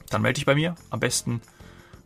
dann 0.10 0.22
melde 0.22 0.36
dich 0.36 0.46
bei 0.46 0.56
mir. 0.56 0.76
Am 0.90 1.00
besten 1.00 1.42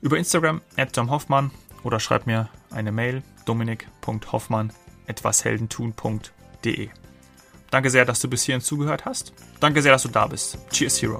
über 0.02 0.18
Instagram 0.18 0.62
at 0.78 0.94
Tom 0.94 1.10
Hoffmann 1.12 1.52
oder 1.84 2.00
schreib 2.00 2.28
mir 2.28 2.50
eine 2.72 2.92
Mail 2.92 3.24
dominik.hoffmann 3.46 4.72
etwasheldentun.de. 5.08 6.90
Danke 7.72 7.90
sehr, 7.90 8.06
dass 8.06 8.20
du 8.20 8.30
bis 8.30 8.44
hierhin 8.44 8.62
zugehört 8.62 9.06
hast. 9.06 9.34
Danke 9.60 9.82
sehr, 9.82 9.92
dass 9.92 10.04
du 10.04 10.10
da 10.10 10.28
bist. 10.28 10.58
Cheers, 10.72 11.02
Hero. 11.02 11.20